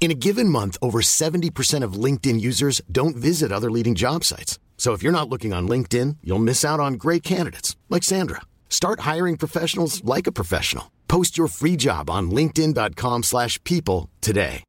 [0.00, 4.58] In a given month, over 70% of LinkedIn users don't visit other leading job sites.
[4.78, 8.42] So if you're not looking on LinkedIn, you'll miss out on great candidates like Sandra.
[8.70, 10.92] Start hiring professionals like a professional.
[11.08, 14.62] Post your free job on linkedin.com/people slash people today.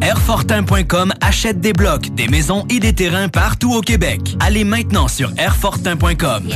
[0.00, 4.20] Airfortin.com achète des blocs, des maisons et des terrains partout au Québec.
[4.40, 6.48] Allez maintenant sur Airfortin.com.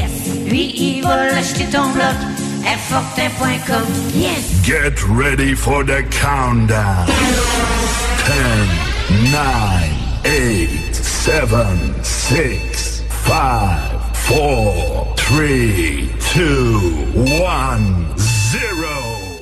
[0.48, 2.45] Lui, il va l'acheter ton bloc.
[2.66, 3.86] Airfortin.com.
[4.12, 4.66] Yes!
[4.66, 7.06] Get ready for the countdown.
[7.06, 16.80] 10, 9, 8, 7, 6, 5, 4, 3, 2,
[17.40, 19.36] 1, 0.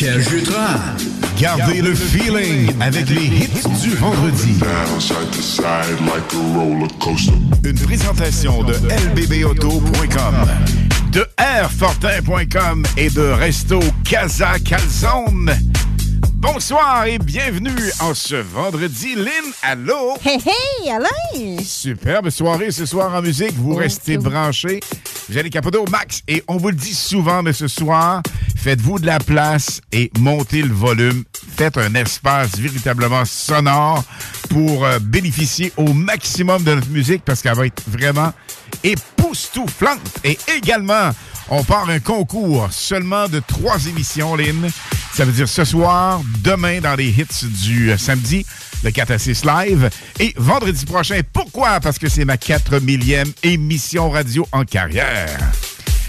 [0.00, 0.96] Jutras.
[1.38, 4.58] Gardez le feeling avec les hits du vendredi.
[7.64, 8.72] Une présentation de
[9.14, 10.34] lbbauto.com,
[11.12, 15.52] de airfortin.com et de Resto Casa Calzone.
[16.40, 19.14] Bonsoir et bienvenue en ce vendredi.
[19.14, 20.16] Lynn, allô?
[20.24, 21.62] Hey, hey, Alain!
[21.62, 23.52] Superbe soirée ce soir en musique.
[23.56, 24.80] Vous restez branchés.
[25.28, 26.22] Vous allez capoter au max.
[26.28, 28.22] Et on vous le dit souvent, mais ce soir,
[28.56, 31.24] faites-vous de la place et montez le volume.
[31.58, 34.02] Faites un espace véritablement sonore
[34.48, 38.32] pour euh, bénéficier au maximum de notre musique parce qu'elle va être vraiment
[38.82, 40.00] époustouflante.
[40.24, 41.10] Et également,
[41.50, 44.70] on part un concours seulement de trois émissions, Lynn.
[45.12, 48.44] Ça veut dire ce soir, demain dans les hits du euh, samedi,
[48.82, 51.20] le 4 à 6 live, et vendredi prochain.
[51.32, 51.80] Pourquoi?
[51.80, 55.38] Parce que c'est ma 4 millième émission radio en carrière.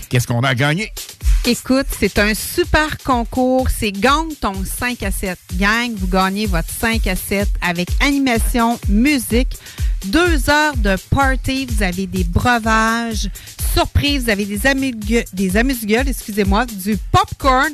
[0.09, 0.91] Qu'est-ce qu'on a gagné?
[1.45, 3.69] Écoute, c'est un super concours.
[3.69, 5.39] C'est Gang ton 5 à 7.
[5.55, 9.57] Gang, vous gagnez votre 5 à 7 avec animation, musique,
[10.05, 11.65] deux heures de party.
[11.69, 13.29] Vous avez des breuvages,
[13.73, 14.23] surprises.
[14.23, 17.69] Vous avez des, amuse- des amuse-gueules, excusez-moi, du popcorn.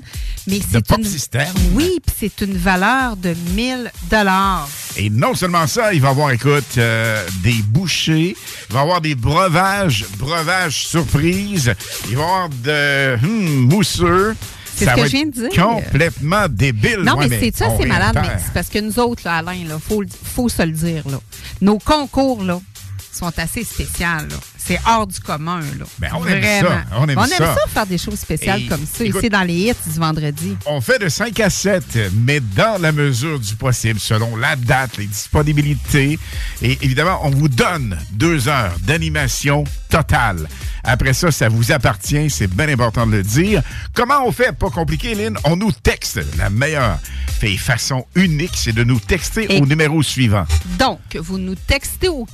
[0.48, 1.06] Mais c'est Pop une...
[1.06, 1.48] System.
[1.74, 4.70] Oui, puis c'est une valeur de 1000 dollars.
[4.96, 8.36] Et non seulement ça, il va y avoir, écoute, euh, des bouchées,
[8.70, 11.74] il va y avoir des breuvages, breuvages surprises,
[12.10, 14.36] il va y avoir de mousseux.
[14.78, 15.50] C'est ce que je viens de dire.
[15.64, 17.00] Complètement débile.
[17.04, 18.18] Non, Ouais, mais c'est ça, c'est malade.
[18.22, 21.04] Mais c'est parce que nous autres, là, Alain, il faut, faut se le dire.
[21.10, 21.20] Là.
[21.62, 22.60] Nos concours là,
[23.12, 24.06] sont assez spéciaux.
[24.06, 24.28] là.
[24.68, 25.62] C'est hors du commun.
[25.80, 25.86] Là.
[26.00, 27.56] Ben, on aime ça, on aime ça.
[27.70, 30.58] faire des choses spéciales Et, comme ça, écoute, ici dans les hits du vendredi.
[30.66, 34.98] On fait de 5 à 7, mais dans la mesure du possible, selon la date,
[34.98, 36.20] les disponibilités.
[36.62, 40.48] Et évidemment, on vous donne deux heures d'animation totale.
[40.84, 43.62] Après ça, ça vous appartient, c'est bien important de le dire.
[43.94, 44.52] Comment on fait?
[44.54, 45.38] Pas compliqué, Lynn.
[45.44, 46.20] On nous texte.
[46.38, 46.98] La meilleure
[47.40, 50.46] fait façon unique, c'est de nous texter Et- au numéro suivant.
[50.80, 52.26] Donc, vous nous textez au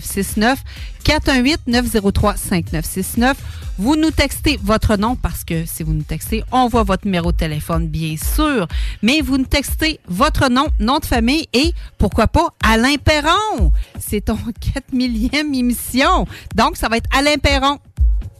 [0.00, 0.56] 418-903-5969.
[1.04, 3.34] 418-903-5969.
[3.78, 7.30] Vous nous textez votre nom parce que si vous nous textez, on voit votre numéro
[7.30, 8.66] de téléphone, bien sûr.
[9.02, 13.70] Mais vous nous textez votre nom, nom de famille et pourquoi pas Alain Perron.
[14.00, 14.36] C'est ton
[14.74, 16.26] 4 millième émission.
[16.54, 17.78] Donc, ça va être Alain Perron.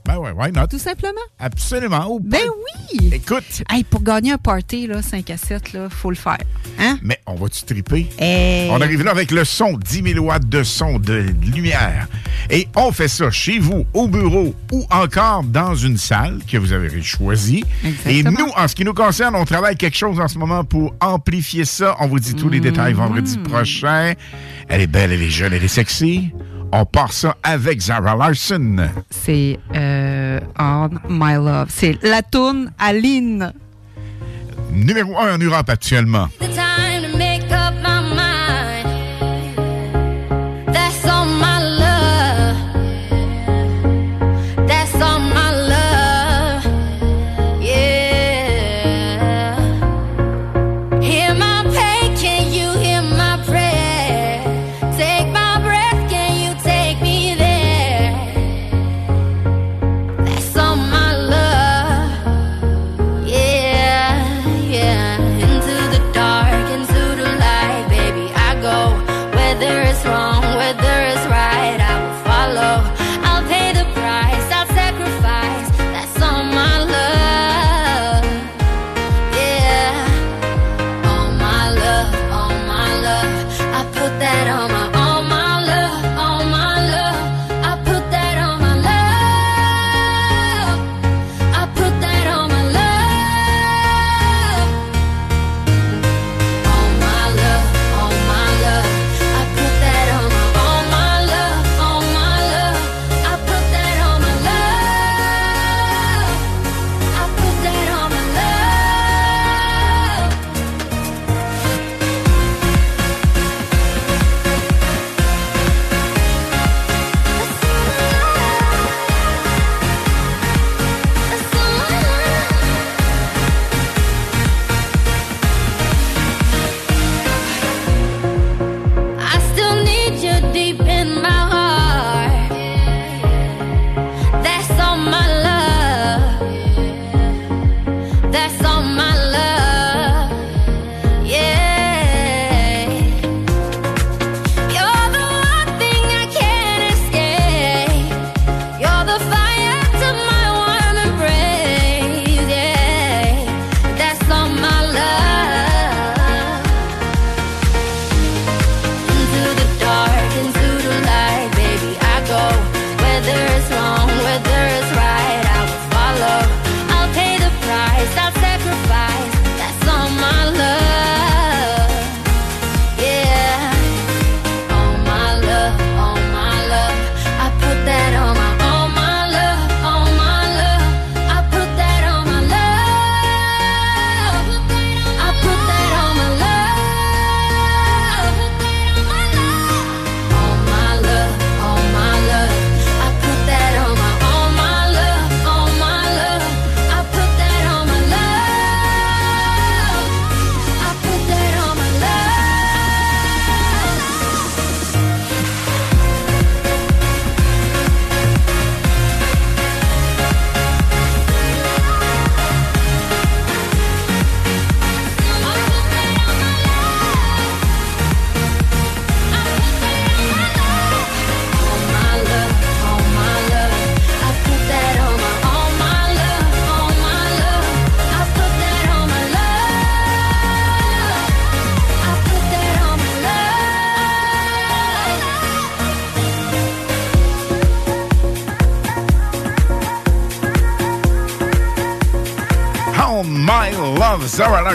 [0.07, 0.69] Ben ouais, why not?
[0.69, 1.21] Tout simplement.
[1.39, 2.07] Absolument.
[2.11, 2.39] Ou Ben
[2.93, 3.11] oui!
[3.13, 6.39] Écoute, Hey, pour gagner un party, là, 5 à 7, il faut le faire.
[6.79, 6.99] Hein?
[7.03, 8.09] mais on va-tu triper?
[8.19, 8.71] Hey.
[8.71, 11.25] On arrive là avec le son, 10 000 watts de son, de
[11.55, 12.07] lumière.
[12.51, 16.73] Et on fait ça chez vous, au bureau ou encore dans une salle que vous
[16.73, 17.65] avez choisie.
[18.07, 20.95] Et nous, en ce qui nous concerne, on travaille quelque chose en ce moment pour
[21.01, 21.97] amplifier ça.
[22.01, 22.97] On vous dit tous les détails Mm-hmm.
[22.97, 24.13] vendredi prochain.
[24.69, 26.31] Elle est belle, elle est jeune, elle est sexy.
[26.73, 28.89] On part ça avec Zara Larson.
[29.11, 31.69] C'est euh, On My Love.
[31.71, 33.53] C'est la tourne Aline.
[34.73, 36.29] Numéro 1 en Europe actuellement.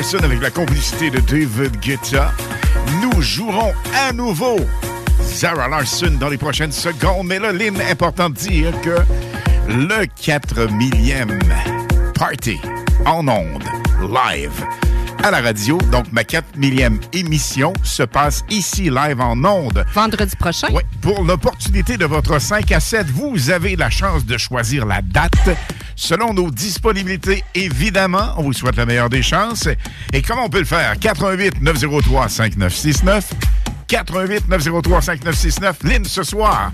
[0.02, 2.34] Larson avec la complicité de David Guetta.
[3.04, 4.58] Nous jouerons à nouveau
[5.22, 7.28] Zara Larson dans les prochaines secondes.
[7.28, 8.98] Mais là, Lynn, important de dire que
[9.68, 11.38] le 4 millième
[12.16, 12.60] party
[13.06, 13.64] en ondes,
[14.02, 14.66] live,
[15.22, 19.86] à la radio, donc ma 4 millième émission se passe ici, live en ondes.
[19.94, 20.70] Vendredi prochain.
[20.74, 25.04] Oui, pour l'opportunité de votre 5 à 7, vous avez la chance de choisir la
[25.04, 25.56] date.
[26.04, 29.68] Selon nos disponibilités, évidemment, on vous souhaite la meilleure des chances.
[30.12, 30.98] Et comment on peut le faire?
[31.00, 33.30] 88 903 5969.
[33.88, 35.84] 88 903 5969.
[35.84, 36.72] Lynn, ce soir,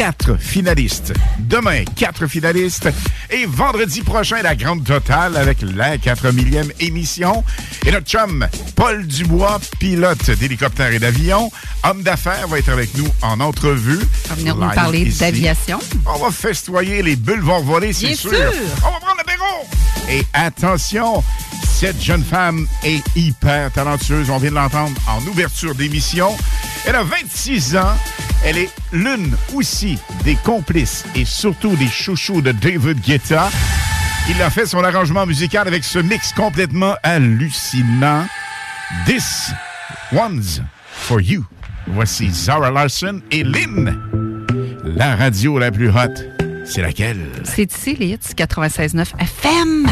[0.00, 1.12] quatre finalistes.
[1.40, 2.88] Demain, quatre finalistes.
[3.28, 7.44] Et vendredi prochain, la grande totale avec la 4 millième émission.
[7.84, 11.52] Et notre chum, Paul Dubois, pilote d'hélicoptère et d'avion,
[11.84, 14.00] homme d'affaires, va être avec nous en entrevue.
[14.30, 15.78] Va venir nous parler d'aviation.
[16.06, 18.30] On va festoyer, les bulles vont voler, c'est sûr.
[18.30, 18.52] sûr.
[18.78, 19.68] On va prendre l'apéro.
[20.08, 21.22] Et attention,
[21.78, 24.30] cette jeune femme est hyper talentueuse.
[24.30, 26.34] On vient de l'entendre en ouverture d'émission.
[26.86, 27.96] Elle a 26 ans.
[28.44, 33.50] Elle est l'une aussi des complices et surtout des chouchous de David Guetta.
[34.28, 38.26] Il a fait son arrangement musical avec ce mix complètement hallucinant.
[39.06, 39.50] This
[40.12, 41.44] one's for you.
[41.86, 43.98] Voici Zara Larson et Lynn.
[44.84, 46.14] La radio la plus hot,
[46.64, 47.26] c'est laquelle?
[47.44, 49.89] C'est ici, les hits 96.9 FM.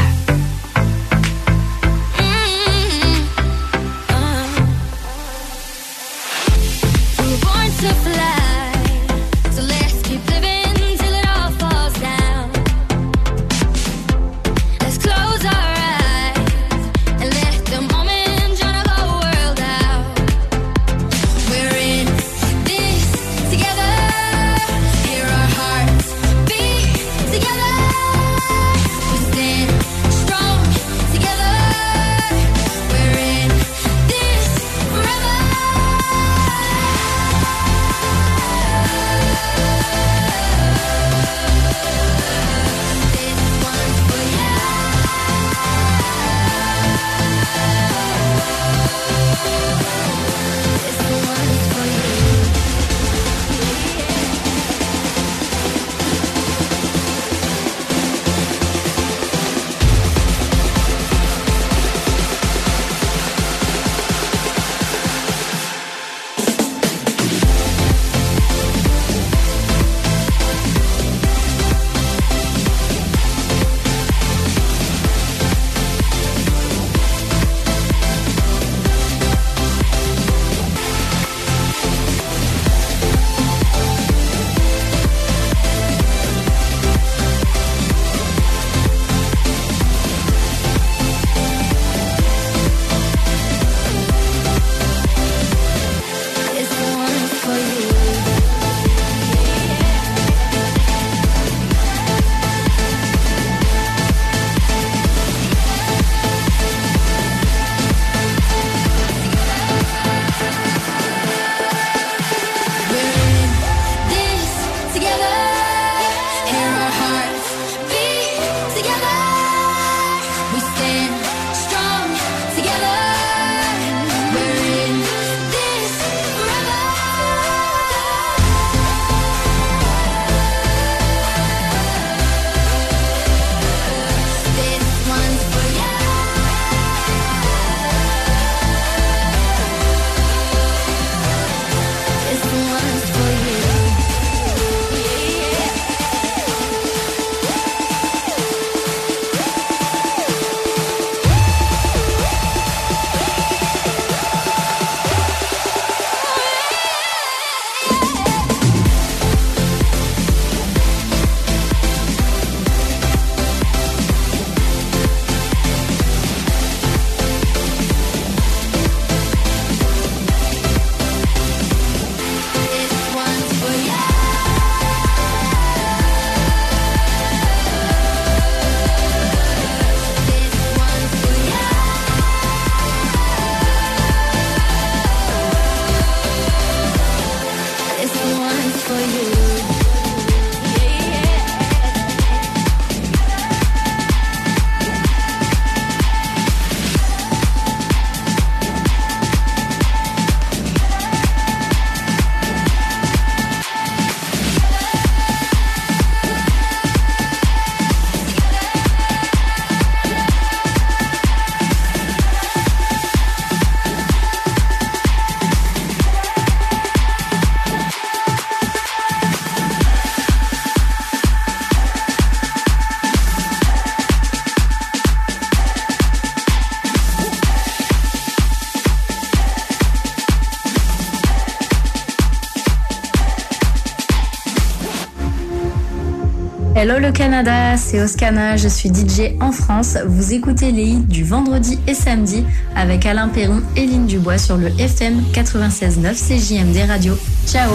[237.18, 239.98] Canada, c'est Oscana, je suis DJ en France.
[240.06, 242.44] Vous écoutez les hits du vendredi et samedi
[242.76, 247.18] avec Alain Perron et Lynn Dubois sur le FM 96.9 CJMD Radio.
[247.44, 247.72] Ciao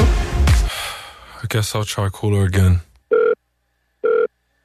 [1.50, 2.80] guess I'll try cooler again.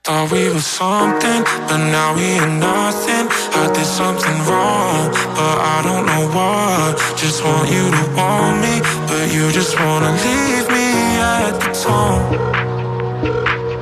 [0.05, 3.27] Thought we were something, but now we are nothing.
[3.61, 7.19] I did something wrong, but I don't know what.
[7.19, 12.68] Just want you to want me, but you just wanna leave me at the tone.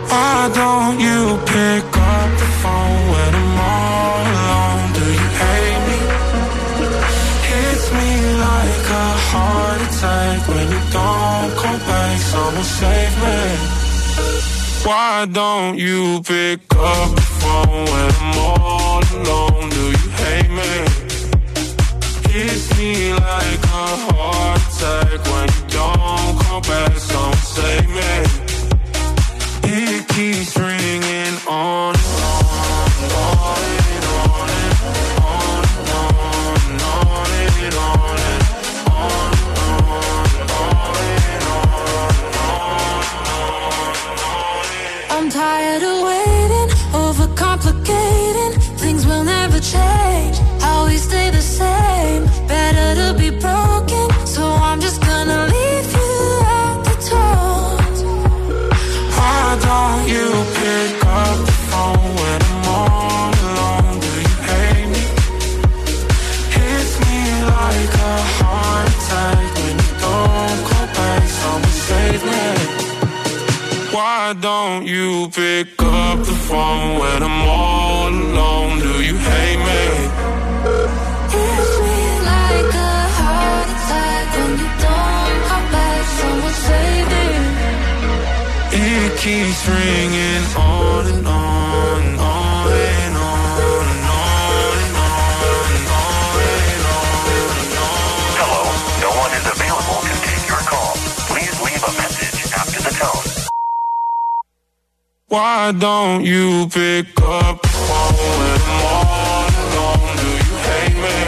[0.08, 4.92] Why don't you pick up the phone when I'm all alone?
[4.96, 5.98] Do you hate me?
[7.48, 8.10] Hits me
[8.46, 12.18] like a heart attack when you don't come back.
[12.20, 13.40] Someone save me.
[14.86, 19.68] Why don't you pick up the phone when I'm all alone?
[19.70, 20.72] Do you hate me?
[22.30, 26.96] Hits me like a heart attack when you don't come back.
[26.96, 28.45] Someone save me.
[45.11, 45.95] I'm tired of
[74.26, 78.80] Why don't you pick up the phone when I'm all alone?
[78.80, 79.85] Do you hate me?
[81.30, 82.00] Hits me
[82.33, 86.02] like a heart attack when you don't come back.
[86.18, 87.26] Someone save me.
[88.90, 91.55] It keeps ringing on and on
[105.28, 110.16] Why don't you pick up the phone when I'm all alone?
[110.23, 111.18] Do you hate me?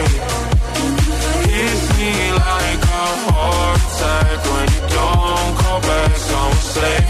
[1.51, 6.15] Hits me like a heart attack when you don't call back.
[6.15, 7.08] Someone save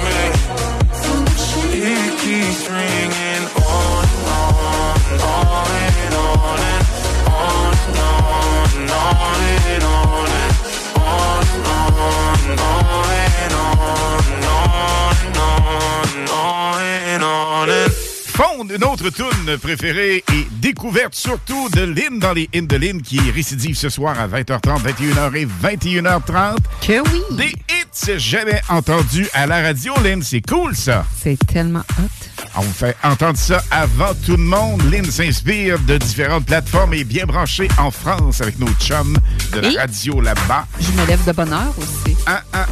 [18.39, 23.19] Fonde, notre tune préférée et découverte surtout de Lynn dans les hymnes de Lynn qui
[23.31, 26.55] récidive ce soir à 20h30, 21h et 21h30.
[26.79, 27.21] Que oui!
[27.31, 30.23] Des hits jamais entendus à la radio, Lynn.
[30.23, 31.05] C'est cool, ça.
[31.21, 32.28] C'est tellement hot.
[32.55, 34.81] On vous fait entendre ça avant tout le monde.
[34.91, 39.17] Lynn s'inspire de différentes plateformes et est bien branchée en France avec nos chums
[39.53, 39.77] de la Et?
[39.77, 40.65] radio là-bas.
[40.79, 42.15] Je me lève de bonne heure aussi.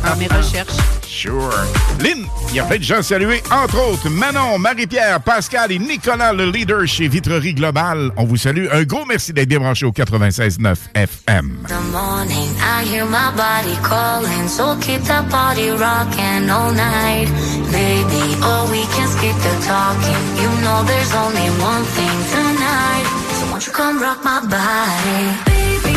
[0.03, 0.73] dans mes recherches.
[1.07, 1.49] Sure.
[2.01, 6.33] Lynn, il y a plein de gens salués, entre autres Manon, Marie-Pierre, Pascal et Nicolas,
[6.33, 8.11] le leader chez Vitrerie Globale.
[8.17, 8.65] On vous salue.
[8.71, 11.57] Un gros merci d'être bien branché au 96.9 FM.
[11.67, 14.47] the morning, I hear my body calling.
[14.47, 17.27] So keep body rocking all night.
[17.71, 20.23] Baby, oh, we can skip the talking.
[20.41, 23.06] You know there's only one thing tonight.
[23.38, 25.19] So won't you come rock my body?
[25.51, 25.96] Baby,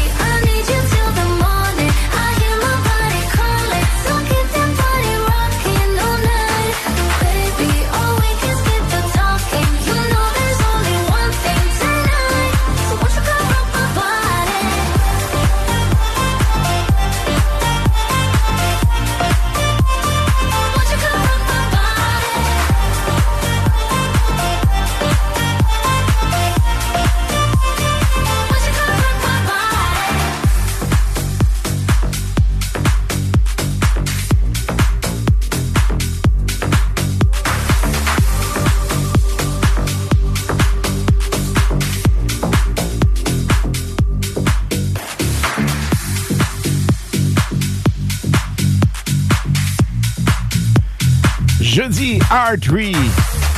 [52.01, 52.95] R3.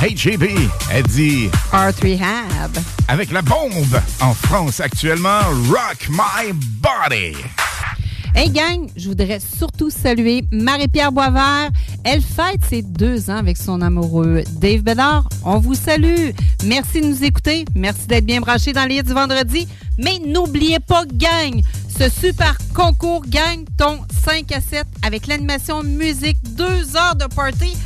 [0.01, 0.43] Hey JB,
[0.91, 2.77] elle dit R3 Hab.
[3.08, 7.38] avec la bombe en France actuellement, Rock My Body.
[8.36, 11.69] Hey gang, je voudrais surtout saluer Marie-Pierre Boisvert.
[12.03, 15.29] Elle fête ses deux ans avec son amoureux Dave Bédard.
[15.45, 16.32] On vous salue.
[16.65, 17.63] Merci de nous écouter.
[17.75, 19.69] Merci d'être bien branchés dans les hits du vendredi.
[19.97, 21.62] Mais n'oubliez pas, gang,
[21.97, 27.77] ce super concours gagne ton 5 à 7 avec l'animation musique, deux heures de party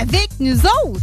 [0.00, 1.00] avec nous autres.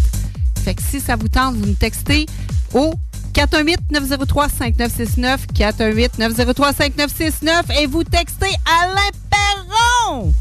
[0.64, 2.28] Fait que si ça vous tente, vous nous textez
[2.74, 2.94] au
[3.34, 10.34] 418-903-5969, 418-903-5969 et vous textez Alain Perron.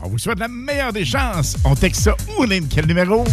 [0.00, 1.56] On vous souhaite la meilleure des chances.
[1.64, 2.68] On texte ça où, Lynn?
[2.68, 3.24] Quel numéro?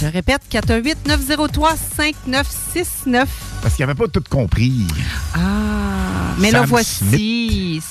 [0.00, 3.26] Je répète, 418-903-5969.
[3.62, 4.86] Parce qu'il n'avait pas tout compris.
[5.34, 7.82] Ah, mais là, Sam voici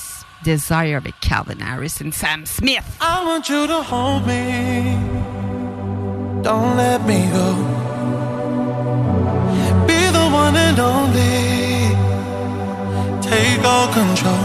[0.44, 2.82] Desire avec Calvin Harris et Sam Smith.
[3.00, 5.45] I want you to hold me.
[6.46, 7.48] Don't let me go.
[9.88, 11.90] Be the one and only.
[13.20, 14.44] Take all control.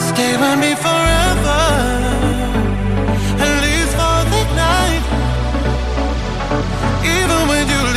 [0.00, 1.60] Stay with me forever.
[3.44, 5.04] At least for the night.
[7.16, 7.91] Even when you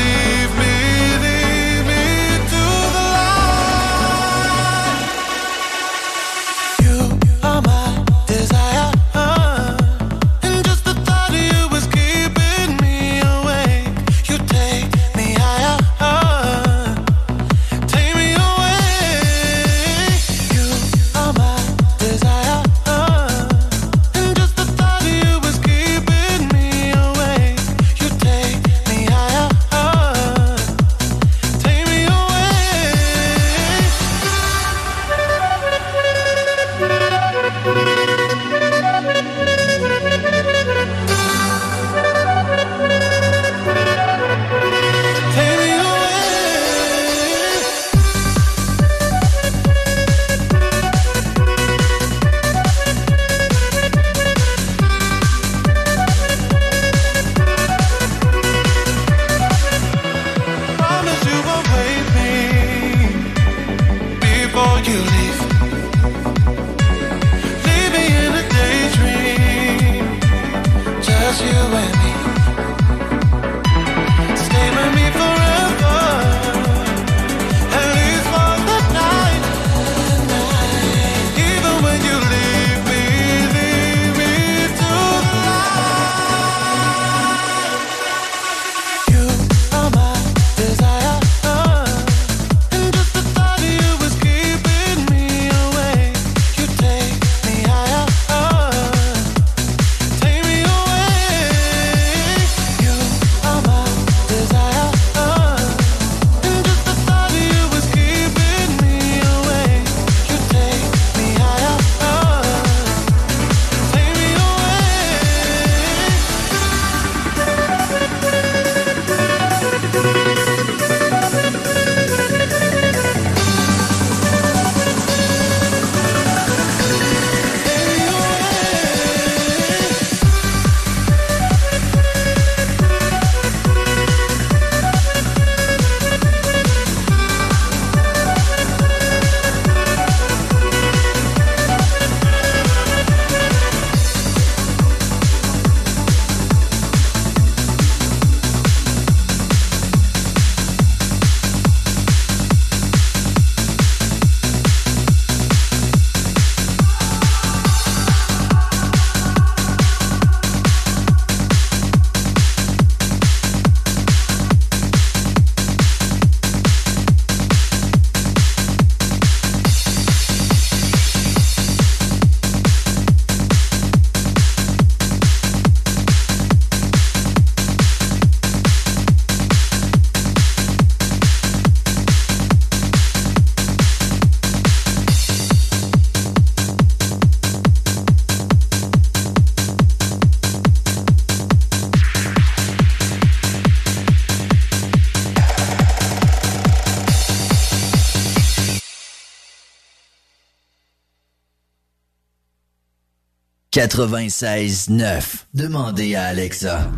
[203.87, 205.45] 96.9.
[205.53, 206.89] Demandez à Alexa.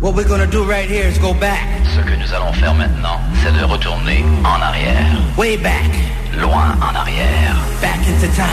[0.00, 1.64] What we're gonna do right here is go back.
[1.84, 5.06] Ce que nous allons faire maintenant, c'est de retourner en arrière.
[5.38, 5.90] Way back.
[6.38, 7.56] Loin en arrière.
[7.80, 8.44] Back into time.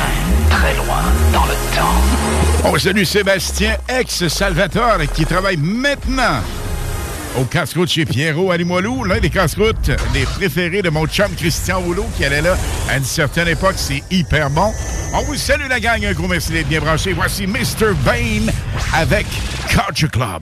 [0.50, 2.72] Très loin dans le temps.
[2.72, 6.40] On salue Sébastien, ex-Salvatore, qui travaille maintenant
[7.38, 9.04] au casse-croûte chez Pierrot à Limoilou.
[9.04, 12.56] L'un des casse-croûtes, les préférés de mon chum Christian Rouleau, qui allait là
[12.90, 13.76] à une certaine époque.
[13.76, 14.72] C'est hyper bon.
[15.18, 17.14] On vous salue la gang, un gros merci d'être bien branché.
[17.14, 17.94] Voici Mr.
[18.04, 18.52] Bain
[18.94, 19.26] avec
[19.70, 20.42] Culture Club.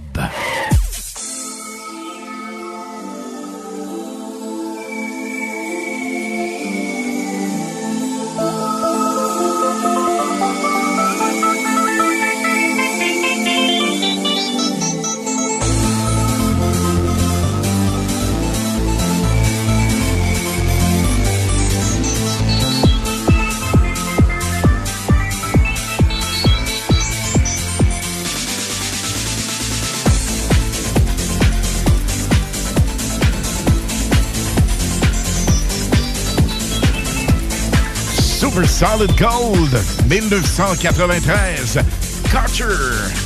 [38.83, 39.71] Solid Gold,
[40.09, 42.29] 1993.
[42.29, 43.22] Culture.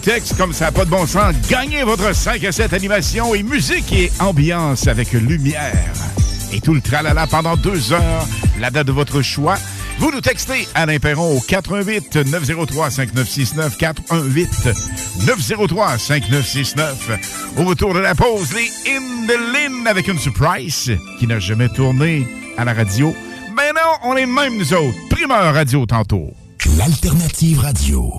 [0.00, 1.34] Textent comme ça n'a pas de bon sens.
[1.48, 5.94] Gagnez votre 5 à 7 animation et musique et ambiance avec lumière.
[6.52, 8.26] Et tout le tralala pendant deux heures.
[8.58, 9.56] La date de votre choix.
[9.98, 14.68] Vous nous textez Alain Perron au 88 903 5969 418
[15.26, 17.10] 903 5969.
[17.56, 21.68] Au retour de la pause, les In the Lin avec une surprise qui n'a jamais
[21.68, 23.14] tourné à la radio.
[23.50, 25.08] Non, on est même nous autres.
[25.10, 26.32] Primeur radio tantôt.
[26.76, 28.18] L'alternative radio.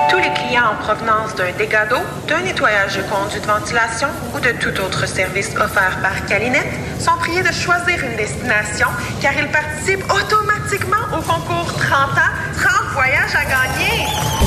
[0.09, 4.39] Tous les clients en provenance d'un dégât d'eau, d'un nettoyage de conduits de ventilation ou
[4.39, 8.87] de tout autre service offert par Calinette sont priés de choisir une destination
[9.21, 14.44] car ils participent automatiquement au concours 30 ans, 30 voyages à gagner.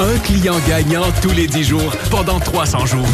[0.00, 3.06] Un client gagnant tous les 10 jours pendant 300 jours.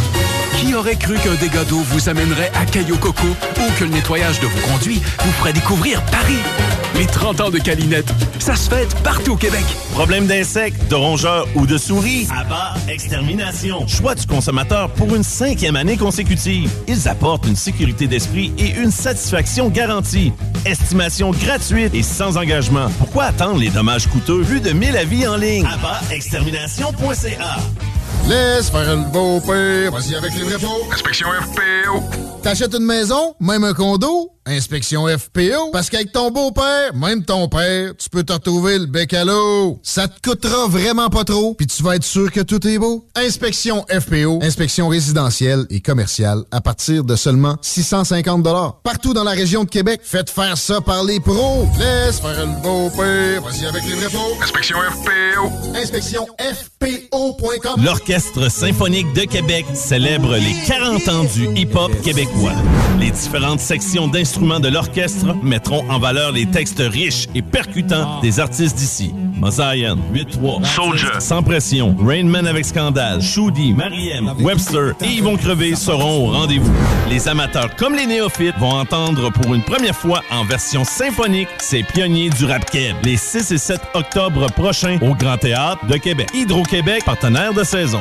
[0.60, 4.38] Qui aurait cru qu'un dégât d'eau vous amènerait à Caillou Coco ou que le nettoyage
[4.38, 6.38] de vos conduits vous ferait découvrir Paris?
[6.94, 8.06] Les 30 ans de Calinette,
[8.38, 9.64] ça se fête partout au Québec.
[9.92, 12.28] Problème d'insectes, de rongeurs ou de souris?
[12.30, 13.86] Abba Extermination.
[13.88, 16.70] Choix du consommateur pour une cinquième année consécutive.
[16.86, 20.32] Ils apportent une sécurité d'esprit et une satisfaction garantie.
[20.66, 22.88] Estimation gratuite et sans engagement.
[22.98, 24.42] Pourquoi attendre les dommages coûteux?
[24.42, 25.64] Vu de 1000 avis en ligne?
[25.64, 27.56] Abba Extermination.ca
[28.28, 29.92] Laisse faire le beau père.
[29.92, 30.88] Vas-y avec les vrais faux.
[30.92, 32.02] Inspection FPO.
[32.42, 35.70] T'achètes une maison, même un condo, inspection FPO.
[35.72, 39.80] Parce qu'avec ton beau-père, même ton père, tu peux te retrouver le bec à l'eau.
[39.82, 43.06] Ça te coûtera vraiment pas trop, puis tu vas être sûr que tout est beau.
[43.16, 48.46] Inspection FPO, inspection résidentielle et commerciale à partir de seulement 650
[48.82, 51.66] Partout dans la région de Québec, faites faire ça par les pros.
[51.78, 53.42] Laisse faire le beau-père.
[53.42, 54.36] Vas-y avec les vrais faux.
[54.42, 55.76] Inspection FPO.
[55.76, 57.82] Inspection FPO.com.
[57.84, 62.52] L'Orchestre symphonique de Québec célèbre les 40 ans du hip-hop québécois.
[63.00, 68.38] Les différentes sections d'instruments de l'orchestre mettront en valeur les textes riches et percutants des
[68.38, 69.14] artistes d'ici.
[69.38, 76.28] Mosaïen, 8-3, Soldier, Sans Pression, Rainman avec Scandale, Shoudi, Mariem, Webster et Yvon Crevé seront
[76.28, 76.72] au rendez-vous.
[77.08, 81.82] Les amateurs comme les néophytes vont entendre pour une première fois en version symphonique ces
[81.82, 82.94] pionniers du rap keb.
[83.04, 86.28] Les 6 et 7 octobre prochains au Grand Théâtre de Québec.
[86.34, 88.00] Hydro-Québec, partenaire de saison.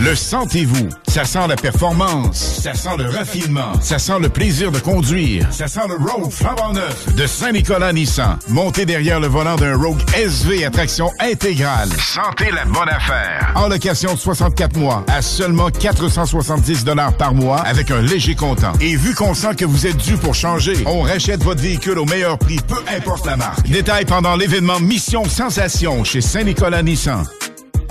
[0.00, 0.88] Le sentez-vous?
[1.06, 5.68] Ça sent la performance, ça sent le raffinement, ça sent le plaisir de conduire, ça
[5.68, 8.36] sent le Rogue flambant neuf de Saint-Nicolas Nissan.
[8.48, 11.88] Montez derrière le volant d'un Rogue SV à traction intégrale.
[11.90, 13.52] Sentez la bonne affaire.
[13.54, 16.84] En location de 64 mois à seulement 470
[17.16, 18.72] par mois avec un léger comptant.
[18.80, 22.04] Et vu qu'on sent que vous êtes dû pour changer, on rachète votre véhicule au
[22.04, 23.68] meilleur prix, peu importe la marque.
[23.68, 27.24] Détail pendant l'événement Mission Sensation chez Saint-Nicolas Nissan.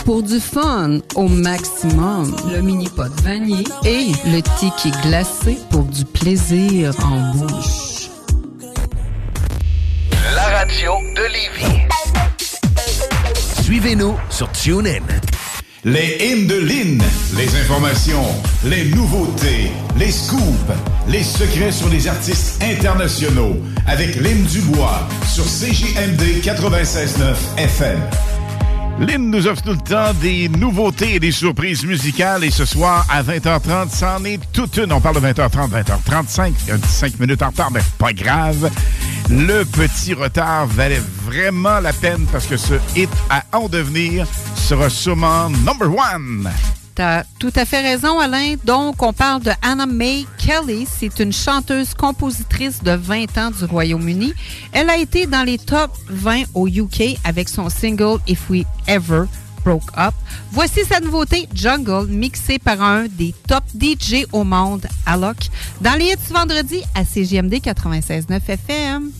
[0.05, 6.93] Pour du fun au maximum, le mini-pot vanille et le ticket glacé pour du plaisir
[7.05, 8.09] en bouche.
[10.35, 11.87] La radio de Lévis.
[13.63, 15.03] Suivez-nous sur TuneIn.
[15.85, 17.01] Les hymnes de Lynn,
[17.37, 18.25] les informations,
[18.65, 20.73] les nouveautés, les scoops,
[21.07, 23.55] les secrets sur les artistes internationaux
[23.87, 27.99] avec Lynn Dubois sur CJMD 96.9 FM.
[28.99, 32.43] Lynn nous offre tout le temps des nouveautés et des surprises musicales.
[32.43, 34.93] Et ce soir, à 20h30, c'en est toute une.
[34.93, 36.53] On parle de 20h30, 20h35.
[36.65, 38.69] Il y a 5 minutes en retard, mais pas grave.
[39.29, 44.89] Le petit retard valait vraiment la peine parce que ce hit à en devenir sera
[44.89, 46.49] sûrement number one.
[46.95, 48.55] T'as tout à fait raison, Alain.
[48.65, 50.87] Donc, on parle de Anna May Kelly.
[50.87, 54.33] C'est une chanteuse-compositrice de 20 ans du Royaume-Uni.
[54.71, 59.23] Elle a été dans les top 20 au UK avec son single If We Ever
[59.65, 60.13] Broke Up.
[60.51, 65.49] Voici sa nouveauté, Jungle, mixée par un des top DJ au monde, Alok,
[65.81, 69.11] dans les hits vendredi à CGMD 96.9 FM.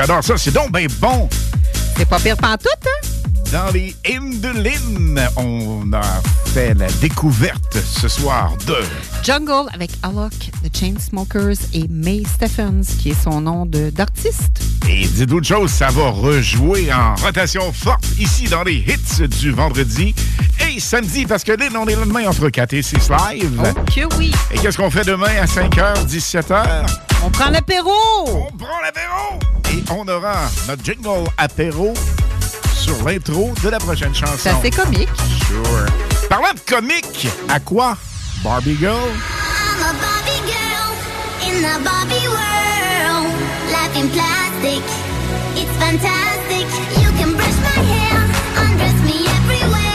[0.00, 0.34] J'adore ça.
[0.38, 1.28] C'est donc bien bon.
[1.96, 3.06] C'est pas pire pantoute, hein?
[3.52, 6.00] Dans les Lynn, on a
[6.54, 8.76] fait la découverte ce soir de...
[9.24, 10.32] Jungle avec Alok,
[10.62, 14.62] The Chainsmokers et May Stephens, qui est son nom d'artiste.
[14.88, 19.50] Et dites-vous une chose, ça va rejouer en rotation forte ici dans les hits du
[19.50, 20.14] vendredi
[20.60, 23.62] et samedi, parce que Lynn, on est là demain entre 4 et 6 live.
[23.64, 24.32] Oh que oui!
[24.52, 26.86] Et qu'est-ce qu'on fait demain à 5h, 17h?
[27.24, 28.39] On prend l'apéro!
[29.90, 31.94] On aura notre jingle apéro
[32.74, 34.36] sur l'intro de la prochaine chanson.
[34.38, 35.08] C'est assez comique.
[35.46, 35.86] Sure.
[36.28, 37.96] Parlant de comique, à quoi?
[38.42, 38.94] Barbie Girl?
[38.96, 40.94] I'm a Barbie girl
[41.46, 43.32] in the Barbie world.
[43.70, 44.82] Life in plastic,
[45.56, 46.66] it's fantastic.
[47.02, 48.18] You can brush my hair,
[48.56, 49.89] undress me everywhere.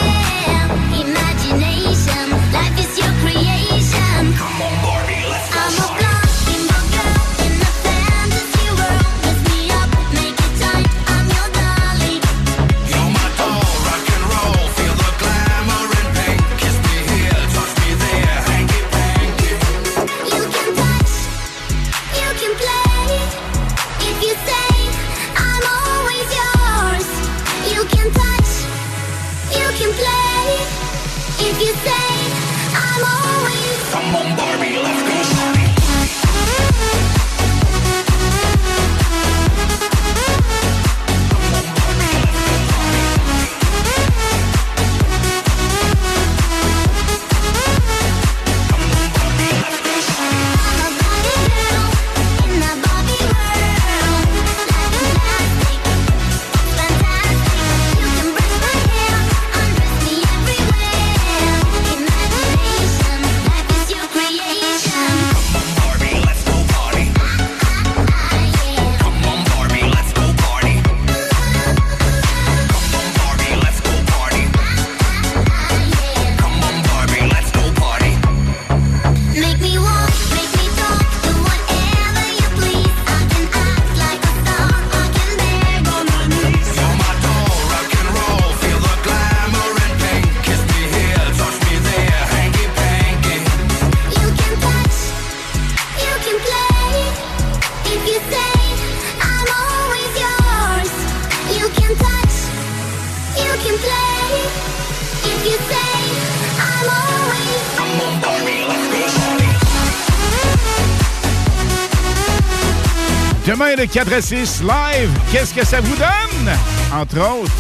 [113.75, 115.09] De 4 à 6, live.
[115.33, 116.55] Qu'est-ce que ça vous donne?
[116.93, 117.51] Entre autres.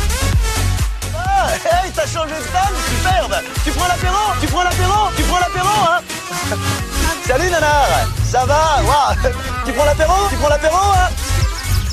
[1.13, 3.35] Ah, hey, t'as changé de femme, superbe.
[3.65, 5.99] Tu prends l'apéro Tu prends l'apéro Tu prends l'apéro, hein?
[7.27, 7.87] Salut, nanar.
[8.23, 8.81] Ça va?
[9.65, 11.09] Tu prends l'apéro Tu prends l'apéro, hein?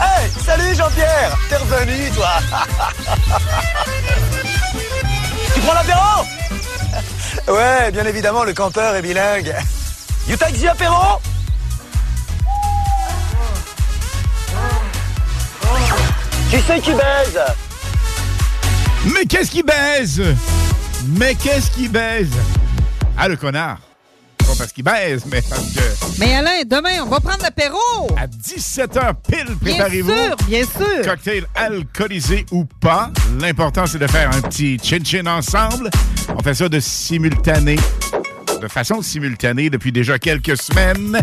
[0.00, 1.36] Hey, salut, Jean-Pierre.
[1.48, 2.30] T'es revenu, toi.
[5.54, 6.24] Tu prends l'apéro?
[7.48, 9.52] Ouais, bien évidemment, le campeur est bilingue.
[10.28, 11.18] You take the apéro?
[16.62, 17.40] Qui c'est qui baise
[19.12, 20.22] Mais qu'est-ce qui baise?
[21.08, 22.30] Mais qu'est-ce qui baise?
[23.18, 23.78] Ah, le connard.
[24.38, 25.80] Pas parce qu'il baise, mais parce que.
[26.20, 27.78] Mais Alain, demain, on va prendre l'apéro.
[28.16, 30.12] À 17h pile, Bien préparez-vous.
[30.12, 31.04] sûr, bien sûr.
[31.04, 33.10] Cocktail alcoolisé ou pas.
[33.40, 35.90] L'important, c'est de faire un petit chin-chin ensemble.
[36.28, 37.76] On fait ça de simultané.
[38.60, 41.20] De façon simultanée depuis déjà quelques semaines.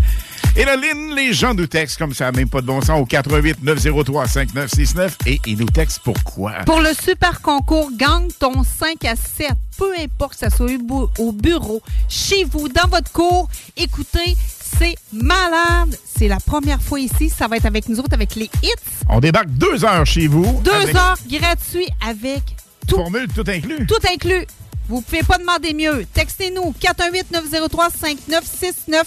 [0.59, 3.05] Et la ligne, les gens nous textent comme ça, même pas de bon sens, au
[3.05, 6.51] 88 903 5969 et ils nous textent pourquoi?
[6.65, 10.77] Pour le super concours Gang ton 5 à 7, peu importe que ça soit au
[10.77, 13.47] bu- au bureau, chez vous, dans votre cours,
[13.77, 14.35] écoutez,
[14.77, 15.97] c'est malade.
[16.17, 17.29] C'est la première fois ici.
[17.29, 18.73] Ça va être avec nous autres, avec les hits.
[19.07, 20.59] On débarque deux heures chez vous.
[20.61, 22.43] Deux avec heures gratuits avec
[22.85, 22.97] tout.
[22.97, 23.87] Formule tout inclus.
[23.87, 24.45] Tout inclus.
[24.89, 26.05] Vous pouvez pas demander mieux.
[26.13, 29.03] Textez-nous 418-903-5969.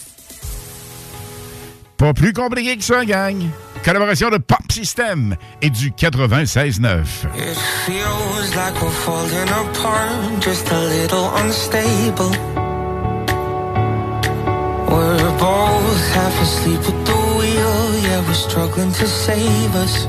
[2.02, 3.36] Pas plus compliqué que ça, gang.
[3.84, 7.28] Collaboration de Pop System et du 96.9.
[7.36, 12.32] It feels like we're falling apart, just a little unstable.
[14.90, 20.08] We're both half asleep at the wheel, yeah, we're struggling to save us.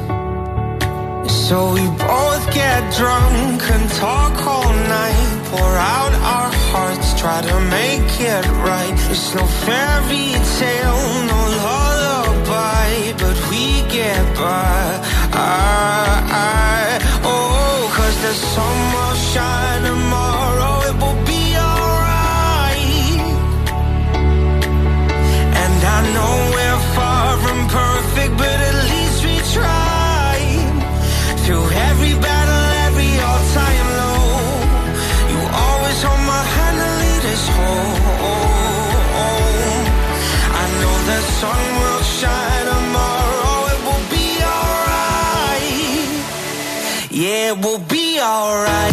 [1.47, 7.59] So we both get drunk and talk all night, pour out our hearts, try to
[7.69, 8.97] make it right.
[9.11, 10.82] It's no fairy tale,
[48.33, 48.92] alright.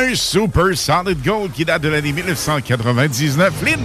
[0.00, 3.52] un Super Solid Gold qui date de l'année 1999.
[3.62, 3.80] Lynn,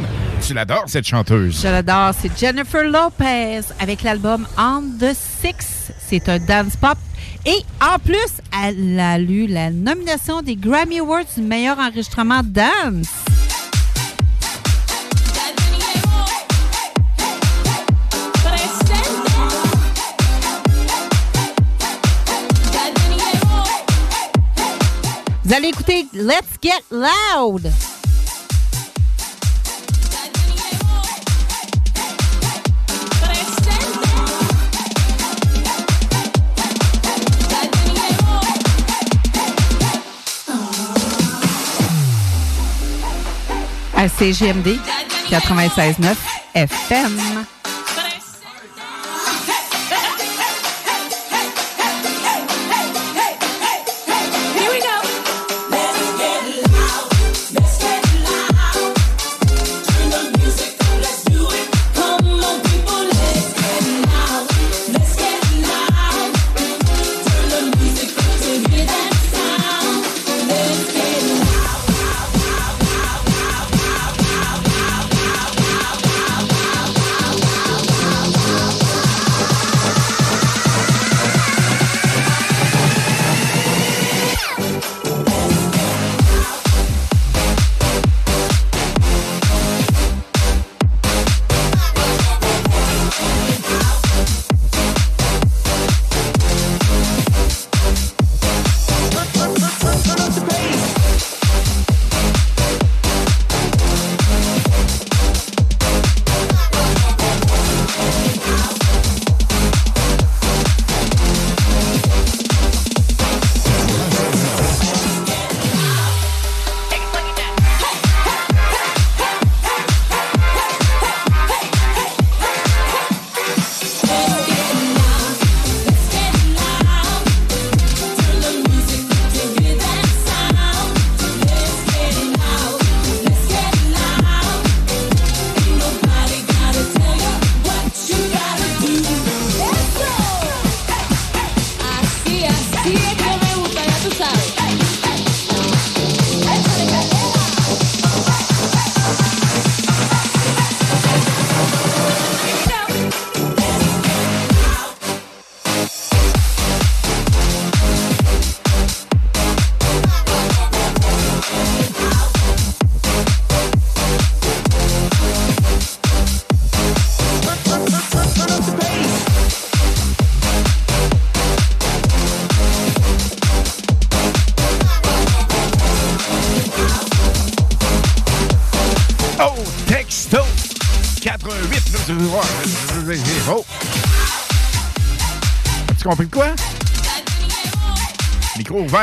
[0.45, 1.59] tu l'adores, cette chanteuse.
[1.61, 2.11] Je l'adore.
[2.19, 5.91] C'est Jennifer Lopez avec l'album On the Six.
[6.07, 6.97] C'est un dance pop.
[7.45, 13.09] Et en plus, elle a lu la nomination des Grammy Awards du meilleur enregistrement dance.
[25.45, 27.71] Vous allez écouter Let's Get Loud.
[43.97, 44.77] à CGMD
[45.29, 46.15] 96.9
[46.53, 47.45] FM.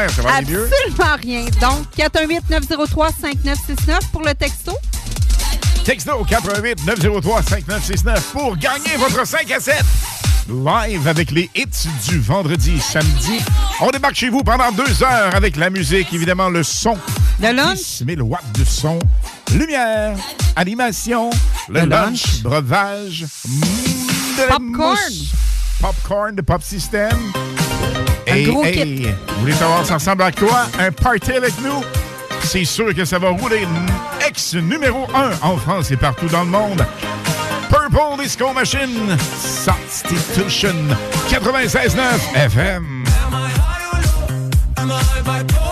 [0.09, 0.69] Ça va aller mieux.
[0.89, 1.45] Absolument rien.
[1.61, 4.73] Donc, 418-903-5969 pour le texto.
[5.85, 9.83] Texto 88 903 5969 pour gagner votre 5 à 7.
[10.49, 13.39] Live avec les hits du vendredi samedi.
[13.81, 16.97] On débarque chez vous pendant deux heures avec la musique, évidemment le son.
[17.41, 18.03] Le lunch.
[18.03, 18.99] 10 000 watts de son.
[19.53, 20.17] Lumière,
[20.57, 21.31] animation,
[21.69, 22.43] le, Le lunch, lunch.
[22.43, 23.61] breuvage, mm,
[24.49, 24.63] Popcorn.
[24.65, 25.31] mousse,
[25.81, 27.17] Popcorn de Pop System.
[28.33, 29.07] Un gros hey, kit.
[29.29, 30.67] Vous voulez savoir ça ressemble à quoi?
[30.79, 31.85] Un party avec nous?
[32.45, 33.67] C'est sûr que ça va rouler
[34.27, 36.85] ex numéro 1 en France et partout dans le monde.
[37.69, 40.75] Purple Disco Machine, Substitution,
[41.29, 41.99] 96.9
[42.35, 43.05] FM.
[44.77, 45.63] Am I bipolar?
[45.63, 45.72] Need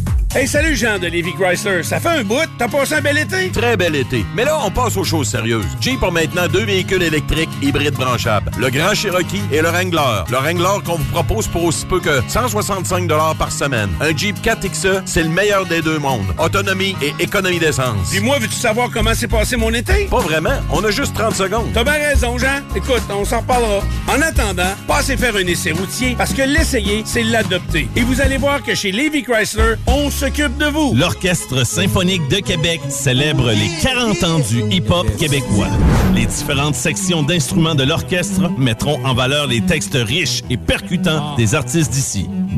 [0.33, 1.83] Hey, salut Jean de Lévis Chrysler.
[1.83, 2.47] Ça fait un bout.
[2.57, 3.51] T'as passé un bel été?
[3.51, 4.25] Très bel été.
[4.33, 5.65] Mais là, on passe aux choses sérieuses.
[5.81, 8.49] Jeep a maintenant deux véhicules électriques hybrides branchables.
[8.57, 10.23] Le Grand Cherokee et le Wrangler.
[10.29, 13.89] Le Wrangler qu'on vous propose pour aussi peu que 165 par semaine.
[13.99, 16.33] Un Jeep 4XE, c'est le meilleur des deux mondes.
[16.39, 18.11] Autonomie et économie d'essence.
[18.11, 20.05] Puis moi, veux-tu savoir comment s'est passé mon été?
[20.05, 20.61] Pas vraiment.
[20.71, 21.71] On a juste 30 secondes.
[21.73, 22.61] T'as bien raison, Jean.
[22.73, 23.81] Écoute, on s'en reparlera.
[24.11, 27.87] En attendant, passez faire un essai routier parce que l'essayer, c'est l'adopter.
[27.95, 30.93] Et vous allez voir que chez Lévis Chrysler, on s'occupe de vous.
[30.93, 35.69] L'Orchestre symphonique de Québec célèbre les 40 ans du hip-hop québécois.
[36.13, 41.55] Les différentes sections d'instruments de l'orchestre mettront en valeur les textes riches et percutants des
[41.55, 42.27] artistes d'ici.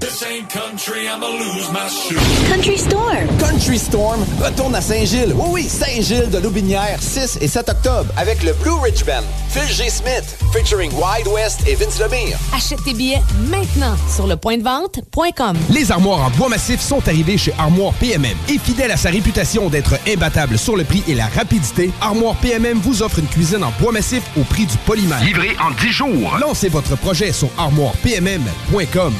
[0.00, 2.18] This ain't country, I'ma lose my shoes.
[2.48, 3.28] Country Storm.
[3.38, 5.34] Country Storm retourne à Saint-Gilles.
[5.34, 9.22] Oui, oui, Saint-Gilles de Loubinière, 6 et 7 octobre, avec le Blue Ridge Band.
[9.50, 9.90] Phil G.
[9.90, 12.38] Smith, featuring Wide West et Vince Lemire.
[12.56, 13.20] Achète tes billets
[13.50, 15.56] maintenant sur le point de vente.com.
[15.70, 18.36] Les armoires en bois massif sont arrivées chez Armoire PMM.
[18.48, 22.78] Et fidèle à sa réputation d'être imbattable sur le prix et la rapidité, Armoire PMM
[22.78, 25.22] vous offre une cuisine en bois massif au prix du polymère.
[25.22, 26.38] Livré en 10 jours.
[26.40, 29.12] Lancez votre projet sur armoirepmm.com.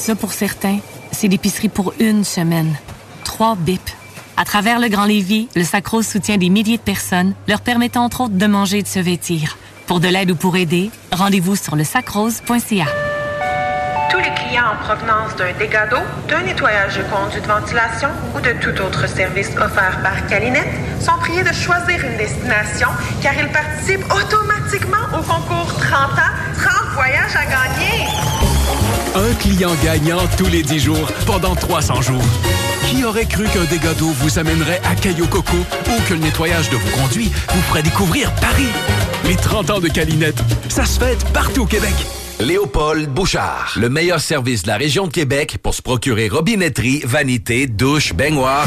[0.00, 0.78] Ça, pour certains,
[1.12, 2.74] c'est l'épicerie pour une semaine.
[3.22, 3.94] Trois bips.
[4.38, 8.22] À travers le Grand Lévis, le Sacrose soutient des milliers de personnes, leur permettant entre
[8.22, 9.58] autres de manger et de se vêtir.
[9.86, 12.86] Pour de l'aide ou pour aider, rendez-vous sur le sacrose.ca.
[14.10, 18.40] Tous les clients en provenance d'un dégât d'eau, d'un nettoyage de conduits de ventilation ou
[18.40, 22.88] de tout autre service offert par Calinette sont priés de choisir une destination
[23.20, 28.59] car ils participent automatiquement au concours 30 ans, 30 voyages à gagner.
[29.14, 32.22] Un client gagnant tous les 10 jours pendant 300 jours.
[32.88, 36.70] Qui aurait cru qu'un dégât d'eau vous amènerait à Caillou Coco ou que le nettoyage
[36.70, 38.68] de vos conduits vous ferait découvrir Paris?
[39.24, 41.94] Les 30 ans de Calinette, ça se fête partout au Québec.
[42.38, 47.66] Léopold Bouchard, le meilleur service de la région de Québec pour se procurer robinetterie, vanité,
[47.66, 48.66] douche, baignoire.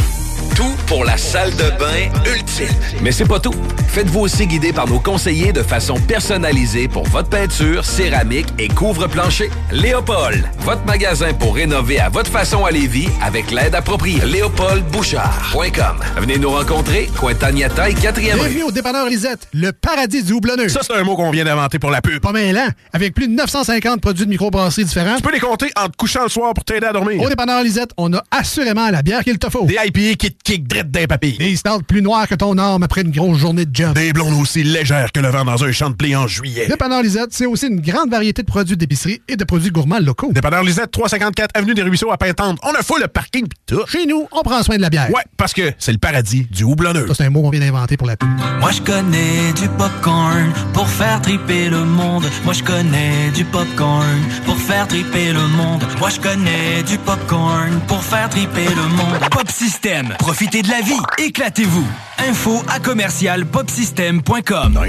[0.56, 2.68] Tout pour la salle de bain ultime.
[3.01, 3.54] Mais c'est pas tout.
[3.88, 9.49] Faites-vous aussi guider par nos conseillers de façon personnalisée pour votre peinture, céramique et couvre-plancher.
[9.72, 14.22] Léopold, votre magasin pour rénover à votre façon à Lévis avec l'aide appropriée.
[14.26, 15.97] LéopoldBouchard.com.
[16.18, 18.22] Venez nous rencontrer, Cointagnata et 4e rue.
[18.22, 20.70] Bienvenue au dépanneur Lisette, le paradis du houblonneux.
[20.70, 22.20] Ça, c'est un mot qu'on vient d'inventer pour la pub.
[22.20, 25.16] Pas mêlant, avec plus de 950 produits de microbrasserie différents.
[25.16, 27.22] Tu peux les compter en te couchant le soir pour t'aider à dormir.
[27.22, 29.66] Au dépanneur Lisette, on a assurément la bière qu'il te faut.
[29.66, 31.38] Des IPA qui te kick drette d'un papier.
[31.38, 33.94] Des stouts plus noirs que ton arme après une grosse journée de job.
[33.96, 36.68] Des blondes aussi légères que le vent dans un champ de blé en juillet.
[36.68, 40.32] Dépanneur Lisette, c'est aussi une grande variété de produits d'épicerie et de produits gourmands locaux.
[40.34, 42.60] Dépanneur Lisette, 354 Avenue des Ruisseaux à Pintante.
[42.64, 43.86] On a fou le parking pis tout.
[43.88, 45.10] Chez nous, on prend soin de la bière.
[45.12, 47.08] Ouais, parce que c'est le paradis du houblonneux.
[47.08, 48.30] Ça, c'est un mot qu'on vient d'inventer pour la pub.
[48.60, 52.26] Moi je connais du popcorn pour faire triper le monde.
[52.44, 55.84] Moi je connais du popcorn pour faire triper le monde.
[56.00, 59.20] Moi je connais du popcorn pour faire triper le monde.
[59.32, 61.86] Pop System, profitez de la vie, éclatez-vous.
[62.17, 64.79] Info à commercial popsystem.com.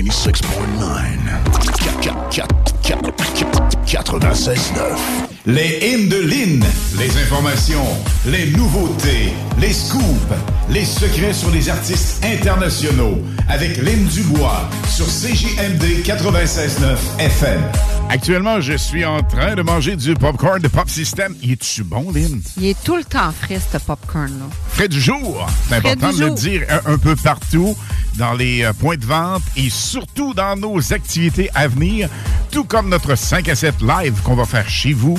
[3.85, 5.34] 96.9.
[5.47, 6.65] Les hymnes de Lynn.
[6.99, 7.85] Les informations,
[8.25, 10.33] les nouveautés, les scoops,
[10.71, 13.19] les secrets sur les artistes internationaux.
[13.51, 17.61] Avec Lynn Dubois sur CJMD 96.9 FM.
[18.09, 21.35] Actuellement, je suis en train de manger du popcorn de Pop System.
[21.43, 22.41] Il est-tu bon, Lynn?
[22.57, 24.47] Il est tout le temps frais, ce popcorn-là.
[24.69, 25.47] Frais du jour.
[25.69, 27.77] C'est important de le dire un, un peu partout
[28.17, 32.09] dans les euh, points de vente et surtout dans nos activités à venir,
[32.51, 35.19] tout comme notre 5 à 7 live qu'on va faire chez vous,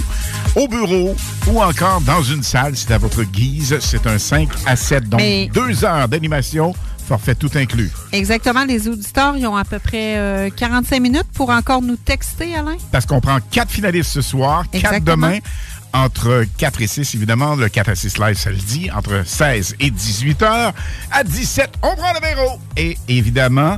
[0.55, 1.15] au bureau
[1.47, 3.77] ou encore dans une salle, c'est à votre guise.
[3.81, 6.73] C'est un 5 à 7, donc Mais- deux heures d'animation,
[7.07, 7.91] forfait tout inclus.
[8.11, 8.65] Exactement.
[8.65, 12.77] Les auditeurs, ils ont à peu près euh, 45 minutes pour encore nous texter, Alain.
[12.91, 15.37] Parce qu'on prend quatre finalistes ce soir, quatre demain,
[15.93, 17.55] entre 4 et 6, évidemment.
[17.55, 20.73] Le 4 à 6 live, ça le dit, entre 16 et 18 heures.
[21.11, 22.59] À 17, on prend le numéro.
[22.75, 23.77] Et évidemment,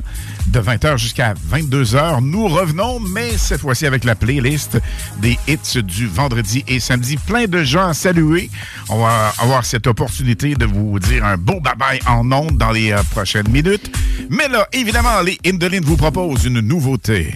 [0.50, 4.78] de 20 heures jusqu'à 22 heures, nous revenons, mais cette fois-ci avec la playlist
[5.20, 7.16] des hits du vendredi et samedi.
[7.16, 8.50] Plein de gens à saluer.
[8.88, 12.92] On va avoir cette opportunité de vous dire un beau bye-bye en ondes dans les
[12.92, 13.90] euh, prochaines minutes.
[14.30, 17.34] Mais là, évidemment, les Indoline vous proposent une nouveauté.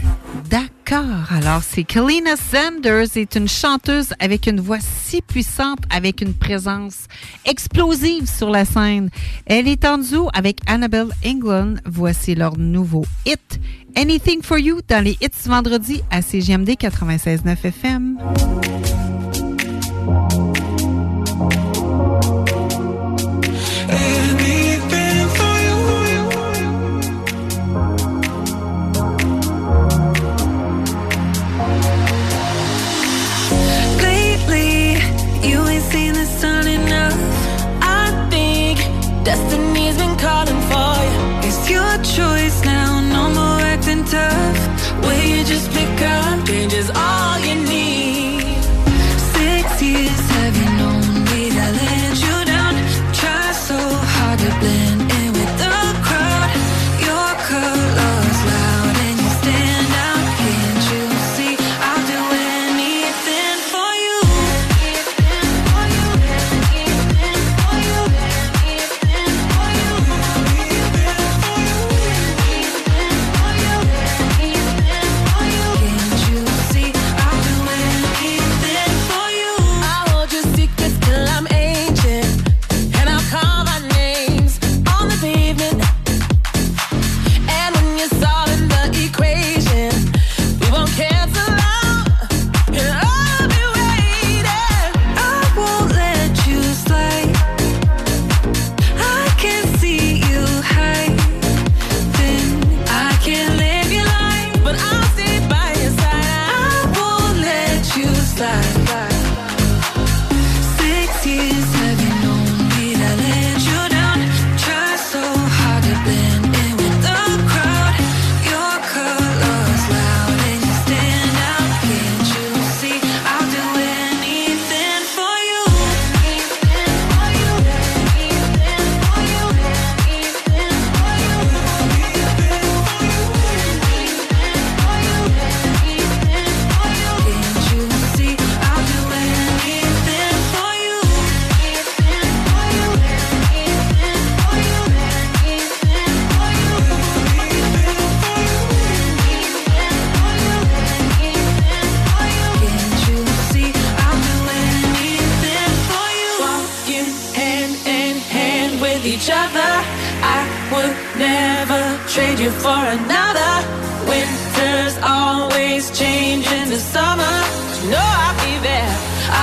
[0.50, 1.30] D'accord.
[1.30, 7.06] Alors, c'est Kalina Sanders est une chanteuse avec une voix si puissante, avec une présence
[7.46, 9.08] explosive sur la scène.
[9.46, 11.76] Elle est en duo avec Annabelle England.
[11.86, 13.60] Voici leur nouveau hit.
[13.96, 18.18] Anything for You dans les hits vendredi à CGMD 96.9 FM.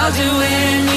[0.10, 0.89] I'll do anything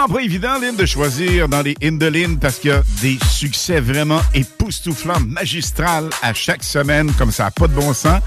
[0.00, 2.82] Vraiment pas évident, Lynn, de choisir dans les hymnes de Lynn parce qu'il y a
[3.02, 8.22] des succès vraiment époustouflants, magistrales à chaque semaine, comme ça n'a pas de bon sens.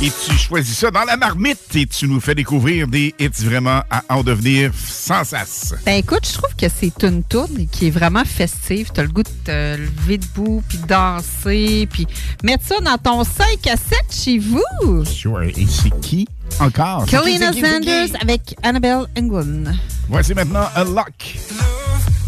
[0.00, 3.82] Et tu choisis ça dans la marmite et tu nous fais découvrir des hits vraiment
[3.90, 5.74] à en devenir sans sas.
[5.84, 8.90] Ben écoute, je trouve que c'est une tourne qui est vraiment festive.
[8.94, 12.06] T'as le goût de te lever debout, puis danser, puis
[12.42, 15.04] mettre ça dans ton 5 à 7 chez vous.
[15.04, 15.42] Sure.
[15.42, 16.26] Et c'est qui
[16.60, 17.04] encore?
[17.08, 17.86] C'est qui, Kalina c'est qui, c'est qui?
[17.86, 19.72] Sanders avec Annabelle England.
[20.08, 21.36] Voici maintenant Unlock.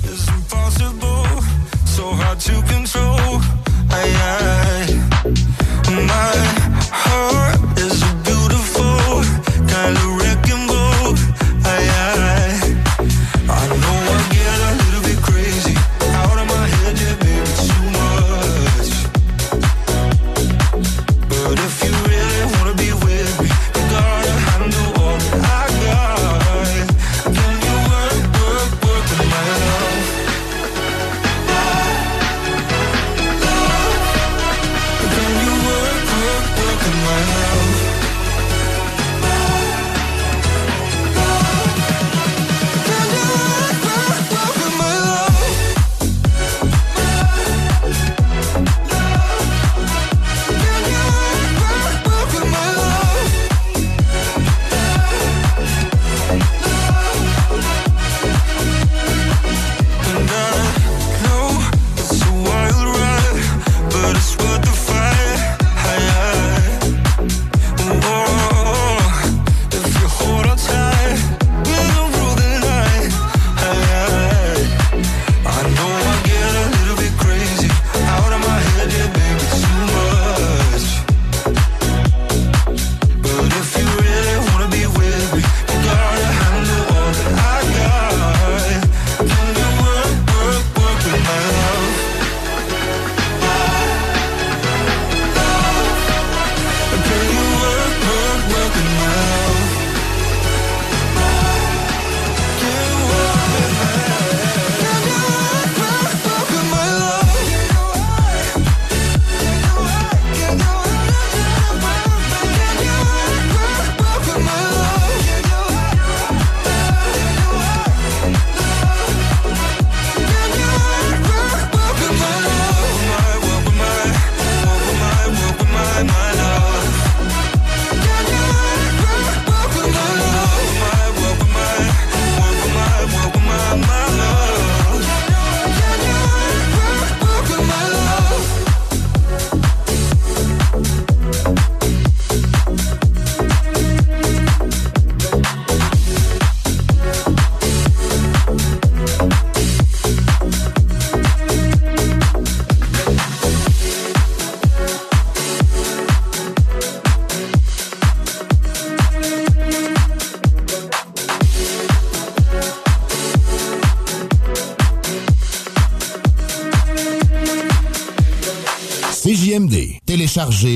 [0.05, 1.27] is impossible,
[1.85, 3.41] so hard to control.
[3.91, 5.01] Aye, aye.
[5.91, 6.37] My
[6.93, 7.70] heart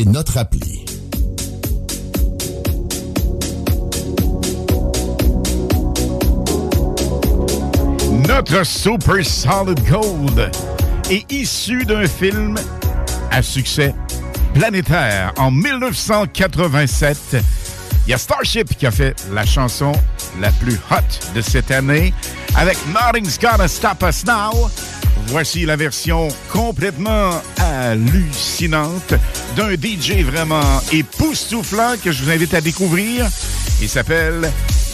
[0.06, 0.82] notre appli.
[8.26, 10.50] Notre Super Solid Gold
[11.10, 12.54] est issu d'un film
[13.30, 13.94] à succès
[14.54, 17.36] planétaire en 1987.
[18.06, 19.92] Il y a Starship qui a fait la chanson
[20.40, 22.14] la plus hot de cette année
[22.56, 24.70] avec Nothing's Gonna Stop Us Now.
[25.26, 29.14] Voici la version complètement hallucinante
[29.56, 30.62] d'un DJ vraiment
[30.92, 33.28] époustouflant que je vous invite à découvrir.
[33.80, 34.50] Il s'appelle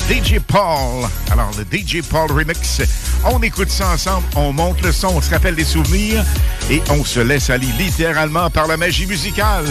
[0.08, 1.08] DJ Paul.
[1.30, 2.82] Alors, le DJ Paul Remix.
[3.24, 6.24] On écoute ça ensemble, on monte le son, on se rappelle des souvenirs
[6.70, 9.66] et on se laisse aller littéralement par la magie musicale.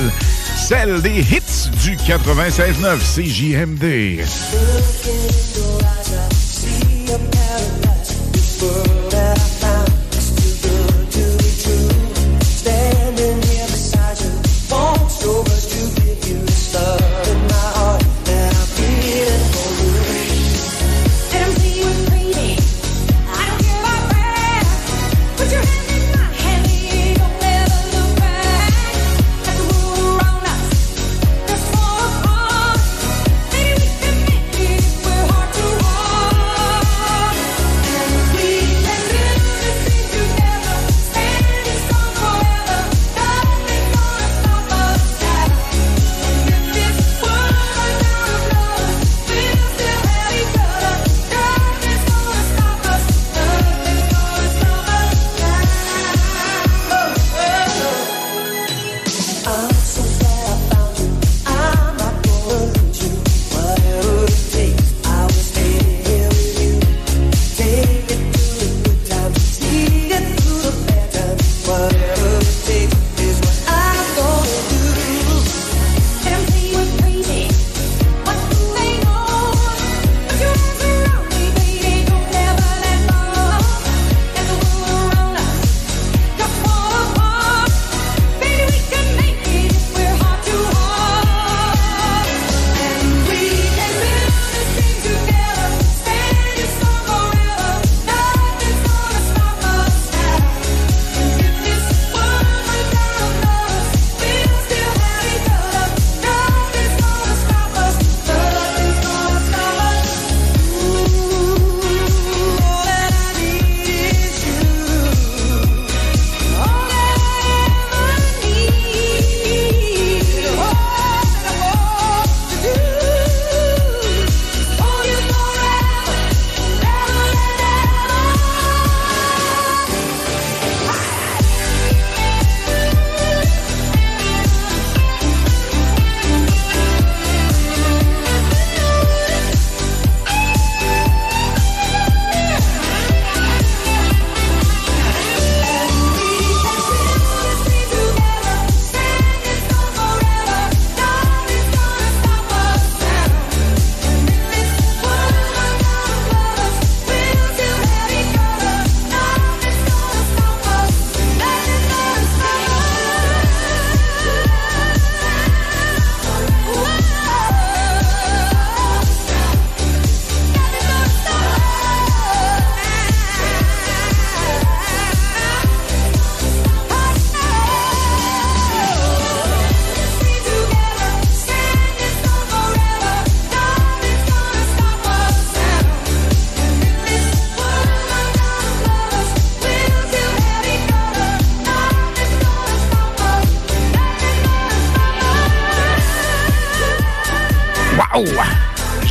[0.55, 4.25] Celle des hits du 96.9 CJMD.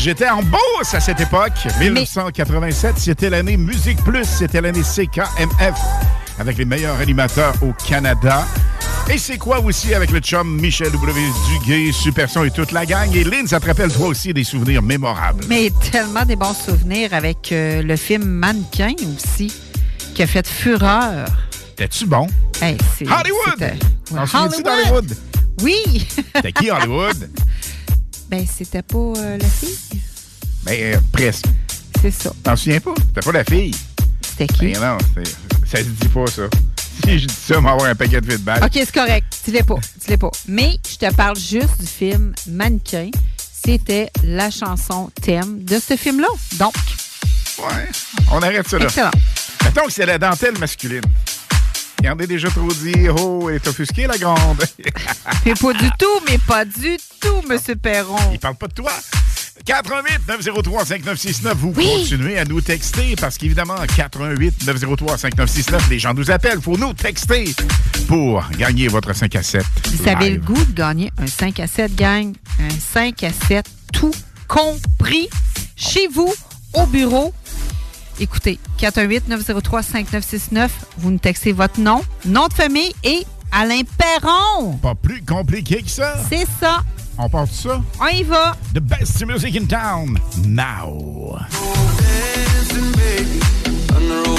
[0.08, 1.52] J'étais en Beauce à cette époque.
[1.78, 5.78] 1987, c'était l'année Musique Plus, c'était l'année CKMF,
[6.38, 8.46] avec les meilleurs animateurs au Canada.
[9.10, 11.20] Et c'est quoi aussi avec le chum Michel W.
[11.48, 13.14] Duguay, Super Son et toute la gang?
[13.14, 15.44] Et Lynn, ça te rappelle toi aussi des souvenirs mémorables.
[15.46, 19.52] Mais tellement des bons souvenirs avec euh, le film Mannequin aussi,
[20.14, 21.28] qui a fait fureur.
[21.76, 22.28] T'es-tu bon?
[22.62, 23.60] Hey, Hollywood!
[24.12, 25.16] Ouais, d'Hollywood?
[25.60, 26.08] Oui!
[26.34, 27.28] C'était qui Hollywood?
[28.28, 29.97] ben, c'était pas euh, la fille.
[30.68, 31.46] Ben, euh, presque.
[32.00, 32.30] C'est ça.
[32.42, 32.94] T'en souviens pas?
[33.08, 33.74] C'était pas la fille?
[34.20, 34.72] C'était qui?
[34.72, 34.98] Ben non,
[35.66, 36.42] ça se dit pas, ça.
[37.04, 38.62] Si je dis ça, on va avoir un paquet de feedback.
[38.64, 39.24] OK, c'est correct.
[39.44, 39.76] Tu l'es pas.
[40.04, 40.30] Tu l'es pas.
[40.46, 43.10] Mais je te parle juste du film Mannequin.
[43.64, 46.28] C'était la chanson thème de ce film-là.
[46.58, 46.74] Donc,
[47.58, 47.88] Ouais,
[48.30, 48.84] on arrête ça là.
[48.84, 49.10] Excellent.
[49.64, 51.02] Mettons que c'est la dentelle masculine.
[51.98, 54.64] Regardez déjà trop dit, oh, elle est offusquée, la grande.
[55.44, 58.16] mais pas du tout, mais pas du tout, Monsieur Perron.
[58.32, 58.92] Il parle pas de toi.
[59.68, 66.14] 88 903 5969, vous continuez à nous texter parce qu'évidemment, 88 903 5969, les gens
[66.14, 66.62] nous appellent.
[66.62, 67.54] Faut nous texter
[68.06, 69.62] pour gagner votre 5 à 7.
[69.92, 70.44] Vous avez le live.
[70.44, 72.32] goût de gagner un 5 à 7, gang?
[72.58, 74.14] Un 5 à 7, tout
[74.48, 75.28] compris.
[75.76, 76.32] Chez vous,
[76.72, 77.34] au bureau.
[78.20, 84.78] Écoutez, 418-903-5969, vous nous textez votre nom, nom de famille et Alain Perron.
[84.78, 86.14] Pas plus compliqué que ça.
[86.30, 86.82] C'est ça.
[87.18, 87.82] On part de ça?
[88.00, 88.56] On y va.
[88.74, 91.38] The best music in town, now.
[91.98, 93.40] dancing, baby,
[93.96, 94.38] under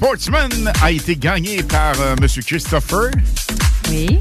[0.00, 2.28] Sportsman a été gagné par euh, M.
[2.44, 3.10] Christopher.
[3.88, 4.18] Oui.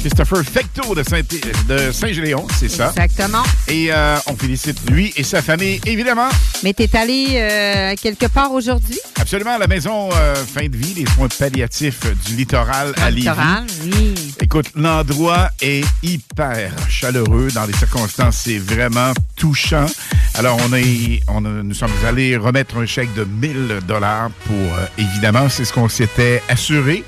[0.00, 1.20] Christopher Fecto de Saint-
[1.68, 2.88] de Saint-Géléon, c'est ça.
[2.96, 3.42] Exactement.
[3.68, 6.28] Et euh, on félicite lui et sa famille, évidemment.
[6.62, 8.98] Mais t'es allé euh, quelque part aujourd'hui?
[9.20, 13.20] Absolument, à la maison euh, fin de vie, les soins palliatifs du littoral à Lévis.
[13.22, 14.14] Littoral, oui.
[14.40, 17.48] Écoute, l'endroit est hyper chaleureux.
[17.54, 19.86] Dans les circonstances, c'est vraiment touchant.
[20.36, 24.56] Alors, on est, on a- nous sommes allés remettre un chèque de 1000 dollars pour,
[24.56, 27.04] euh, évidemment, c'est ce qu'on s'était assuré,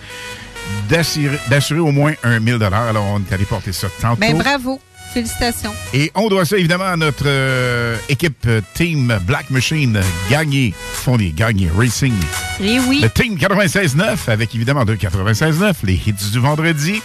[0.89, 2.85] d'assurer d'assurer au moins un 1000 dollars.
[2.89, 4.21] Alors, on est allé porter ça tantôt.
[4.21, 4.81] Ben bravo.
[5.13, 5.73] Félicitations.
[5.95, 9.99] Et on doit ça évidemment à notre euh, équipe euh, Team Black Machine
[10.29, 12.13] Gagné, Fournier, Gagné, Racing.
[12.61, 13.01] Et oui.
[13.03, 17.01] Le Team 96.9 avec évidemment de 96.9, les hits du vendredi.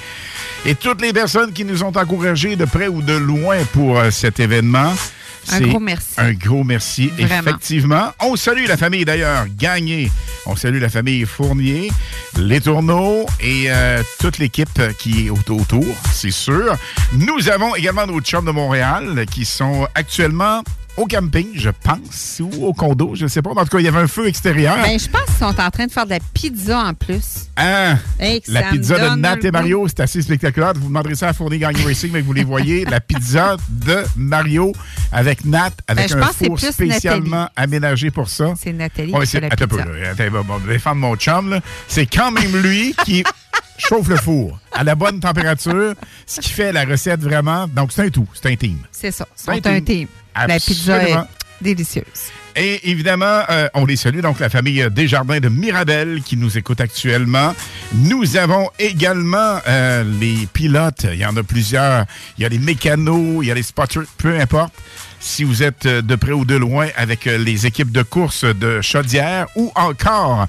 [0.65, 4.11] Et toutes les personnes qui nous ont encouragés de près ou de loin pour euh,
[4.11, 4.93] cet événement.
[5.51, 6.13] Un gros merci.
[6.17, 7.41] Un gros merci, Vraiment.
[7.49, 8.11] effectivement.
[8.19, 10.11] On salue la famille d'ailleurs, Gagné.
[10.45, 11.91] On salue la famille Fournier,
[12.37, 16.75] les tourneaux et euh, toute l'équipe qui est au- autour, c'est sûr.
[17.13, 20.63] Nous avons également nos chums de Montréal qui sont actuellement
[20.97, 23.51] au camping, je pense, ou au condo, je ne sais pas.
[23.51, 24.75] En tout cas, il y avait un feu extérieur.
[24.83, 27.47] Ben, je pense qu'ils sont en train de faire de la pizza en plus.
[27.57, 27.97] Hein?
[28.19, 30.73] Hey, que La pizza de Nat et Mario, c'est assez spectaculaire.
[30.75, 32.85] Vous demanderez ça à Fournier Gang Racing, mais vous les voyez.
[32.85, 34.73] la pizza de Mario
[35.11, 38.53] avec Nat, avec Ben, un four spécialement aménagé pour ça.
[38.61, 40.09] C'est Nathalie Ouais, qui fait c'est- la attends un peu, pizza.
[40.23, 41.59] Attends, bon, vais défendre mon chum.
[41.87, 43.23] C'est quand même lui qui
[43.77, 45.93] chauffe le four à la bonne température,
[46.27, 47.67] ce qui fait la recette vraiment.
[47.67, 48.27] Donc, c'est un tout.
[48.33, 48.77] C'est un team.
[48.91, 49.27] C'est ça.
[49.35, 50.07] C'est un C'est un team.
[50.35, 50.47] Team.
[50.47, 51.27] La pizza est Absolument.
[51.61, 52.05] délicieuse.
[52.55, 56.81] Et évidemment, euh, on les salue, donc la famille Desjardins de Mirabel qui nous écoute
[56.81, 57.55] actuellement.
[57.93, 62.05] Nous avons également euh, les pilotes, il y en a plusieurs.
[62.37, 64.73] Il y a les mécanos, il y a les spotters, peu importe.
[65.21, 68.81] Si vous êtes euh, de près ou de loin avec les équipes de course de
[68.81, 70.47] Chaudière ou encore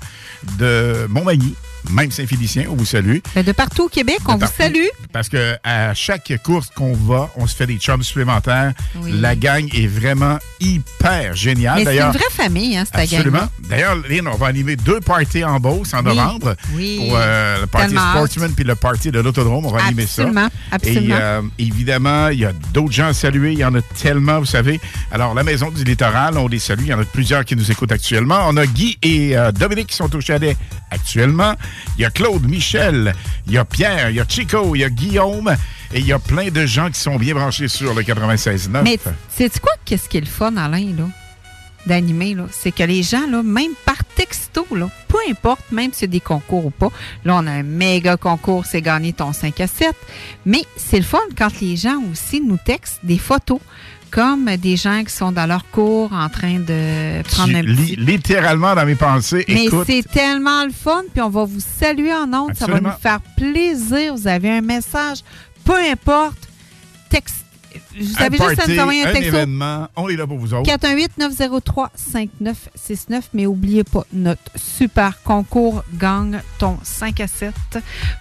[0.58, 1.54] de Montmagny,
[1.90, 3.18] même Saint-Félicien, on vous salue.
[3.34, 4.86] Ben, De partout au Québec, on vous salue.
[5.12, 8.72] Parce que à chaque course qu'on va, on se fait des chums supplémentaires.
[8.96, 9.12] Oui.
[9.20, 11.82] La gang est vraiment hyper géniale.
[11.84, 13.38] C'est une vraie famille, hein, cette Absolument.
[13.38, 16.04] gang D'ailleurs, Lynn, on va animer deux parties en Beauce en Oui.
[16.16, 16.54] novembre.
[16.74, 16.96] Oui.
[17.08, 18.10] Pour euh, le party Tellement.
[18.12, 19.66] Sportsman puis le party de l'Autodrome.
[19.66, 20.22] On va animer ça.
[20.22, 21.16] Absolument, absolument.
[21.16, 23.52] Et euh, évidemment, il y a d'autres gens à saluer.
[23.52, 24.80] Il y en a tellement, vous savez.
[25.10, 26.82] Alors, la Maison du Littoral, on les salue.
[26.82, 28.38] Il y en a plusieurs qui nous écoutent actuellement.
[28.48, 30.56] On a Guy et euh, Dominique qui sont au chalet
[30.90, 31.54] actuellement.
[31.96, 33.14] Il y a Claude, Michel,
[33.46, 35.54] il y a Pierre, il y a Chico, il y a Guillaume.
[35.94, 38.82] Et il y a plein de gens qui sont bien branchés sur le 96.9.
[38.82, 41.04] Mais sais-tu quoi, qu'est-ce qui est le fun, Alain, là,
[41.84, 42.46] d'animer, là?
[42.50, 46.20] C'est que les gens, là, même par texto, là, peu importe, même si c'est des
[46.20, 46.88] concours ou pas,
[47.26, 49.94] là, on a un méga concours, c'est gagner ton 5 à 7.
[50.46, 53.60] Mais c'est le fun quand les gens aussi nous textent des photos,
[54.12, 57.96] comme des gens qui sont dans leur cours en train de prendre Tu un petit...
[57.96, 59.44] littéralement dans mes pensées.
[59.48, 62.90] Mais c'est tellement le fun, puis on va vous saluer en ondes, ça va nous
[63.00, 64.14] faire plaisir.
[64.14, 65.20] Vous avez un message,
[65.64, 66.48] peu importe,
[67.08, 67.44] texte.
[67.98, 69.28] Vous un avez juste à nous envoyer un un texto.
[69.36, 70.70] événement, on est là pour vous autres.
[70.70, 73.22] 418-903-5969.
[73.34, 77.52] Mais oubliez pas, notre super concours gagne ton 5 à 7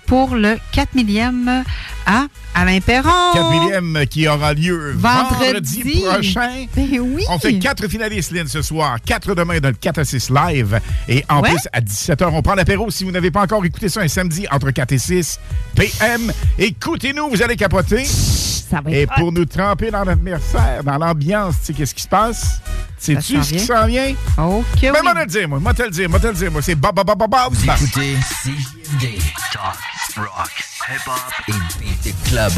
[0.05, 1.63] pour le 4 millième
[2.05, 2.25] à
[2.55, 3.09] Alain Perron.
[3.33, 6.01] 4 millième qui aura lieu vendredi, Vendredi.
[6.05, 6.65] prochain.
[6.75, 7.23] Ben oui.
[7.29, 8.97] On fait quatre finalistes, Lynn, ce soir.
[9.05, 10.79] Quatre demain dans le 4 à 6 live.
[11.07, 11.49] Et en Ouais.
[11.51, 12.89] plus, à 17h, on prend l'apéro.
[12.91, 15.39] Si vous n'avez pas encore écouté ça un samedi entre 4 et 6
[15.75, 18.03] PM, écoutez-nous, vous allez capoter.
[18.05, 19.31] Ça va Et être pour hot.
[19.31, 22.59] nous tremper dans l'atmosphère, dans l'ambiance, tu sais, qu'est-ce qui se passe?
[22.97, 24.13] Sais-tu ce qui s'en vient?
[24.37, 24.99] OK, Ben, oui.
[25.03, 25.59] moi, te le dire, moi.
[25.59, 26.61] Moi, te le dire, moi, te le dire, moi.
[26.61, 27.53] C'est Bob, Bob, Bob, Bob, Bob.
[27.53, 29.19] Vous écoutez CJMD,
[29.53, 30.51] Talk, Rock,
[30.89, 31.53] Hip Hop et
[32.03, 32.51] Beat Club.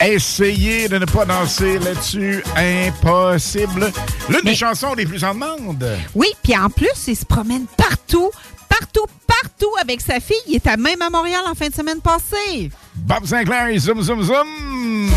[0.00, 2.42] Essayez de ne pas danser là-dessus.
[2.56, 3.92] Impossible.
[4.28, 5.86] L'une des chansons les plus en demande.
[6.14, 8.30] Oui, puis en plus, il se promène partout,
[8.68, 10.36] partout, partout avec sa fille.
[10.46, 12.70] Il était même à Montréal en fin de semaine passée.
[13.06, 15.10] Bob Sinclair et Zoom Zoom Zoom.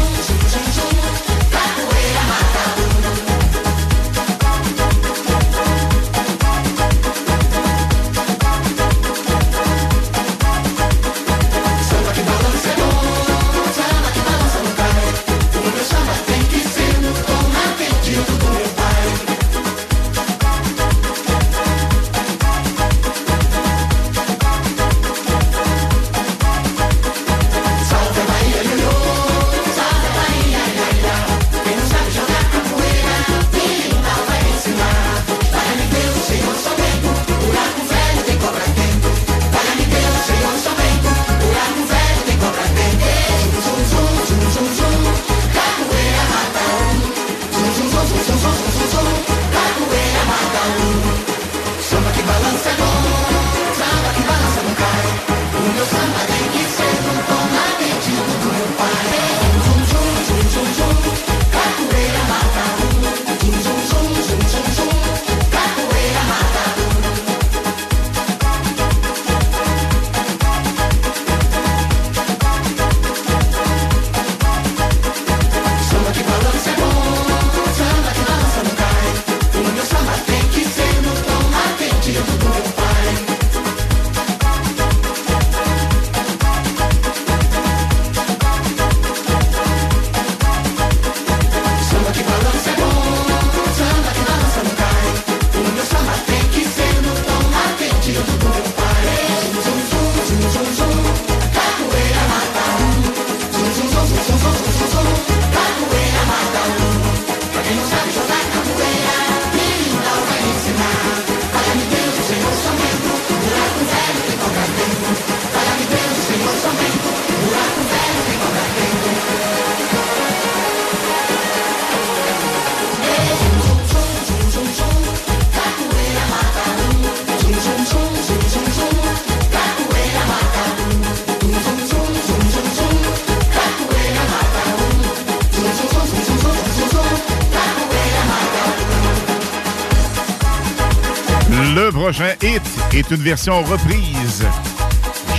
[142.95, 144.45] Est une version reprise.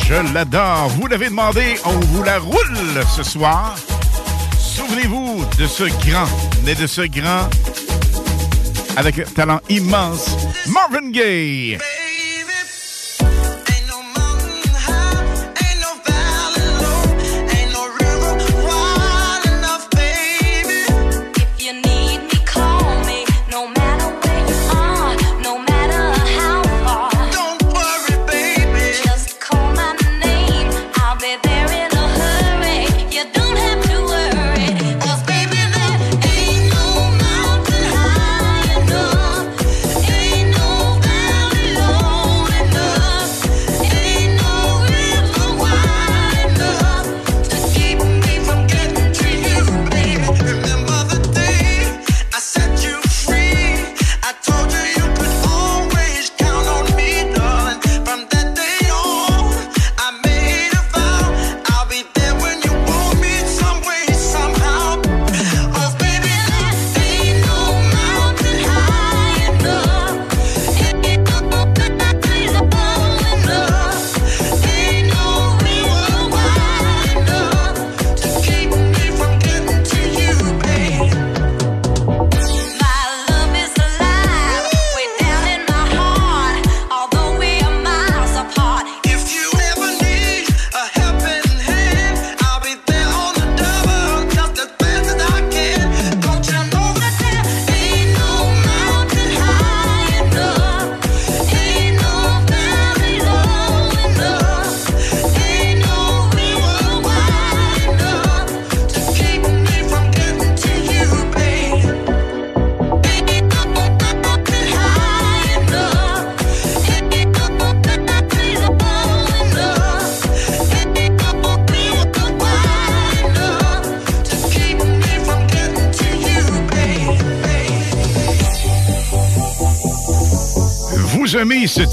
[0.06, 0.88] Je l'adore.
[1.00, 3.76] Vous l'avez demandé, on vous la roule ce soir.
[4.58, 6.26] Souvenez-vous de ce grand,
[6.64, 7.48] né de ce grand,
[8.96, 10.36] avec un talent immense,
[10.66, 11.78] Marvin Gaye.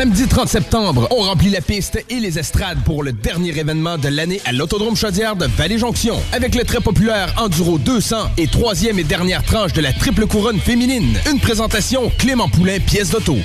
[0.00, 4.08] Samedi 30 septembre, on remplit la piste et les estrades pour le dernier événement de
[4.08, 6.14] l'année à l'Autodrome Chaudière de Vallée-Jonction.
[6.32, 10.58] Avec le très populaire Enduro 200 et troisième et dernière tranche de la triple couronne
[10.58, 11.18] féminine.
[11.30, 13.36] Une présentation Clément Poulain, pièce d'auto.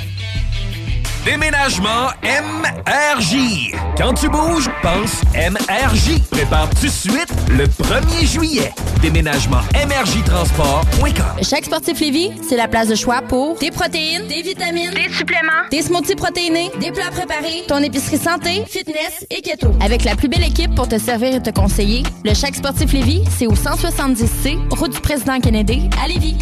[1.26, 3.74] Déménagement MRJ.
[3.98, 6.22] Quand tu bouges, pense MRJ.
[6.32, 8.72] Prépare tout de suite le 1er juillet.
[9.06, 11.44] Déménagement MRJtransport.com.
[11.44, 15.52] Chaque sportif Lévis, c'est la place de choix pour des protéines, des vitamines, des suppléments,
[15.70, 19.76] des smoothies protéinés, des plats préparés, ton épicerie santé, fitness et keto.
[19.80, 23.22] Avec la plus belle équipe pour te servir et te conseiller, le Chaque sportif Lévis,
[23.30, 26.38] c'est au 170C, route du président Kennedy, à Lévis.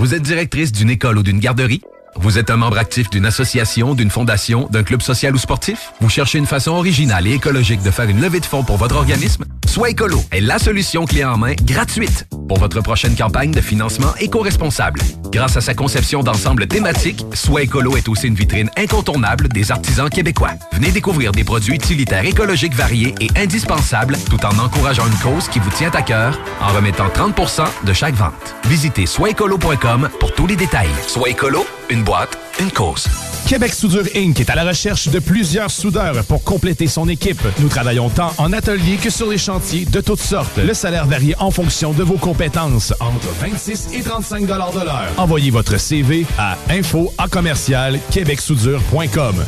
[0.00, 1.80] Vous êtes directrice d'une école ou d'une garderie?
[2.16, 5.92] Vous êtes un membre actif d'une association, d'une fondation, d'un club social ou sportif?
[6.00, 8.96] Vous cherchez une façon originale et écologique de faire une levée de fonds pour votre
[8.96, 9.44] organisme?
[9.80, 14.14] Soit Écolo est la solution clé en main gratuite pour votre prochaine campagne de financement
[14.20, 15.00] éco-responsable.
[15.32, 20.10] Grâce à sa conception d'ensemble thématique, Soit Écolo est aussi une vitrine incontournable des artisans
[20.10, 20.50] québécois.
[20.74, 25.60] Venez découvrir des produits utilitaires écologiques variés et indispensables tout en encourageant une cause qui
[25.60, 28.54] vous tient à cœur en remettant 30% de chaque vente.
[28.66, 30.90] Visitez soitécolo.com pour tous les détails.
[31.06, 33.08] Soit Écolo, une boîte, une cause.
[33.50, 34.38] Québec Soudure Inc.
[34.38, 37.42] est à la recherche de plusieurs soudeurs pour compléter son équipe.
[37.58, 40.56] Nous travaillons tant en atelier que sur les chantiers de toutes sortes.
[40.58, 45.08] Le salaire varie en fonction de vos compétences, entre 26 et 35 de l'heure.
[45.16, 49.44] Envoyez votre CV à info à commercial québecsoudure.com.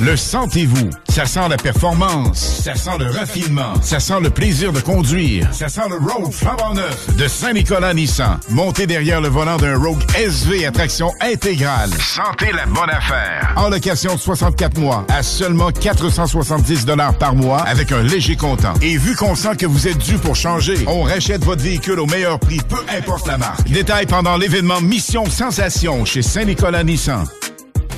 [0.00, 0.90] Le sentez-vous?
[1.08, 2.62] Ça sent la performance.
[2.64, 3.74] Ça sent le raffinement.
[3.80, 5.48] Ça sent le plaisir de conduire.
[5.54, 8.40] Ça sent le Rogue flambant neuf de Saint-Nicolas Nissan.
[8.50, 11.90] Montez derrière le volant d'un Rogue SV à traction intégrale.
[12.00, 13.52] Sentez la bonne affaire.
[13.56, 16.86] En location de 64 mois à seulement 470
[17.20, 18.74] par mois avec un léger comptant.
[18.82, 22.06] Et vu qu'on sent que vous êtes dû pour changer, on rachète votre véhicule au
[22.06, 23.70] meilleur prix, peu importe la marque.
[23.70, 27.24] Détail pendant l'événement Mission Sensation chez Saint-Nicolas Nissan.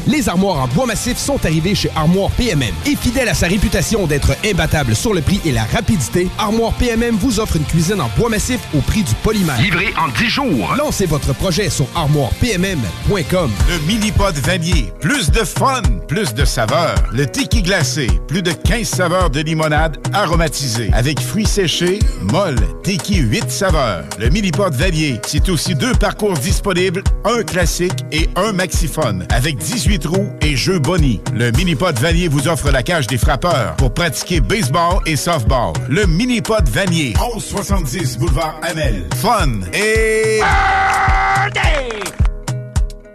[0.07, 2.75] Les armoires en bois massif sont arrivées chez Armoire PMM.
[2.87, 7.17] Et fidèle à sa réputation d'être imbattable sur le prix et la rapidité, Armoire PMM
[7.17, 9.61] vous offre une cuisine en bois massif au prix du polymère.
[9.61, 10.75] Livré en 10 jours.
[10.77, 13.51] Lancez votre projet sur armoirepmm.com.
[13.69, 14.93] Le mini-pod vanier.
[15.01, 16.97] Plus de fun, plus de saveurs.
[17.13, 18.07] Le tiki glacé.
[18.29, 20.91] Plus de 15 saveurs de limonade aromatisée.
[20.93, 24.05] Avec fruits séchés, molle, tiki 8 saveurs.
[24.19, 25.21] Le mini-pod vanier.
[25.27, 29.27] C'est aussi deux parcours disponibles, un classique et un maxiphone.
[29.31, 31.21] Avec 18 trous et jeux Bonnie.
[31.35, 35.73] Le mini-pod vanier vous offre la cage des frappeurs pour pratiquer baseball et softball.
[35.89, 37.15] Le mini-pod vanier.
[37.21, 39.05] 1170 boulevard Amel.
[39.21, 40.41] Fun et...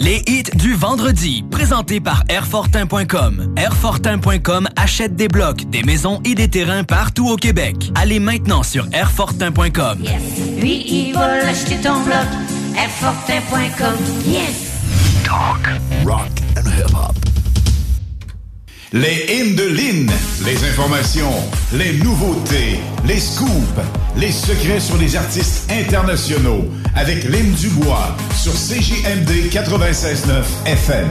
[0.01, 3.53] Les hits du vendredi, présentés par Airfortin.com.
[3.55, 7.91] Airfortin.com achète des blocs, des maisons et des terrains partout au Québec.
[7.93, 9.99] Allez maintenant sur Airfortin.com.
[10.59, 12.25] Lui, il va l'acheter ton bloc.
[12.75, 13.95] Airfortin.com.
[14.25, 14.71] Yes!
[15.23, 15.69] Talk,
[16.03, 17.15] rock and hip-hop.
[18.93, 20.11] Les hymnes de Lynn,
[20.43, 21.31] les informations,
[21.73, 23.79] les nouveautés, les scoops,
[24.15, 26.65] les secrets sur les artistes internationaux
[26.95, 31.07] avec Lynn Dubois sur CJMD 96.9 FM.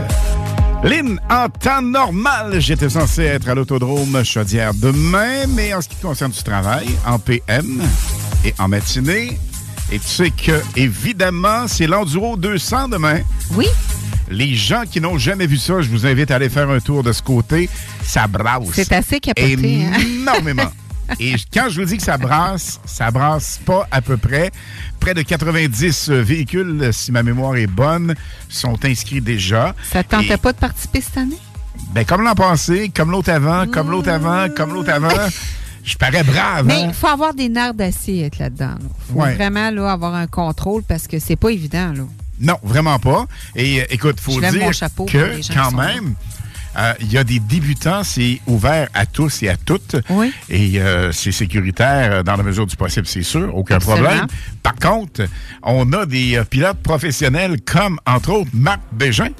[0.82, 5.96] Lynn, en temps normal, j'étais censé être à l'autodrome Chaudière demain, mais en ce qui
[5.96, 7.82] concerne du travail, en PM
[8.44, 9.38] et en matinée,
[9.92, 13.20] et tu sais que, évidemment, c'est l'Enduro 200 demain.
[13.52, 13.66] Oui.
[14.30, 17.02] Les gens qui n'ont jamais vu ça, je vous invite à aller faire un tour
[17.02, 17.68] de ce côté.
[18.04, 18.62] Ça brasse.
[18.72, 20.70] C'est assez capoté, hein?
[21.18, 24.50] Et quand je vous dis que ça brasse, ça brasse pas à peu près.
[25.00, 28.14] Près de 90 véhicules, si ma mémoire est bonne,
[28.48, 29.74] sont inscrits déjà.
[29.90, 31.38] Ça te tentait Et- pas de participer cette année?
[31.92, 35.08] Ben, comme l'an passé, comme l'autre avant, comme l'autre avant, comme l'autre avant.
[35.82, 36.86] Je parais brave, Mais hein?
[36.88, 38.74] il faut avoir des nerfs d'acier être là-dedans.
[38.80, 39.34] Il faut Ouais.
[39.34, 41.92] vraiment là, avoir un contrôle parce que c'est pas évident.
[41.94, 42.02] Là.
[42.38, 43.24] Non, vraiment pas.
[43.56, 46.29] Et euh, écoute, faut Je dire mon chapeau pour que quand même, euh,
[47.00, 49.96] il y a des débutants, c'est ouvert à tous et à toutes.
[50.10, 50.32] Oui.
[50.48, 54.06] Et euh, c'est sécuritaire euh, dans la mesure du possible, c'est sûr, aucun Absolument.
[54.08, 54.26] problème.
[54.62, 55.22] Par contre,
[55.62, 59.30] on a des euh, pilotes professionnels comme, entre autres, Marc Bégin,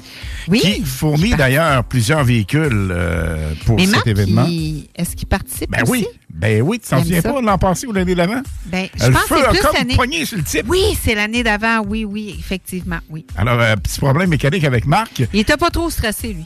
[0.51, 4.45] qui fournit d'ailleurs plusieurs véhicules euh, pour Mais cet Marc, événement.
[4.47, 5.91] il- est-ce qu'il participe Ben aussi?
[5.91, 7.31] oui, ben oui, tu t'en souviens ça.
[7.33, 8.41] pas de l'an passé ou l'année d'avant?
[8.65, 10.65] Ben, je Le pense que feu c'est a plus comme poigné sur le type.
[10.67, 11.81] Oui, c'est l'année d'avant.
[11.87, 13.25] Oui, oui, effectivement, oui.
[13.37, 15.23] Alors, euh, petit problème mécanique avec Marc.
[15.33, 16.45] Il était pas trop stressé, lui.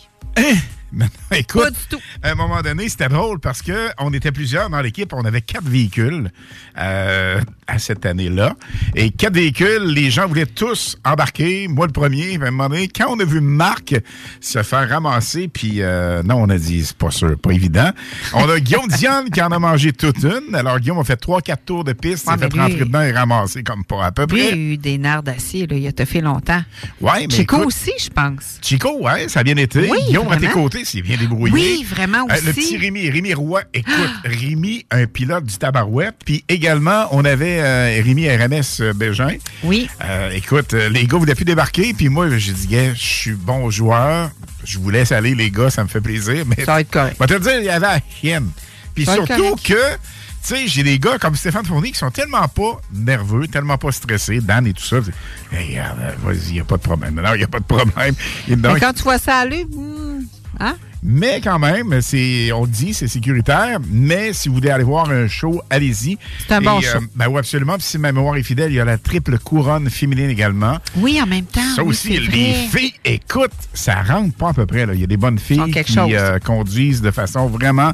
[0.94, 2.00] Maintenant, écoute, Pas du tout.
[2.24, 5.12] à un moment donné, c'était drôle parce que on était plusieurs dans l'équipe.
[5.14, 6.32] On avait quatre véhicules
[6.78, 8.56] euh, à cette année-là.
[8.96, 11.68] Et quatre véhicules, les gens voulaient tous embarquer.
[11.68, 12.36] Moi, le premier.
[12.42, 13.94] À un moment donné, quand on a vu Marc
[14.40, 17.92] se faire ramasser, puis euh, non, on a dit, c'est pas sûr, pas évident.
[18.34, 20.56] On a Guillaume Diane qui en a mangé toute une.
[20.56, 22.28] Alors, Guillaume a fait trois, quatre tours de piste.
[22.28, 24.50] Ouais, il a fait rentrer dedans et ramasser comme pas à peu Lui, il a
[24.50, 24.58] près.
[24.58, 25.68] eu des nerfs d'acier.
[25.70, 26.62] Il a fait longtemps.
[27.02, 28.60] Ouais, mais Chico écoute- aussi, je pense.
[28.62, 29.90] Chico, ouais, ça a bien été.
[29.90, 30.64] Oui, Guillaume, à tes vraiment.
[31.02, 31.54] Bien débrouillé.
[31.54, 32.54] Oui, vraiment Euh, le aussi.
[32.54, 33.62] petit Rémi, Rémi Roy.
[33.74, 33.94] Écoute,
[34.26, 36.16] Rémi, un pilote du tabarouette.
[36.26, 39.36] Puis également, on avait euh, Rémi RMS euh, Bégin.
[39.64, 39.90] Oui.
[40.04, 41.94] Euh, écoute, les gars, vous avez pu débarquer.
[41.94, 44.32] Puis moi, j'ai dit, gars, je suis bon joueur.
[44.64, 46.44] Je vous laisse aller, les gars, ça me fait plaisir.
[46.48, 47.16] Mais Ça va être correct.
[47.22, 48.50] Je vais te dire, il y avait la chienne.
[48.96, 49.96] Puis surtout que, tu
[50.42, 54.40] sais, j'ai des gars comme Stéphane Fournier qui sont tellement pas nerveux, tellement pas stressés,
[54.42, 54.98] Dan et tout ça.
[55.52, 55.80] Hey,
[56.24, 57.16] vas-y, il n'y a pas de problème.
[57.16, 58.16] Non, il n'y a pas de problème.
[58.48, 60.24] Et donc, Mais quand tu vois ça aller, hmm,
[60.60, 60.76] hein?
[61.08, 63.78] mais quand même, c'est, on dit, c'est sécuritaire.
[63.92, 66.18] Mais si vous voulez aller voir un show, allez-y.
[66.48, 66.98] C'est un bon Et, show.
[67.16, 67.74] ben oui, absolument.
[67.76, 70.78] Puis si ma mémoire est fidèle, il y a la triple couronne féminine également.
[70.98, 71.62] Oui, en même temps.
[71.76, 74.88] Ça oui, aussi, les filles, écoute, ça rentre pas à peu près.
[74.88, 74.96] Là.
[74.96, 77.92] Il y a des bonnes filles qui euh, conduisent de façon vraiment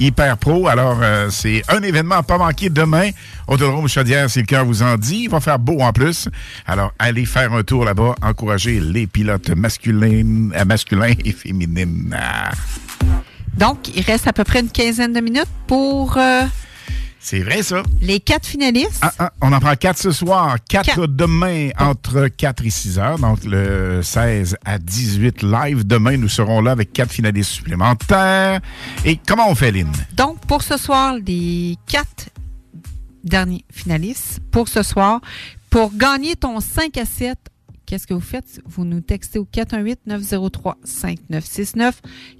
[0.00, 0.66] hyper pro.
[0.66, 3.10] Alors, euh, c'est un événement à pas manquer demain.
[3.46, 5.22] Autodrome Chaudière, si le cœur vous en dit.
[5.24, 6.28] Il va faire beau en plus.
[6.66, 8.14] Alors, allez faire un tour là-bas.
[8.22, 12.16] Encouragez les pilotes masculins, euh, masculins et féminines.
[13.56, 16.42] Donc, il reste à peu près une quinzaine de minutes pour euh,
[17.20, 17.82] C'est vrai, ça.
[18.00, 18.98] les quatre finalistes.
[19.02, 21.06] Ah, ah, on en prend quatre ce soir, quatre, Quatre.
[21.06, 25.86] demain entre 4 et 6 heures, donc le 16 à 18 live.
[25.86, 28.60] Demain, nous serons là avec quatre finalistes supplémentaires.
[29.04, 29.92] Et comment on fait, Lynn?
[30.16, 32.30] Donc, pour ce soir, les quatre
[33.24, 35.22] derniers finalistes, pour ce soir,
[35.70, 37.38] pour gagner ton 5 à 7,
[37.86, 38.60] qu'est-ce que vous faites?
[38.64, 41.94] Vous nous textez au 418-903-5969.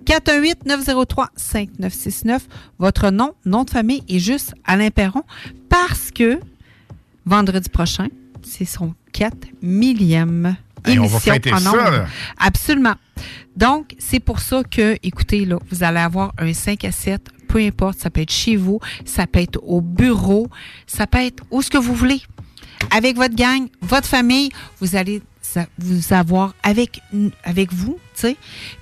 [0.04, 2.40] 418-903-5969.
[2.78, 5.22] Votre nom, nom de famille est juste Alain Perron
[5.68, 6.40] parce que
[7.26, 8.08] vendredi prochain,
[8.42, 10.56] c'est son 4 millième
[10.86, 12.06] Hey, on va émission fêter en ça, là.
[12.38, 12.94] Absolument.
[13.56, 17.60] Donc, c'est pour ça que, écoutez, là, vous allez avoir un 5 à 7, peu
[17.60, 20.48] importe, ça peut être chez vous, ça peut être au bureau,
[20.88, 22.20] ça peut être où ce que vous voulez.
[22.90, 24.50] Avec votre gang, votre famille,
[24.80, 25.22] vous allez
[25.78, 27.00] vous avoir avec,
[27.44, 28.36] avec vous, tu sais.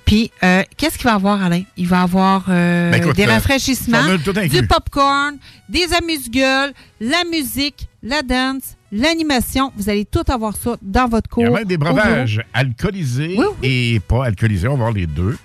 [0.05, 1.61] Puis, euh, qu'est-ce qu'il va avoir, Alain?
[1.77, 4.15] Il va avoir euh, Ben, écoute, des euh, rafraîchissements,
[4.49, 5.37] du popcorn,
[5.69, 9.71] des amuse-gueules, la musique, la danse, l'animation.
[9.77, 11.43] Vous allez tout avoir ça dans votre cours.
[11.43, 14.67] Il y a même des breuvages alcoolisés et pas alcoolisés.
[14.67, 15.37] On va voir les deux.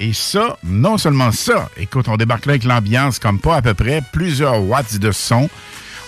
[0.00, 3.74] Et ça, non seulement ça, écoute, on débarque là avec l'ambiance comme pas à peu
[3.74, 5.50] près, plusieurs watts de son.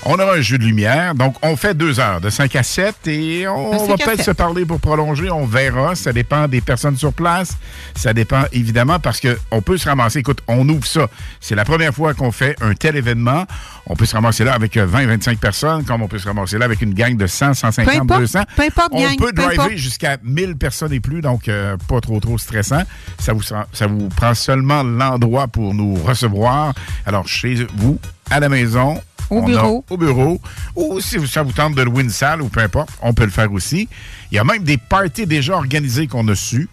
[0.07, 3.07] On aura un jeu de lumière, donc on fait deux heures, de 5 à 7,
[3.07, 5.95] et on va peut-être se parler pour prolonger, on verra.
[5.95, 7.59] Ça dépend des personnes sur place.
[7.95, 10.21] Ça dépend évidemment parce qu'on peut se ramasser.
[10.21, 11.07] Écoute, on ouvre ça.
[11.41, 13.45] C'est la première fois qu'on fait un tel événement.
[13.85, 16.81] On peut se ramasser là avec 20-25 personnes, comme on peut se ramasser là avec
[16.81, 18.39] une gang de 100, 150, Peu importe, 200.
[18.57, 22.01] peu importe, on gang, peut peu driver jusqu'à 1000 personnes et plus, donc euh, pas
[22.01, 22.83] trop, trop stressant.
[23.19, 26.73] Ça vous, ça vous prend seulement l'endroit pour nous recevoir.
[27.05, 27.99] Alors, chez vous,
[28.31, 29.85] à la maison, Au a- bureau.
[29.89, 30.41] au bureau,
[30.77, 33.31] ou si ça vous tente de louer une salle, ou peu importe, on peut le
[33.31, 33.89] faire aussi.
[34.31, 36.69] Il y a même des parties déjà organisées qu'on a su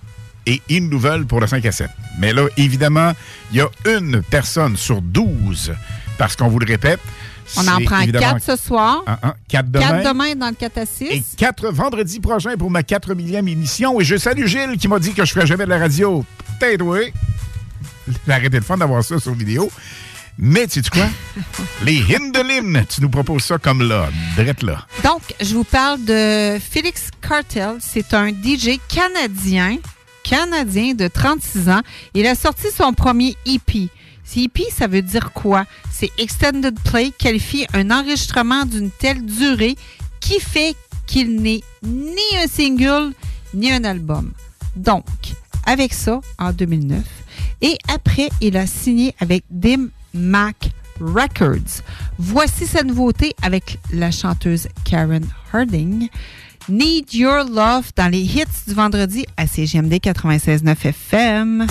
[0.46, 1.90] et une nouvelle pour le 5 à 7.
[2.20, 3.12] Mais là, évidemment,
[3.52, 5.74] il y a une personne sur 12,
[6.18, 7.00] parce qu'on vous le répète.
[7.56, 9.04] On en prend quatre ce soir.
[9.08, 9.88] Ah, ah, quatre demain.
[10.02, 11.04] Quatre demain dans le 4 à 6.
[11.06, 14.02] Et 4 vendredi prochain pour ma 4 millième émission.
[14.02, 16.26] Et je salue Gilles qui m'a dit que je ferais jamais de la radio.
[16.60, 17.14] Peut-être, oui.
[18.26, 19.72] J'ai arrêté le fun d'avoir ça sur vidéo.
[20.40, 21.08] Mais, tu sais quoi?
[21.84, 24.86] Les Hindelin, tu nous proposes ça comme là, drette là.
[25.04, 27.78] Donc, je vous parle de Félix Cartel.
[27.80, 29.78] C'est un DJ canadien,
[30.24, 31.82] canadien de 36 ans.
[32.14, 33.90] Il a sorti son premier EP.
[34.36, 35.66] EP, ça veut dire quoi?
[35.92, 39.76] C'est Extended Play qualifie un enregistrement d'une telle durée
[40.20, 40.76] qui fait
[41.08, 43.14] qu'il n'est ni un single
[43.56, 44.34] ni un album.
[44.76, 45.06] Donc,
[45.66, 47.04] avec ça, en 2009,
[47.62, 51.82] et après, il a signé avec Dim Mac Records.
[52.18, 56.10] Voici sa nouveauté avec la chanteuse Karen Harding.
[56.70, 61.68] Need Your Love dans les hits du vendredi à CGMD 96.9 FM.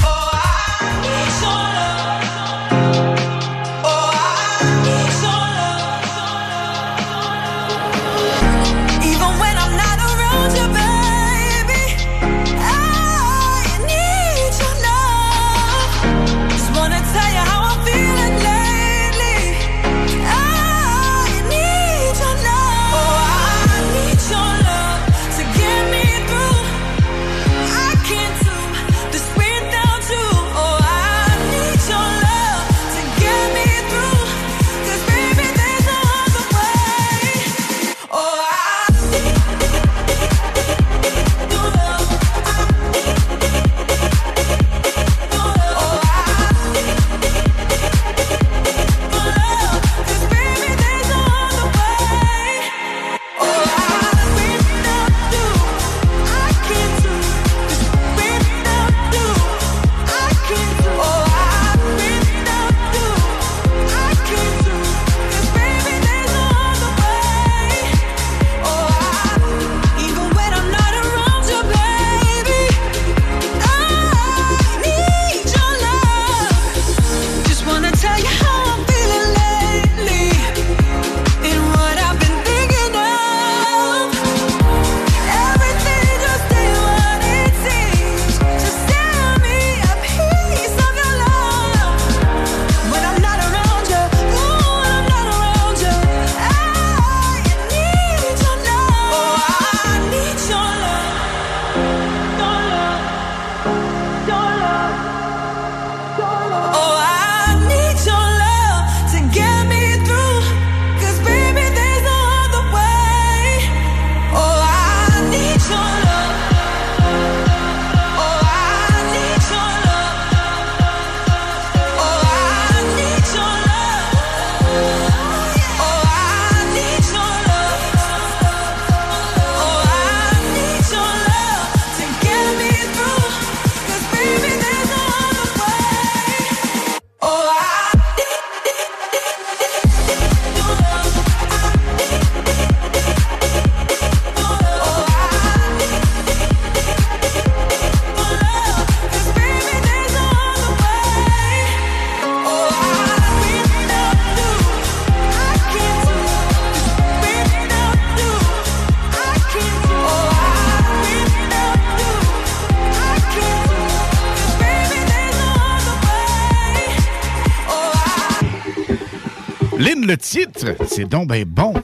[170.97, 171.75] C'est donc ben bon.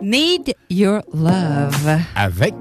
[0.00, 2.00] Need Your Love.
[2.16, 2.54] Avec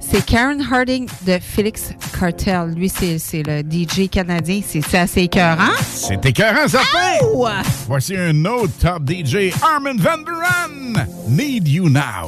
[0.00, 2.72] C'est Karen Harding de Felix Cartel.
[2.74, 4.62] Lui, c'est le DJ canadien.
[4.66, 5.74] C'est assez écœurant.
[5.82, 7.20] C'est écœurant, ça fait!
[7.86, 11.06] Voici un autre top DJ, Armin Van Buren.
[11.28, 12.23] Need You Now.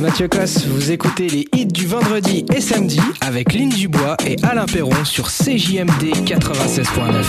[0.00, 0.66] Mathieu Cosse.
[0.66, 5.28] Vous écoutez les hits du vendredi et samedi avec Lynn Dubois et Alain Perron sur
[5.28, 7.24] CJMD 96.9.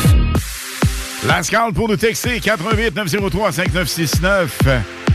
[1.28, 4.60] La Scal pour nous texter 88 903 5969.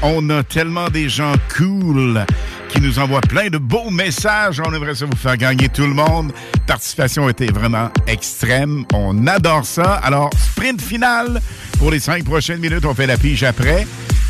[0.03, 2.25] On a tellement des gens cool
[2.69, 4.61] qui nous envoient plein de beaux messages.
[4.67, 6.33] On aimerait ça vous faire gagner tout le monde.
[6.67, 8.85] Participation était vraiment extrême.
[8.93, 10.01] On adore ça.
[10.03, 11.41] Alors, sprint final
[11.79, 12.85] pour les cinq prochaines minutes.
[12.85, 13.87] On fait la pige après.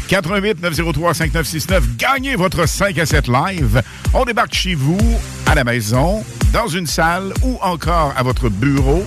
[0.08, 1.96] 88 903 5969.
[1.96, 3.82] Gagnez votre 5 à 7 live.
[4.12, 4.98] On débarque chez vous,
[5.46, 9.04] à la maison, dans une salle ou encore à votre bureau.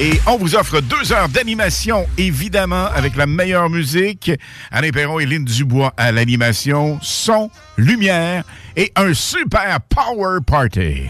[0.00, 4.30] Et on vous offre deux heures d'animation, évidemment, avec la meilleure musique.
[4.72, 8.44] Alain Perron et Lynn Dubois à l'animation, son, lumière
[8.76, 11.08] et un super power party.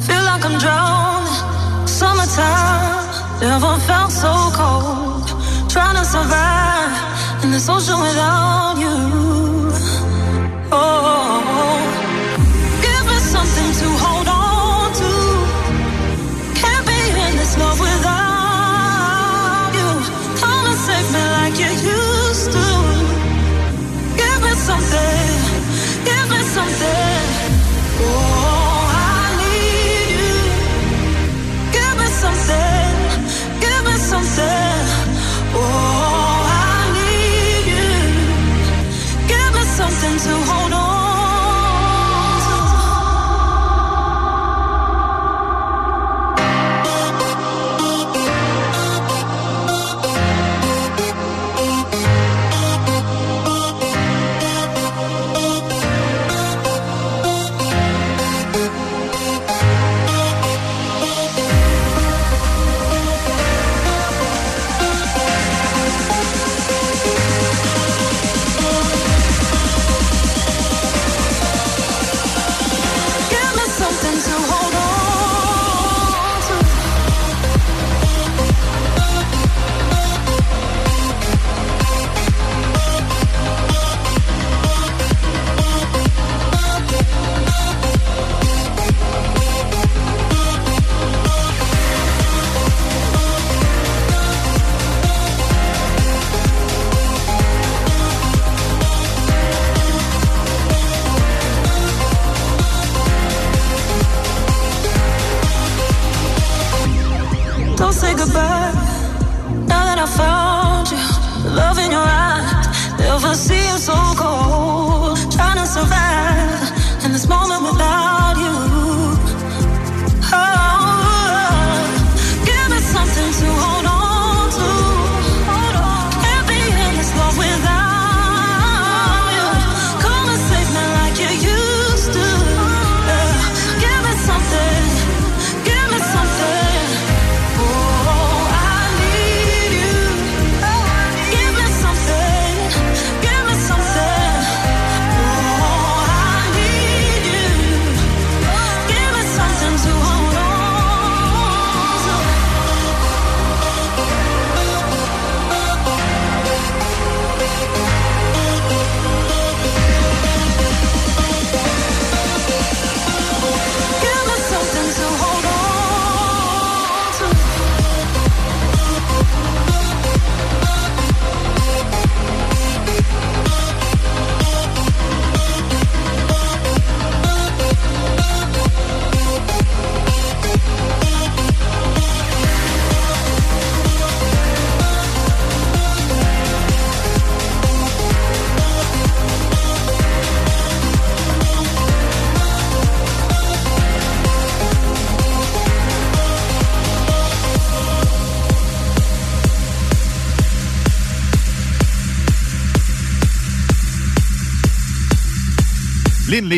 [0.00, 1.86] Feel like I'm drowning.
[1.86, 3.08] Summertime
[3.86, 5.28] felt so cold.
[5.68, 9.17] Trying to survive in the ocean without you.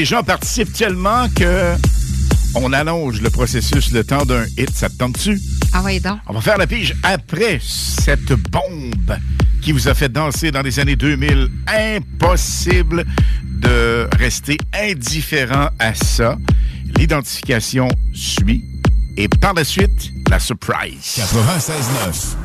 [0.01, 1.75] Les gens participent tellement que
[2.55, 4.71] on allonge le processus le temps d'un hit.
[4.75, 5.39] Ça te tente-tu?
[5.75, 6.19] Ah oui, donc.
[6.27, 9.19] On va faire la pige après cette bombe
[9.61, 11.51] qui vous a fait danser dans les années 2000.
[11.67, 13.05] Impossible
[13.45, 16.39] de rester indifférent à ça.
[16.97, 18.65] L'identification suit.
[19.19, 21.19] Et par la suite, la surprise.
[21.19, 22.40] 96.9.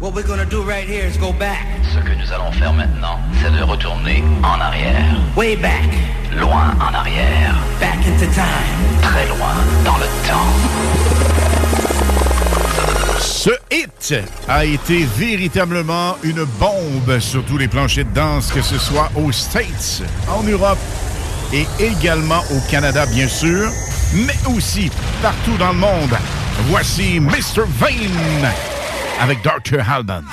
[0.00, 1.66] What we're gonna do right here is go back.
[1.92, 5.14] Ce que nous allons faire maintenant, c'est de retourner en arrière.
[5.36, 5.90] Way back.
[6.38, 7.54] Loin en arrière.
[7.78, 9.02] Back into time.
[9.02, 9.52] Très loin
[9.84, 10.54] dans le temps.
[13.20, 14.14] Ce hit
[14.48, 19.32] a été véritablement une bombe sur tous les planchers de danse, que ce soit aux
[19.32, 20.78] States, en Europe
[21.52, 23.70] et également au Canada, bien sûr,
[24.14, 24.90] mais aussi
[25.20, 26.16] partout dans le monde.
[26.70, 27.64] Voici Mr.
[27.78, 28.50] Vane
[29.20, 29.80] avec Dr.
[29.86, 30.24] Halban.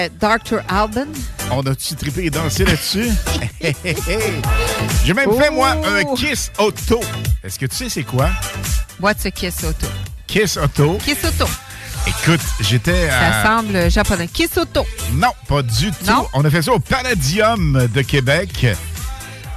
[0.00, 0.60] Ça, euh, Dr.
[0.68, 1.06] Alban.
[1.50, 3.10] On a-tu trippé et dansé là-dessus?
[5.04, 7.00] J'ai même fait, moi, un Kiss Auto.
[7.42, 8.30] Est-ce que tu sais c'est quoi?
[9.00, 9.86] What's a Kiss Auto?
[10.26, 10.98] Kiss Auto.
[11.04, 11.50] Kiss Auto.
[12.06, 13.44] Écoute, j'étais Ça à...
[13.44, 14.28] semble japonais.
[14.28, 14.86] Kiss Auto.
[15.12, 16.06] Non, pas du tout.
[16.06, 16.26] Non?
[16.32, 18.66] On a fait ça au Palladium de Québec.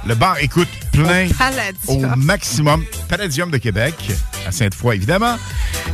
[0.06, 2.14] Le bar, écoute, plein au, Palladium.
[2.22, 2.84] maximum.
[3.08, 3.94] Palladium de Québec,
[4.46, 5.38] à Sainte-Foy, évidemment.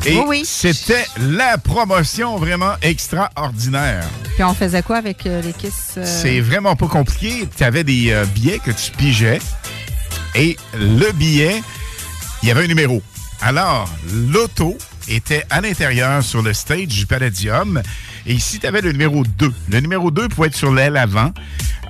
[0.05, 0.43] Et Oui, oui.
[0.45, 4.05] c'était la promotion vraiment extraordinaire.
[4.41, 5.97] Puis on faisait quoi avec euh, les Kiss?
[5.99, 7.47] euh, C'est vraiment pas compliqué.
[7.55, 9.39] Tu avais des euh, billets que tu pigeais
[10.35, 11.61] et le billet,
[12.43, 13.03] il y avait un numéro.
[13.43, 17.83] Alors, l'auto était à l'intérieur sur le stage du Palladium.
[18.25, 19.53] Et ici, tu avais le numéro 2.
[19.69, 21.35] Le numéro 2 pouvait être sur l'aile avant.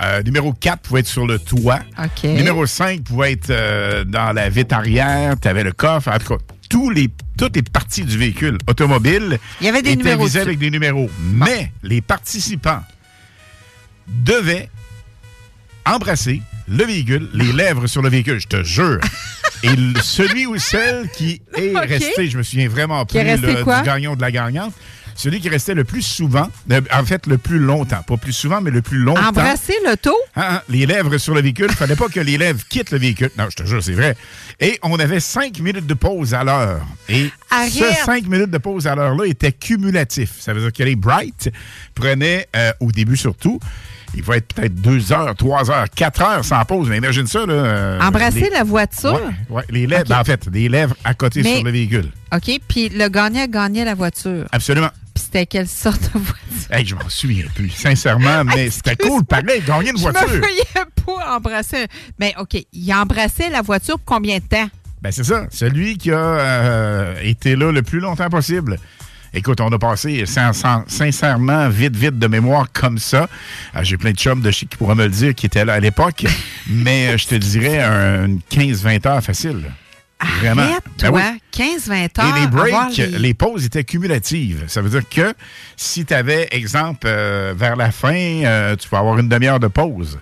[0.02, 1.78] Euh, numéro 4 pouvait être sur le toit.
[2.02, 2.24] OK.
[2.24, 5.36] Numéro 5 pouvait être euh, dans la vitre arrière.
[5.40, 6.09] Tu avais le coffre.
[6.09, 7.10] En tout cas, tous les,
[7.41, 10.37] toutes les parties du véhicule automobile Il y avait des numéros dessus.
[10.39, 11.09] avec des numéros.
[11.23, 12.83] Mais les participants
[14.07, 14.69] devaient
[15.87, 19.01] embrasser le véhicule, les lèvres sur le véhicule, je te jure.
[19.62, 19.71] Et
[20.03, 24.17] celui ou celle qui est resté, je me souviens vraiment plus est du gagnant ou
[24.17, 24.75] de la gagnante,
[25.20, 28.60] celui qui restait le plus souvent, euh, en fait le plus longtemps, pas plus souvent,
[28.60, 29.28] mais le plus longtemps.
[29.28, 30.14] Embrasser l'auto?
[30.36, 31.66] Hein, hein, les lèvres sur le véhicule.
[31.70, 33.30] Il fallait pas que les lèvres quittent le véhicule.
[33.36, 34.16] Non, je te jure, c'est vrai.
[34.60, 36.80] Et on avait cinq minutes de pause à l'heure.
[37.09, 37.70] Et Arrête!
[37.70, 40.32] ce cinq minutes de pause à l'heure-là était cumulatif.
[40.40, 41.51] Ça veut dire que les Bright
[41.94, 43.60] prenaient, euh, au début surtout,
[44.14, 46.88] il va être peut-être deux heures, trois heures, quatre heures sans pause.
[46.88, 47.52] Mais imagine ça, là.
[47.52, 49.12] euh, Embrasser les- la voiture?
[49.12, 52.10] Ouais, ouais, les lèvres, en fait, les lèvres à côté Mais- sur le véhicule.
[52.34, 54.47] OK, puis le gagnant gagnait la voiture.
[54.52, 54.90] Absolument.
[55.32, 56.36] C'était quelle sorte de voiture?
[56.73, 60.28] Hey, je m'en souviens plus, sincèrement, mais c'était cool, pareil, gagner une Je voiture.
[60.28, 60.65] me voyais
[61.07, 61.86] pas embrasser.
[62.19, 64.69] Mais OK, il embrassait la voiture pour combien de temps?
[65.01, 65.47] Ben c'est ça.
[65.52, 68.77] Celui qui a euh, été là le plus longtemps possible.
[69.32, 73.28] Écoute, on a passé sin- sin- sincèrement vite, vite de mémoire comme ça.
[73.77, 75.74] Euh, J'ai plein de chums de chez qui pourraient me le dire qui étaient là
[75.74, 76.24] à l'époque.
[76.69, 79.62] mais euh, je te dirais un, une 15-20 heures facile.
[80.40, 80.62] Vraiment.
[80.62, 81.64] Arrête, Ben toi, oui.
[81.78, 82.36] 15-20 heures.
[82.36, 83.06] Et les breaks, les...
[83.18, 84.64] les- pauses étaient cumulatives.
[84.68, 85.34] Ça veut dire que
[85.76, 89.68] si tu avais, exemple, euh, vers la fin, euh, tu peux avoir une demi-heure de
[89.68, 90.18] pause.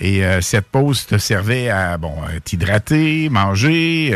[0.00, 2.12] Et euh, cette pause te servait à bon
[2.44, 4.12] t'hydrater, manger,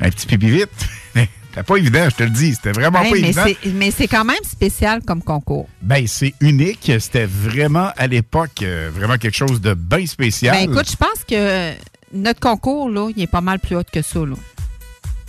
[0.00, 0.68] un petit pipi vite.
[1.52, 2.54] C'était pas évident, je te le dis.
[2.54, 3.74] C'était vraiment Hey, pas mais évident.
[3.74, 5.68] mais c'est quand même spécial comme concours.
[5.82, 6.92] Ben, c'est unique.
[7.00, 8.62] C'était vraiment, à l'époque,
[8.94, 10.54] vraiment quelque chose de bien spécial.
[10.54, 11.72] Ben écoute, je pense que
[12.14, 14.20] notre concours, là, il est pas mal plus haut que ça.
[14.20, 14.36] Là.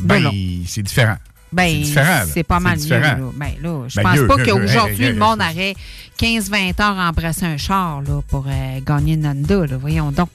[0.02, 0.32] Ben, non.
[0.68, 1.18] c'est différent.
[1.52, 2.06] Ben, c'est différent.
[2.08, 2.26] là.
[2.26, 2.90] c'est pas mal mieux.
[2.90, 3.18] Là.
[3.36, 5.76] Ben là, je Ben, pense mieux, pas qu'aujourd'hui, le monde aurait
[6.20, 9.66] 15-20 heures à embrasser un char là, pour euh, gagner une Honda.
[9.66, 9.78] Là.
[9.78, 10.30] Voyons donc.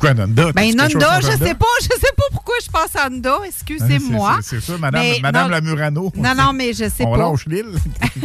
[0.00, 0.52] Pourquoi Nanda?
[0.52, 1.46] Ben, contre je Honda?
[1.46, 4.38] sais pas, je sais pas pourquoi je pense à Honda, excusez-moi.
[4.42, 6.12] C'est- C'est ça, Madame, Mais Madame non- Lamurano.
[6.16, 7.18] Non, non, mais je sais On pas.
[7.30, 7.66] lâche l'île.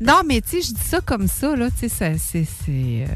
[0.00, 3.06] Non, mais tu sais, je dis ça comme ça, là, tu sais, ça, c'est- euh,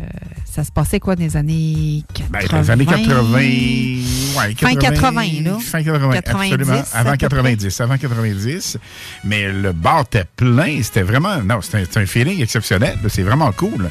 [0.44, 2.28] ça se passait quoi dans les années 80?
[2.30, 5.58] Ben, dans les années 80, ouais, Fin 80, là.
[5.58, 6.82] Fin 80, 90, absolument.
[6.92, 8.78] Avant peu 90, avant 90.
[9.24, 10.80] Mais le bar était plein.
[10.82, 12.96] C'était vraiment, non, c'était un, un feeling exceptionnel.
[13.08, 13.90] C'est vraiment cool.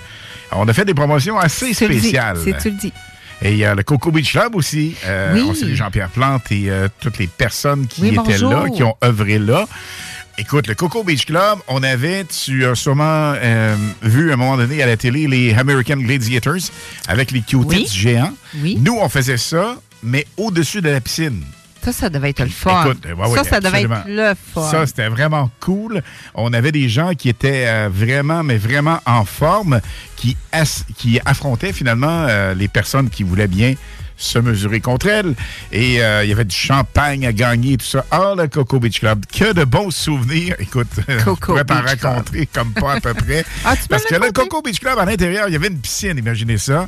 [0.57, 2.37] On a fait des promotions assez spéciales.
[2.43, 2.93] c'est tu le dis.
[3.41, 4.95] Et il y a le Coco Beach Club aussi.
[5.05, 5.45] Euh, Oui.
[5.49, 8.49] On salue Jean-Pierre Plante et euh, toutes les personnes qui Oui, étaient bonjour.
[8.51, 9.67] là, qui ont œuvré là.
[10.37, 14.57] Écoute, le Coco Beach Club, on avait, tu as sûrement euh, vu à un moment
[14.57, 16.55] donné à la télé les American Gladiators
[17.07, 17.87] avec les Q-tips Oui.
[17.89, 18.33] géants.
[18.57, 18.77] Oui.
[18.81, 21.41] Nous, on faisait ça, mais au-dessus de la piscine.
[21.85, 22.83] Ça, ça devait être le fun.
[22.85, 24.69] Écoute, ouais, ça, ça devait être le fun.
[24.71, 26.01] Ça, c'était vraiment cool.
[26.33, 29.79] On avait des gens qui étaient euh, vraiment, mais vraiment en forme,
[30.15, 33.75] qui, as- qui affrontaient finalement euh, les personnes qui voulaient bien
[34.17, 35.35] se mesurer contre elles.
[35.71, 38.05] Et euh, il y avait du champagne à gagner et tout ça.
[38.11, 39.25] Ah, le Coco Beach Club.
[39.31, 40.55] Que de bons souvenirs.
[40.59, 41.85] Écoute, je pourrais t'en Club.
[42.01, 43.45] raconter comme pas à peu près.
[43.65, 44.31] Ah, Parce que le?
[44.31, 46.87] Coco Beach Club, à l'intérieur, il y avait une piscine, imaginez ça.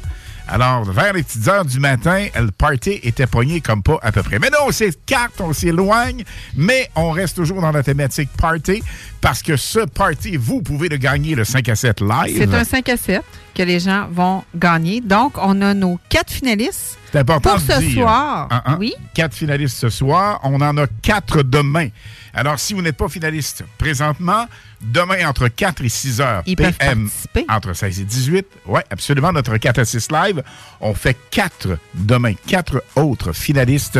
[0.49, 4.23] Alors, vers les petites heures du matin, le party était pogné comme pas à peu
[4.23, 4.39] près.
[4.39, 6.23] Mais non, on s'écarte, on s'éloigne,
[6.55, 8.81] mais on reste toujours dans la thématique party
[9.19, 12.35] parce que ce party, vous pouvez le gagner le 5 à 7 live.
[12.37, 13.21] C'est un 5 à 7
[13.55, 15.01] que les gens vont gagner.
[15.01, 16.97] Donc, on a nos quatre finalistes.
[17.11, 18.01] C'est important Pour de ce dire.
[18.03, 18.77] soir, Hein, hein?
[18.79, 18.93] oui.
[19.13, 20.39] Quatre finalistes ce soir.
[20.43, 21.87] On en a quatre demain.
[22.33, 24.45] Alors, si vous n'êtes pas finaliste présentement,
[24.81, 27.09] demain entre 4 et 6 heures Ils PM,
[27.49, 30.43] entre 16 et 18, oui, absolument, notre 4 à 6 live,
[30.81, 33.99] on fait quatre demain, quatre autres finalistes.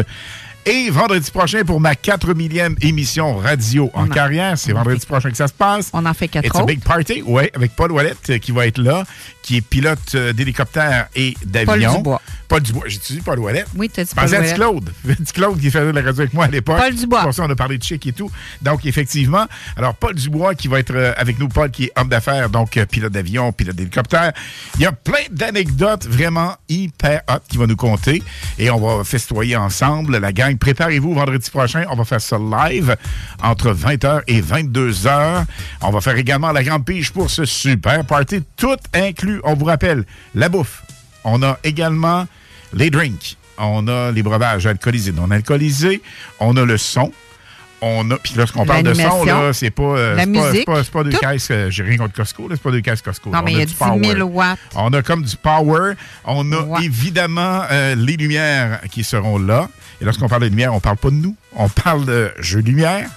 [0.68, 5.38] Et vendredi prochain, pour ma 4 millième émission radio en carrière, c'est vendredi prochain que
[5.38, 5.90] ça se passe.
[5.94, 8.68] On en fait quatre It's a big party, oui, avec Paul Ouellette euh, qui va
[8.68, 9.06] être là,
[9.48, 11.90] qui est pilote euh, d'hélicoptère et d'avion.
[11.90, 12.22] Paul Dubois.
[12.50, 12.84] Paul Dubois.
[12.88, 13.68] J'ai-tu dit Paul Ouellette?
[13.78, 14.30] Oui, tu as dit Paul.
[14.30, 14.94] Petit Claude.
[15.34, 16.78] Claude qui faisait la radio avec moi à l'époque.
[16.78, 17.24] Paul Dubois.
[17.24, 18.30] Pour ça, on a parlé de chic et tout.
[18.62, 19.46] Donc, effectivement,
[19.78, 22.76] alors Paul Dubois qui va être euh, avec nous, Paul qui est homme d'affaires, donc
[22.76, 24.34] euh, pilote d'avion, pilote d'hélicoptère.
[24.76, 28.22] Il y a plein d'anecdotes vraiment hyper hot qui va nous compter
[28.60, 30.18] et on va festoyer ensemble.
[30.18, 31.86] La gang, préparez-vous vendredi prochain.
[31.90, 32.98] On va faire ça live
[33.42, 35.46] entre 20h et 22h.
[35.84, 39.37] On va faire également la grande pige pour ce super party, tout inclus.
[39.44, 40.04] On vous rappelle,
[40.36, 40.84] la bouffe.
[41.24, 42.26] On a également
[42.74, 43.38] les drinks.
[43.58, 46.02] On a les breuvages alcoolisés, non alcoolisés.
[46.40, 47.12] On a le son.
[47.82, 50.66] On a, puis lorsqu'on parle de son, là, c'est pas, euh, La pas, musique.
[50.66, 53.30] pas, c'est pas deux caisses, euh, j'ai rien contre Costco, c'est pas deux caisses Costco.
[53.30, 54.22] Non, On mais il y a du 10 000 power.
[54.24, 54.58] watts.
[54.74, 55.94] On a comme du power.
[56.26, 59.70] On a évidemment euh, les lumières qui seront là.
[60.02, 61.36] Et lorsqu'on parle de lumière, on parle pas de nous.
[61.56, 63.10] On parle de jeux lumière.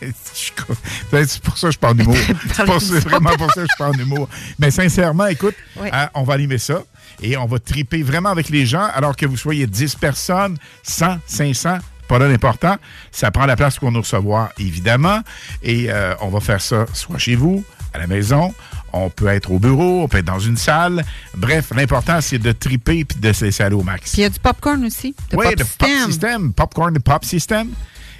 [0.00, 2.16] C'est pour ça que je parle d'humour.
[2.80, 4.28] C'est vraiment pour ça que je parle d'humour.
[4.58, 5.88] Mais sincèrement, écoute, Oui.
[5.92, 6.82] hein, on va animer ça
[7.22, 11.18] et on va triper vraiment avec les gens, alors que vous soyez 10 personnes, 100,
[11.26, 12.76] 500, pas là l'important.
[13.10, 15.20] Ça prend la place qu'on nous recevoir, évidemment.
[15.62, 17.64] Et euh, on va faire ça soit chez vous,
[17.94, 18.54] à la maison.
[18.92, 21.04] On peut être au bureau, on peut être dans une salle.
[21.34, 24.12] Bref, l'important, c'est de triper puis de se laisser aller au max.
[24.12, 25.14] Puis il y a du popcorn aussi.
[25.32, 26.52] Oui, pop le pop system.
[26.52, 27.68] popcorn pop system.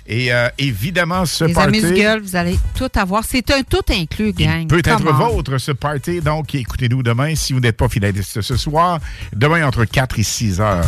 [0.08, 3.24] Et euh, évidemment, ce Les party amuse-gueules, vous allez tout avoir.
[3.24, 4.66] C'est un tout inclus, gang.
[4.68, 5.28] peut être Come on.
[5.34, 6.20] vôtre, ce party.
[6.20, 7.34] Donc, écoutez-nous demain.
[7.34, 9.00] Si vous n'êtes pas finaliste ce soir,
[9.34, 10.84] demain entre 4 et 6 heures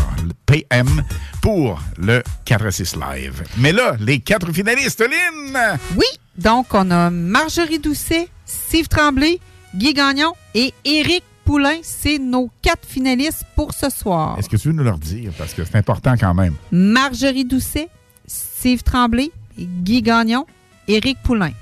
[0.47, 1.03] PM
[1.43, 3.43] pour le 4 à 6 live.
[3.57, 5.78] Mais là, les quatre finalistes, Lynn!
[5.97, 9.40] Oui, donc on a Marjorie Doucet, Steve Tremblay,
[9.74, 11.78] Guy Gagnon et Éric Poulain.
[11.82, 14.36] C'est nos quatre finalistes pour ce soir.
[14.39, 15.32] Est-ce que tu veux nous leur dire?
[15.36, 16.55] Parce que c'est important quand même.
[16.70, 17.89] Marjorie Doucet,
[18.59, 20.44] Steve Tremblay, Guy Gagnon,
[20.89, 21.52] Éric Poulain.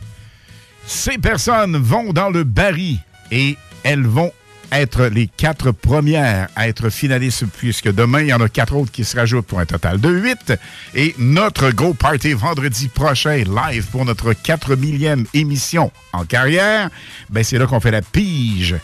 [0.87, 2.99] Ces personnes vont dans le baril
[3.31, 4.33] et elles vont
[4.73, 8.91] être les quatre premières à être finalistes puisque demain, il y en a quatre autres
[8.91, 10.55] qui se rajoutent pour un total de huit.
[10.95, 16.89] Et notre gros party vendredi prochain, live pour notre 4 millième émission en carrière,
[17.29, 18.75] ben c'est là qu'on fait la pige.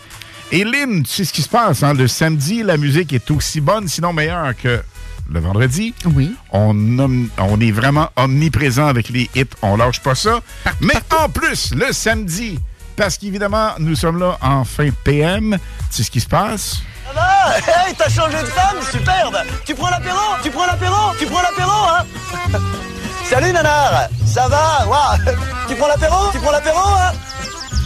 [0.51, 1.95] Et Lynn, tu sais ce qui se passe, hein?
[1.95, 4.83] Le samedi, la musique est aussi bonne, sinon meilleure que
[5.31, 5.95] le vendredi.
[6.05, 6.35] Oui.
[6.53, 9.47] On, om- on est vraiment omniprésent avec les hits.
[9.63, 10.41] On lâche pas ça.
[10.81, 12.59] Mais en plus, le samedi,
[12.97, 15.57] parce qu'évidemment, nous sommes là en fin PM.
[15.91, 16.79] Tu sais ce qui se passe?
[17.17, 19.37] Ah, hey, t'as changé de femme, superbe
[19.67, 22.05] Tu prends l'apéro Tu prends l'apéro Tu prends l'apéro, hein?
[23.29, 24.87] Salut, nanar Ça va?
[24.89, 25.19] Ouah.
[25.69, 27.13] Tu prends l'apéro Tu prends l'apéro, hein?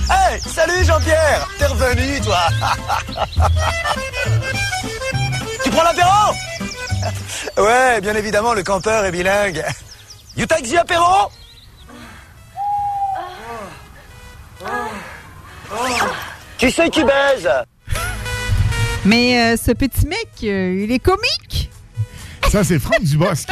[0.09, 2.39] Hey, salut, Jean-Pierre T'es revenu, toi
[5.65, 6.35] Tu prends l'apéro?
[7.59, 9.65] Ouais, bien évidemment, le campeur est bilingue.
[10.37, 11.31] You take the apéro
[16.59, 17.49] Qui c'est qui baise
[19.05, 21.71] Mais euh, ce petit mec, euh, il est comique.
[22.51, 23.49] Ça, c'est Franck Dubosc.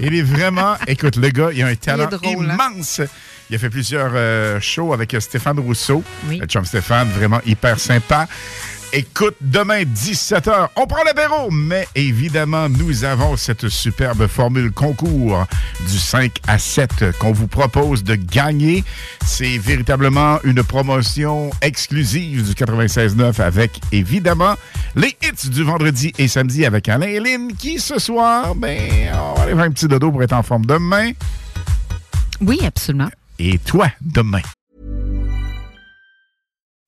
[0.00, 0.76] Il est vraiment...
[0.86, 2.58] Écoute, le gars, il a un talent drôle, hein?
[2.70, 3.00] immense.
[3.48, 6.02] Il a fait plusieurs euh, shows avec Stéphane Rousseau.
[6.28, 6.38] Oui.
[6.38, 8.26] Le chum Stéphane, vraiment hyper sympa.
[8.92, 15.44] Écoute, demain, 17h, on prend l'apéro, mais évidemment, nous avons cette superbe formule concours
[15.88, 18.84] du 5 à 7 qu'on vous propose de gagner.
[19.24, 24.54] C'est véritablement une promotion exclusive du 96.9 avec, évidemment,
[24.94, 28.78] les hits du vendredi et samedi avec Alain et Lynn qui, ce soir, ben,
[29.12, 31.10] on va aller faire un petit dodo pour être en forme demain.
[32.40, 33.10] Oui, absolument.
[33.38, 34.42] Et toi, demain.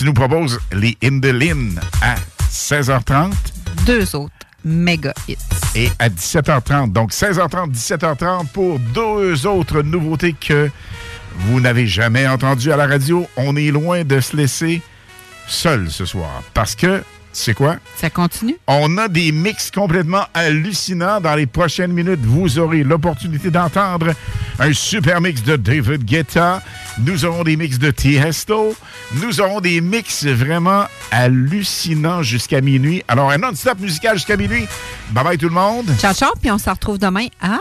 [0.00, 2.14] Tu nous proposes les Indolines à
[2.50, 3.34] 16h30.
[3.84, 4.32] Deux autres
[4.64, 5.36] méga hits.
[5.74, 6.90] et à 17h30.
[6.90, 10.70] Donc 16h30, 17h30 pour deux autres nouveautés que
[11.40, 13.28] vous n'avez jamais entendues à la radio.
[13.36, 14.80] On est loin de se laisser
[15.46, 17.02] seul ce soir parce que,
[17.32, 17.76] c'est quoi?
[17.96, 18.56] Ça continue?
[18.66, 21.20] On a des mix complètement hallucinants.
[21.20, 24.12] Dans les prochaines minutes, vous aurez l'opportunité d'entendre
[24.58, 26.62] un super mix de David Guetta.
[26.98, 28.74] Nous aurons des mix de Tiesto.
[29.14, 33.02] Nous aurons des mix vraiment hallucinants jusqu'à minuit.
[33.08, 34.66] Alors, un non-stop musical jusqu'à minuit.
[35.10, 35.94] Bye bye tout le monde.
[35.98, 37.58] Ciao, ciao, puis on se retrouve demain à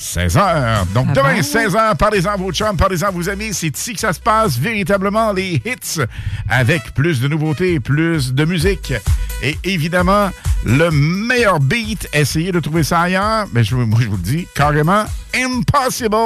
[0.00, 0.86] 16h.
[0.94, 1.40] Donc Ah demain, bon?
[1.40, 3.50] 16h, parlez-en à vos chums, parlez-en à vos amis.
[3.52, 6.00] C'est ici que ça se passe, véritablement, les hits,
[6.48, 8.94] avec plus de nouveautés, plus de musique.
[9.42, 10.30] Et évidemment,
[10.64, 13.46] le meilleur beat, essayez de trouver ça ailleurs.
[13.52, 15.04] Mais je, moi, je vous le dis, carrément,
[15.34, 16.16] impossible.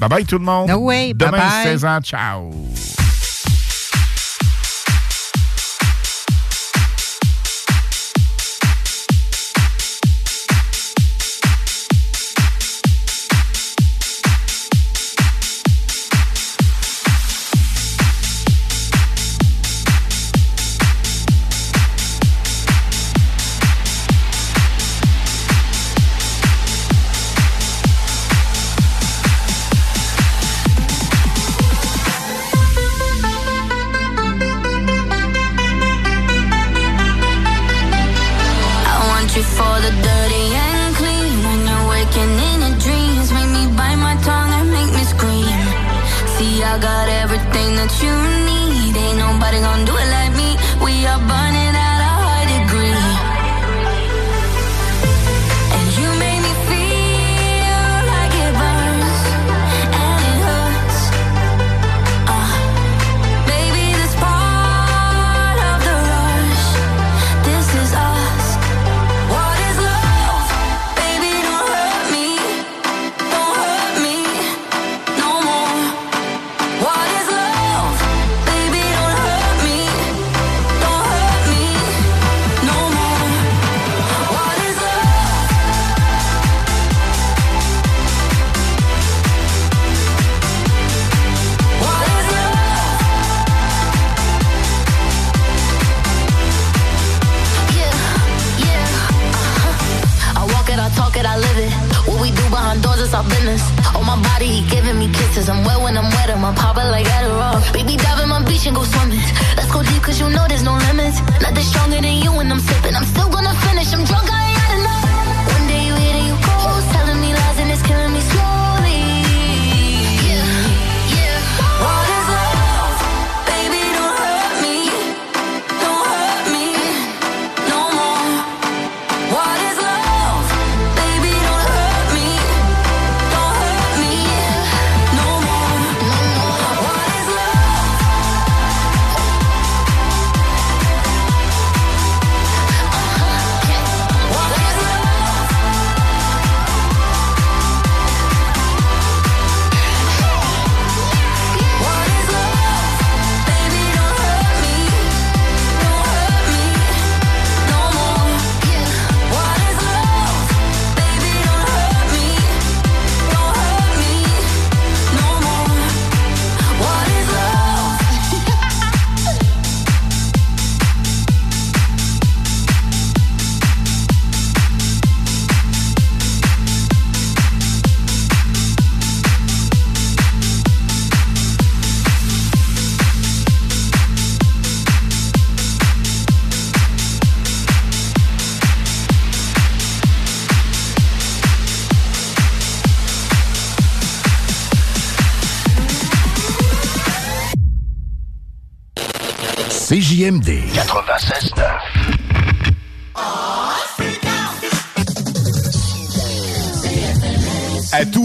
[0.00, 0.68] Bye-bye tout le monde.
[0.68, 1.76] No way, Demain, bye-bye.
[1.76, 2.50] 16h, ciao.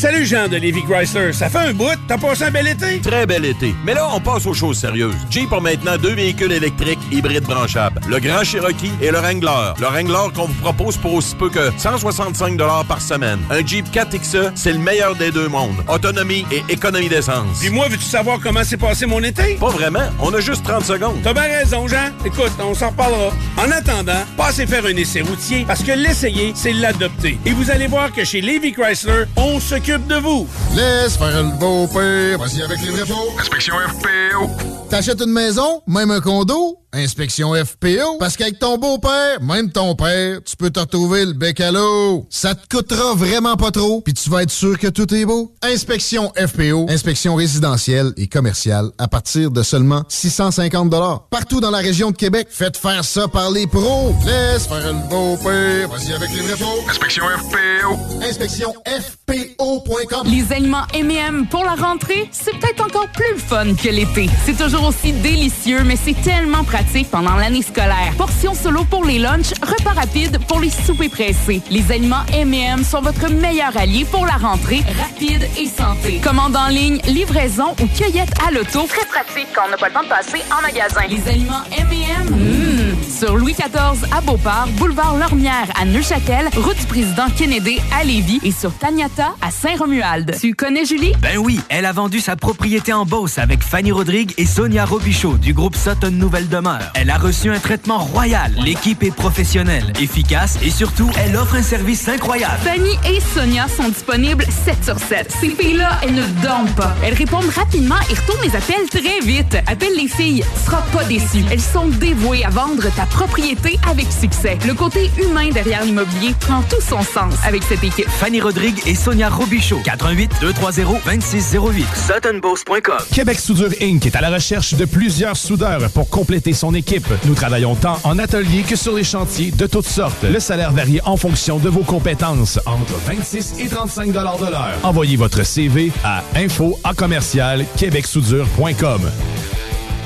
[0.00, 1.30] salut Jean de Lévi Chrysler.
[1.34, 1.94] Ça fait un bout.
[2.08, 3.00] T'as passé un bel été?
[3.00, 3.74] Très bel été.
[3.84, 5.14] Mais là, on passe aux choses sérieuses.
[5.28, 8.00] Jeep a maintenant deux véhicules électriques hybrides branchables.
[8.08, 9.74] Le Grand Cherokee et le Wrangler.
[9.78, 12.56] Le Wrangler qu'on vous propose pour aussi peu que 165
[12.88, 13.40] par semaine.
[13.50, 15.84] Un Jeep 4XE, c'est le meilleur des deux mondes.
[15.86, 17.58] Autonomie et économie d'essence.
[17.60, 19.56] Puis moi, veux-tu savoir comment s'est passé mon été?
[19.56, 20.08] Pas vraiment.
[20.20, 21.18] On a juste 30 secondes.
[21.22, 22.10] T'as bien raison, Jean.
[22.24, 23.32] Écoute, on s'en reparlera.
[23.60, 27.38] En attendant, passez faire un essai routier parce que l'essayer, c'est l'adopter.
[27.44, 30.48] Et vous allez voir que chez Lévi Chrysler, on s'occupe de vous.
[30.74, 32.38] Laisse faire le beau père.
[32.38, 33.34] Voici avec les vrais faux.
[33.38, 34.48] Inspection FPO.
[34.88, 38.18] T'achètes une maison, même un condo, inspection FPO.
[38.18, 42.26] Parce qu'avec ton beau-père, même ton père, tu peux te retrouver le bec à l'eau.
[42.30, 45.52] Ça te coûtera vraiment pas trop, puis tu vas être sûr que tout est beau.
[45.62, 46.86] Inspection FPO.
[46.88, 50.90] Inspection résidentielle et commerciale à partir de seulement 650
[51.30, 54.14] Partout dans la région de Québec, faites faire ça par les pros.
[54.24, 55.88] Laisse faire le beau-père.
[55.88, 56.88] Voici avec les vrais faux.
[56.88, 58.22] Inspection FPO.
[58.22, 60.26] Inspection FPO.com.
[60.26, 64.28] Les aliments M&M pour la rentrée, c'est peut-être encore plus fun que l'été.
[64.44, 66.79] C'est toujours aussi délicieux, mais c'est tellement pratique
[67.10, 68.12] pendant l'année scolaire.
[68.16, 71.60] Portions solo pour les lunchs, repas rapides pour les soupers pressés.
[71.70, 76.20] Les aliments M&M sont votre meilleur allié pour la rentrée rapide et santé.
[76.22, 78.86] Commande en ligne, livraison ou cueillette à l'auto.
[78.88, 81.02] Très pratique quand on n'a pas le temps de passer en magasin.
[81.08, 86.86] Les aliments M&M, mmh, sur Louis XIV à Beauport, boulevard Lormière à Neuchâtel, route du
[86.86, 90.36] président Kennedy à Lévis et sur Taniata à Saint-Romuald.
[90.40, 91.12] Tu connais Julie?
[91.20, 95.36] Ben oui, elle a vendu sa propriété en Beauce avec Fanny Rodrigue et Sonia Robichaud
[95.36, 96.48] du groupe Sutton Nouvelle
[96.94, 98.52] Elle a reçu un traitement royal.
[98.62, 102.58] L'équipe est professionnelle, efficace et surtout, elle offre un service incroyable.
[102.64, 105.34] Fanny et Sonia sont disponibles 7 sur 7.
[105.40, 106.94] Ces filles-là, elles ne dorment pas.
[107.02, 109.56] Elles répondent rapidement et retournent les appels très vite.
[109.66, 111.44] Appelle les filles, tu seras pas déçu.
[111.50, 114.58] Elles sont dévouées à vendre ta propriété avec succès.
[114.66, 118.08] Le côté humain derrière l'immobilier prend tout son sens avec cette équipe.
[118.08, 119.80] Fanny Rodrigue et Sonia Robichaud.
[119.84, 121.86] 88 230 2608.
[121.94, 122.98] SuttonBoss.com.
[123.12, 124.06] Québec Soudure Inc.
[124.06, 127.08] est à la recherche de plusieurs soudeurs pour compléter son équipe.
[127.24, 130.22] Nous travaillons tant en atelier que sur les chantiers de toutes sortes.
[130.24, 134.74] Le salaire varie en fonction de vos compétences, entre 26 et 35 de l'heure.
[134.82, 139.00] Envoyez votre CV à info à commercial québecsoudure.com.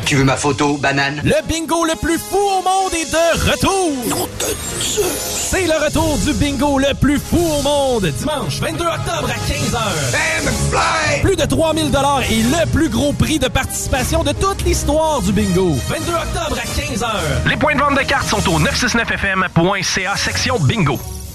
[0.07, 1.23] Tu veux ma photo, banane?
[1.25, 4.29] Le bingo le plus fou au monde est de retour!
[5.51, 11.23] C'est le retour du bingo le plus fou au monde, dimanche 22 octobre à 15h.
[11.23, 15.33] Plus de 3000 dollars et le plus gros prix de participation de toute l'histoire du
[15.33, 15.75] bingo.
[15.89, 17.49] 22 octobre à 15h.
[17.49, 20.99] Les points de vente de cartes sont au 969fm.ca section bingo.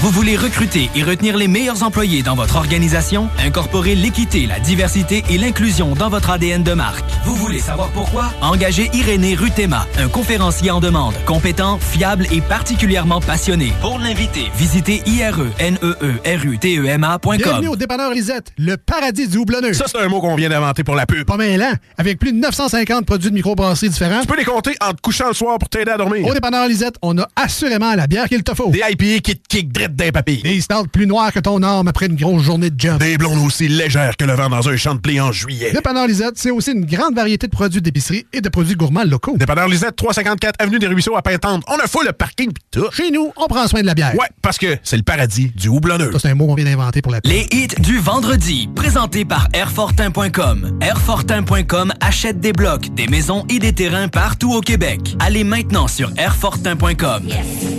[0.00, 3.30] Vous voulez recruter et retenir les meilleurs employés dans votre organisation?
[3.38, 7.02] Incorporer l'équité, la diversité et l'inclusion dans votre ADN de marque.
[7.24, 8.30] Vous voulez savoir pourquoi?
[8.42, 13.72] Engagez Irénée Rutema, un conférencier en demande, compétent, fiable et particulièrement passionné.
[13.80, 17.36] Pour l'inviter, visitez E ireneerutema.com.
[17.38, 19.72] Bienvenue au dépanneur Lisette, le paradis du houblonneux.
[19.72, 21.24] Ça, c'est un mot qu'on vient d'inventer pour la pub.
[21.24, 24.20] Pas mêlant, avec plus de 950 produits de microbrasserie différents.
[24.20, 26.26] Tu peux les compter en te couchant le soir pour t'aider à dormir.
[26.26, 28.68] Au dépanneur Lisette, on a assurément la bière qu'il te faut.
[28.68, 30.40] Des IPA qui te kick d'un papier.
[30.42, 32.98] Des stouts plus noirs que ton arme après une grosse journée de job.
[32.98, 35.72] Des blondes aussi légères que le vent dans un champ de blé en juillet.
[35.72, 39.36] Dépanneur Lisette, c'est aussi une grande variété de produits d'épicerie et de produits gourmands locaux.
[39.36, 41.62] Dépanneur Lisette, 354 Avenue des Ruisseaux à Pintante.
[41.68, 42.90] On a fou le parking pis tout.
[42.92, 44.14] Chez nous, on prend soin de la bière.
[44.14, 46.12] Ouais, parce que c'est le paradis du houblonneux.
[46.12, 49.48] Ça, c'est un mot qu'on vient d'inventer pour la Les hits du vendredi, présentés par
[49.52, 50.78] Airfortin.com.
[50.80, 55.16] Airfortin.com achète des blocs, des maisons et des terrains partout au Québec.
[55.20, 57.22] Allez maintenant sur Airfortin.com.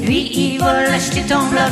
[0.04, 1.72] Lui, il va l'acheter ton bloc.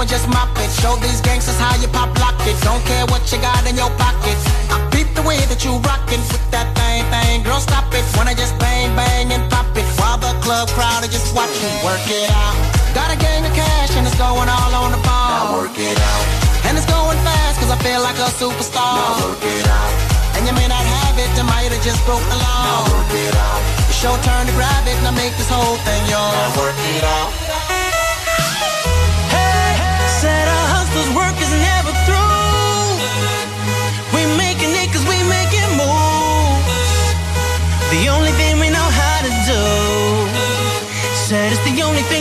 [0.00, 0.72] and just mop it.
[0.80, 2.56] Show these gangsters how you pop lock it.
[2.64, 4.40] Don't care what you got in your pockets.
[4.72, 7.44] I beat the way that you rockin' with that thing, thing.
[7.44, 8.04] Girl, stop it.
[8.16, 9.84] Wanna just bang, bang, and pop it.
[10.00, 11.76] While the club crowd are just watching.
[11.84, 12.56] Work it out.
[12.96, 15.36] Got a gang of cash and it's going all on the ball.
[15.36, 16.24] Now work it out.
[16.64, 18.96] And it's going fast cause I feel like a superstar.
[18.96, 19.92] Now work it out.
[20.40, 22.64] And you may not have it, I might have just broke the law.
[22.64, 23.60] Now work it out.
[23.92, 26.32] It's your turn to grab it, now make this whole thing yours.
[26.32, 27.49] Now work it out.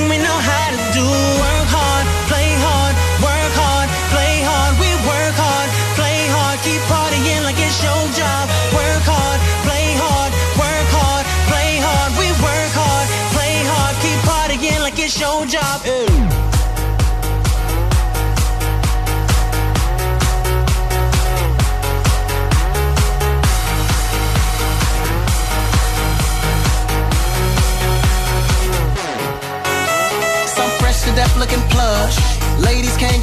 [0.10, 0.48] The only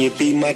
[0.00, 0.54] You be my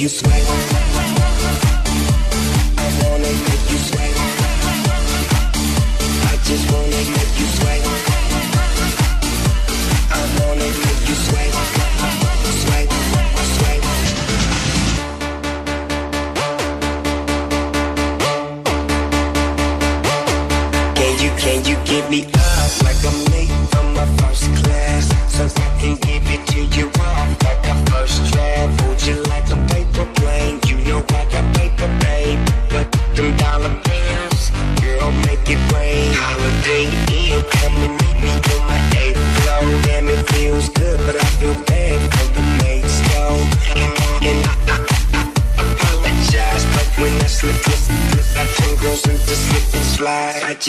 [0.00, 0.39] You swear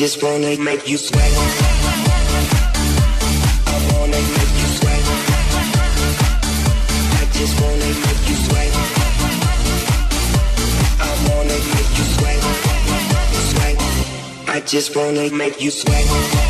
[0.00, 1.30] just wanna make you sweat.
[3.66, 4.68] I wanna make you.
[7.12, 8.36] I just wanna make you.
[11.00, 12.06] I wanna make you
[14.48, 16.49] I just wanna make you sweat.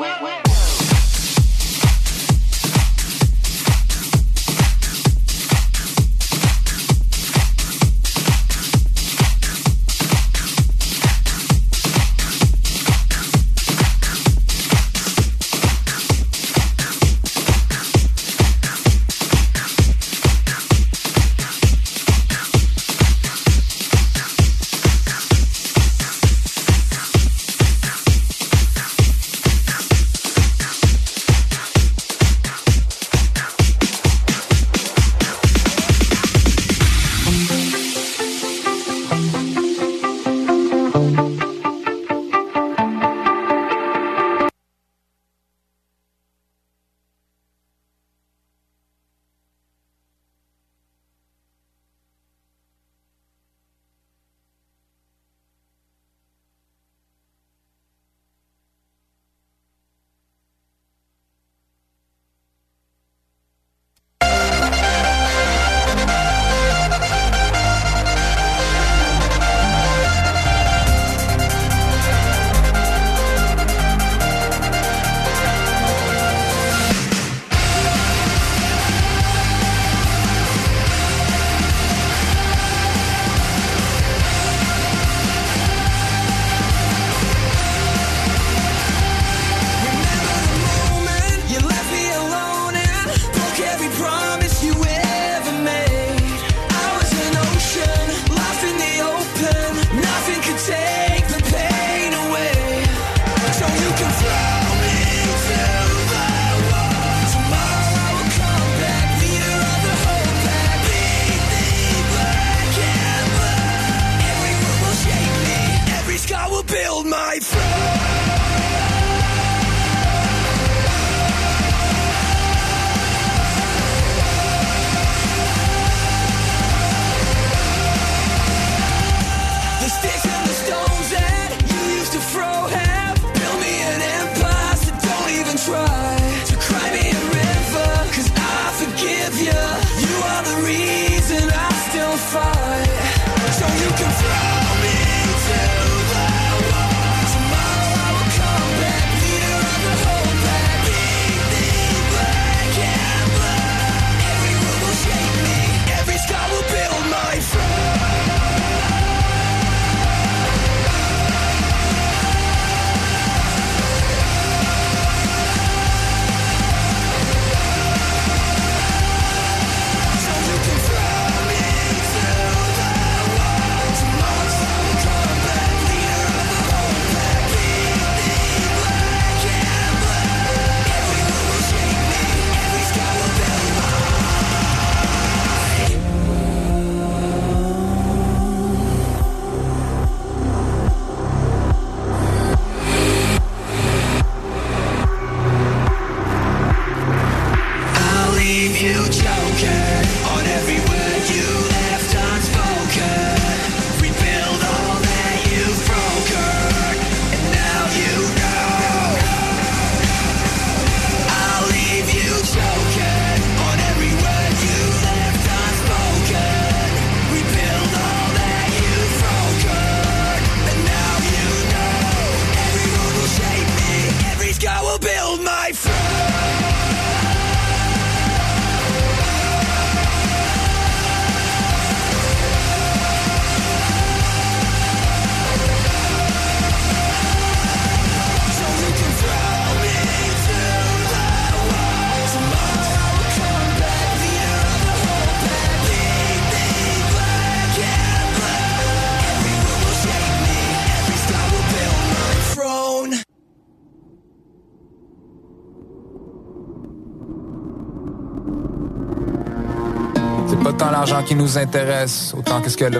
[261.23, 262.99] Qui nous intéresse, autant qu'est-ce que le...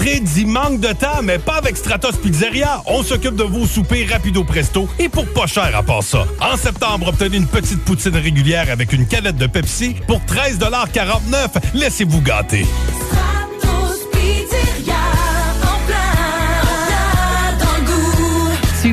[0.00, 2.82] Rentrer dit manque de temps, mais pas avec Stratos Pizzeria.
[2.86, 6.24] On s'occupe de vos soupers rapido presto et pour pas cher à part ça.
[6.40, 12.22] En septembre, obtenez une petite poutine régulière avec une canette de Pepsi pour 13,49 Laissez-vous
[12.22, 12.64] gâter.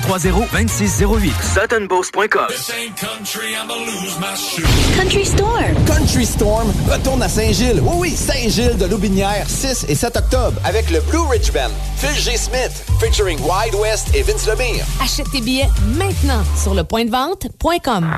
[0.00, 1.32] 2608.
[1.42, 2.46] SuttonBeauce.com.
[4.96, 5.84] Country Storm.
[5.86, 7.80] Country Storm retourne à Saint-Gilles.
[7.82, 11.70] Oui, oui, Saint-Gilles de Loubinière, 6 et 7 octobre, avec le Blue Ridge Band.
[11.96, 12.36] Phil G.
[12.36, 14.84] Smith, featuring Wide West et Vince Lemire.
[15.02, 18.10] Achète tes billets maintenant sur lepointdevente.com.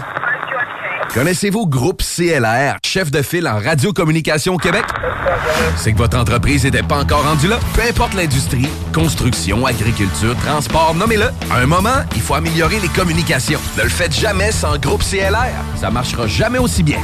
[1.14, 4.84] Connaissez-vous Groupe CLR, chef de file en radiocommunication au Québec?
[5.76, 7.58] C'est que votre entreprise n'était pas encore rendue là?
[7.74, 11.30] Peu importe l'industrie, construction, agriculture, transport, nommez-le.
[11.50, 13.60] Un moment, il faut améliorer les communications.
[13.76, 15.62] Ne le faites jamais sans Groupe CLR.
[15.76, 17.00] Ça marchera jamais aussi bien.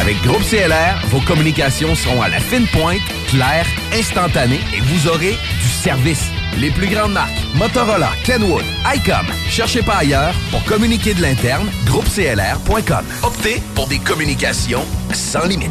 [0.00, 5.36] Avec Groupe CLR, vos communications seront à la fine pointe, claires, instantanées et vous aurez
[5.60, 6.24] du service.
[6.58, 9.26] Les plus grandes marques, Motorola, Kenwood, ICOM.
[9.48, 13.04] Cherchez pas ailleurs pour communiquer de l'interne, groupeclr.com.
[13.22, 15.70] Optez pour des communications sans limite.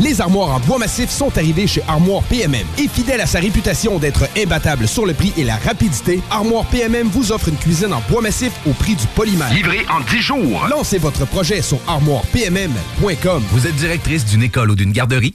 [0.00, 2.66] Les armoires en bois massif sont arrivées chez Armoire PMM.
[2.78, 7.08] Et fidèle à sa réputation d'être imbattable sur le prix et la rapidité, Armoire PMM
[7.08, 9.52] vous offre une cuisine en bois massif au prix du polymère.
[9.52, 10.66] Livré en 10 jours.
[10.70, 13.42] Lancez votre projet sur armoirepmm.com.
[13.50, 15.34] Vous êtes directrice d'une école ou d'une garderie?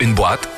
[0.00, 0.48] une boîte,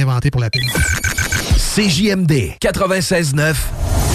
[0.00, 0.62] d'inventer pour la pub.
[1.56, 3.54] CJMD 96.9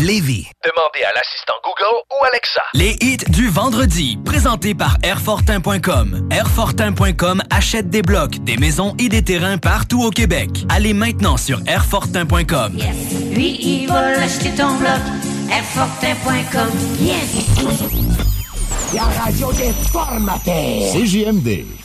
[0.01, 0.47] Lévis.
[0.64, 2.61] Demandez à l'assistant Google ou Alexa.
[2.73, 6.27] Les hits du vendredi, présentés par Airfortin.com.
[6.31, 10.49] Airfortin.com achète des blocs, des maisons et des terrains partout au Québec.
[10.69, 12.77] Allez maintenant sur Airfortin.com.
[13.31, 14.99] Lui, il va l'acheter ton bloc.
[15.49, 16.72] Airfortin.com.
[16.99, 17.45] Yes!
[18.93, 20.93] La radio des formateurs.
[20.93, 21.84] CJMD.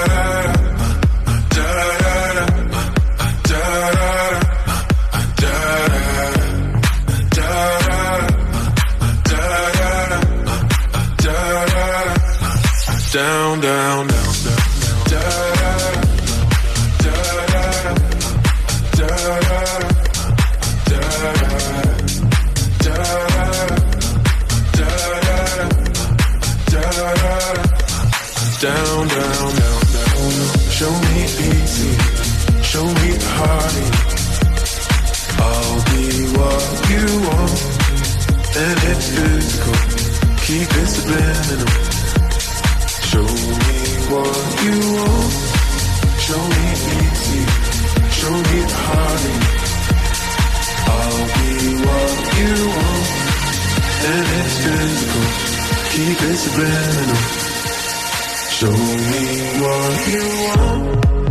[54.11, 55.31] that extra's cool.
[55.93, 57.21] Keep it subliminal.
[58.57, 58.75] Show
[59.09, 59.23] me
[59.61, 61.30] what you want.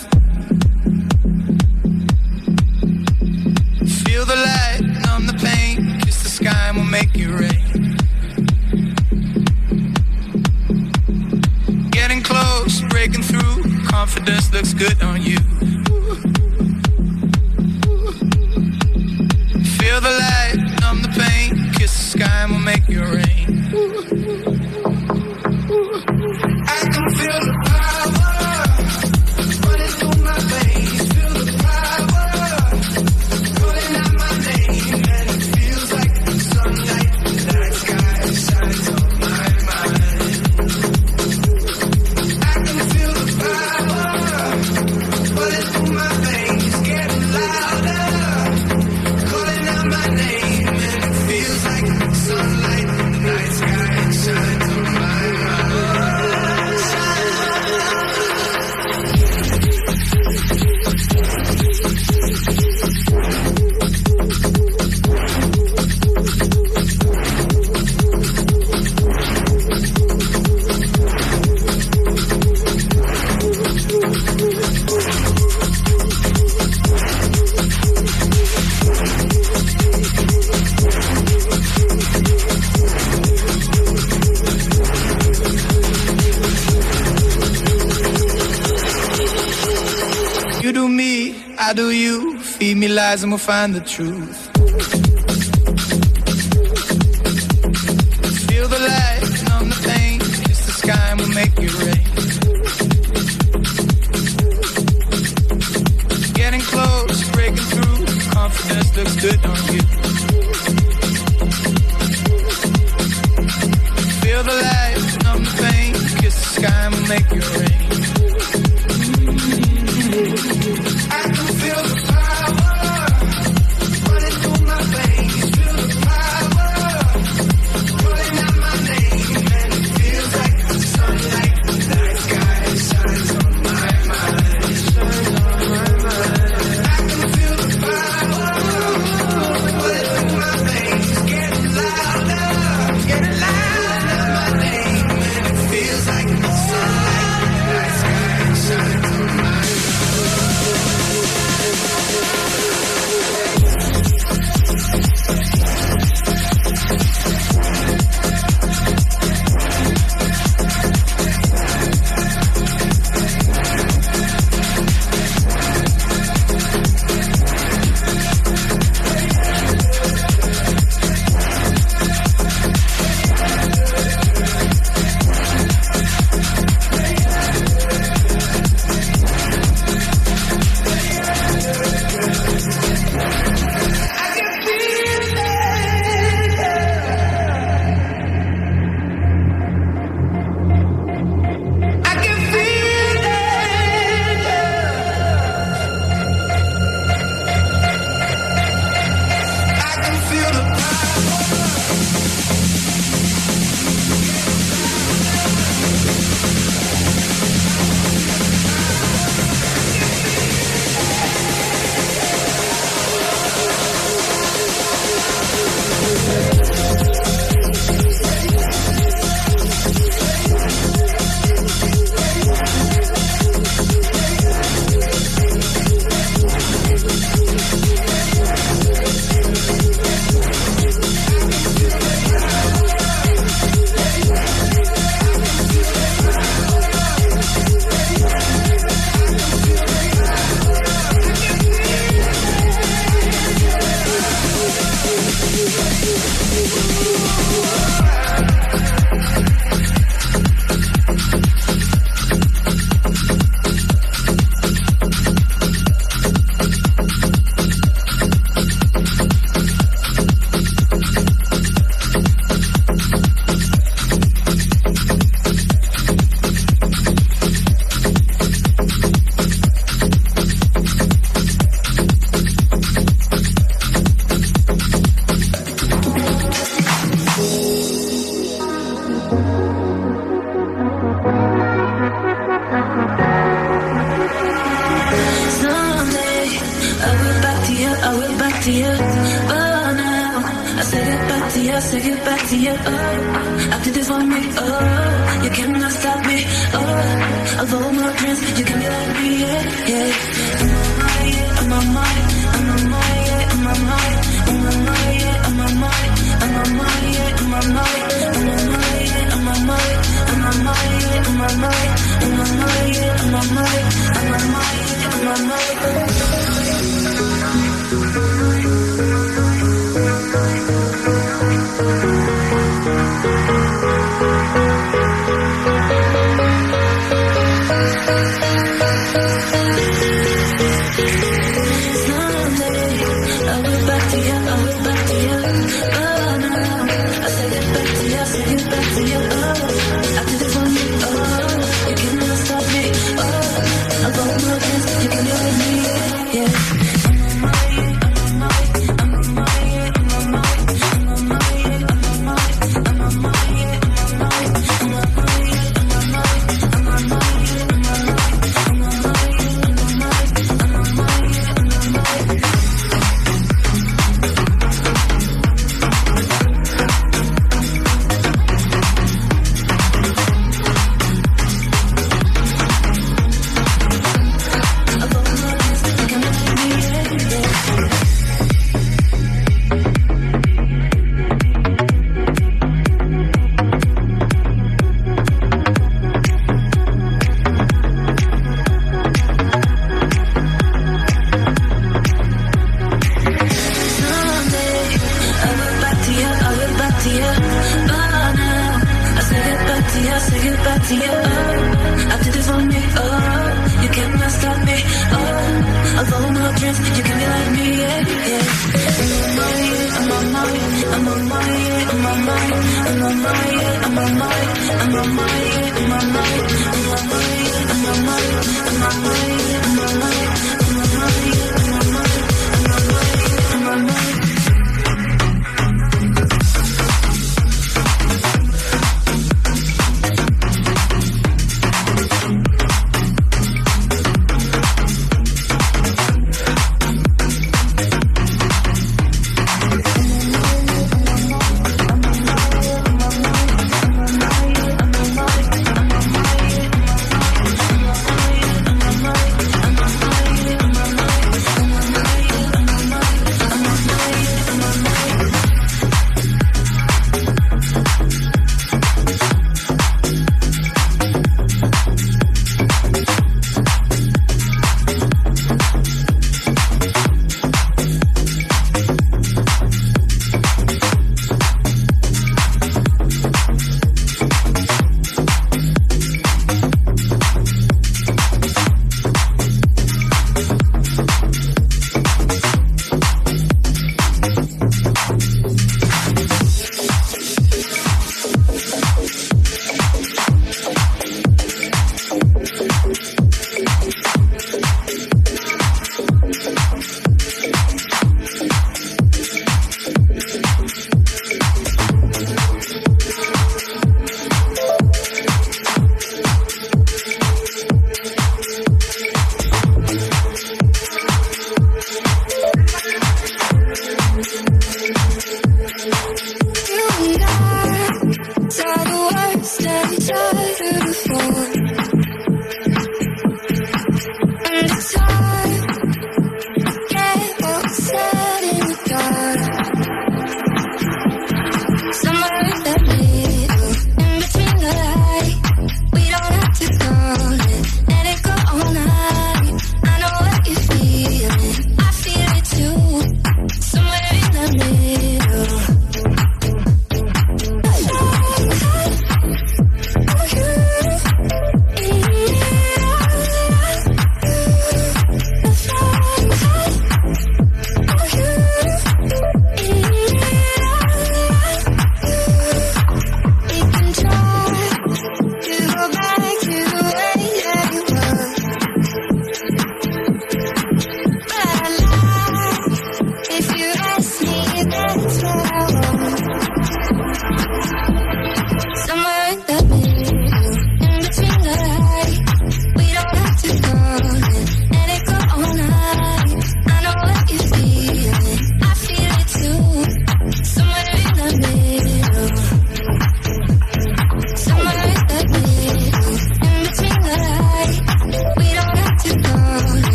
[93.29, 94.50] will find the truth.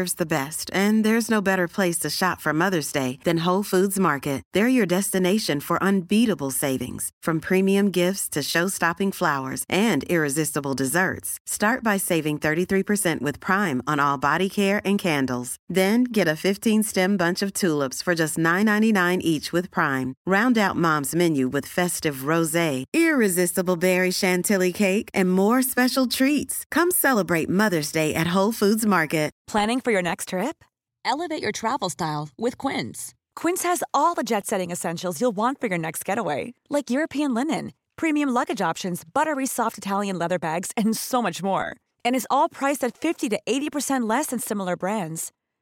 [0.00, 3.64] Deserves the best, and there's no better place to shop for Mother's Day than Whole
[3.64, 4.42] Foods Market.
[4.54, 11.38] They're your destination for unbeatable savings, from premium gifts to show-stopping flowers and irresistible desserts.
[11.46, 15.56] Start by saving 33% with Prime on all body care and candles.
[15.70, 20.14] Then get a 15-stem bunch of tulips for just $9.99 each with Prime.
[20.26, 26.64] Round out Mom's menu with festive rosé, irresistible berry chantilly cake, and more special treats.
[26.70, 29.30] Come celebrate Mother's Day at Whole Foods Market.
[29.46, 30.64] Planning for your next trip?
[31.04, 33.14] Elevate your travel style with Quince.
[33.34, 37.34] Quince has all the jet setting essentials you'll want for your next getaway, like European
[37.34, 41.76] linen, premium luggage options, buttery soft Italian leather bags, and so much more.
[42.04, 45.32] And is all priced at 50 to 80% less than similar brands.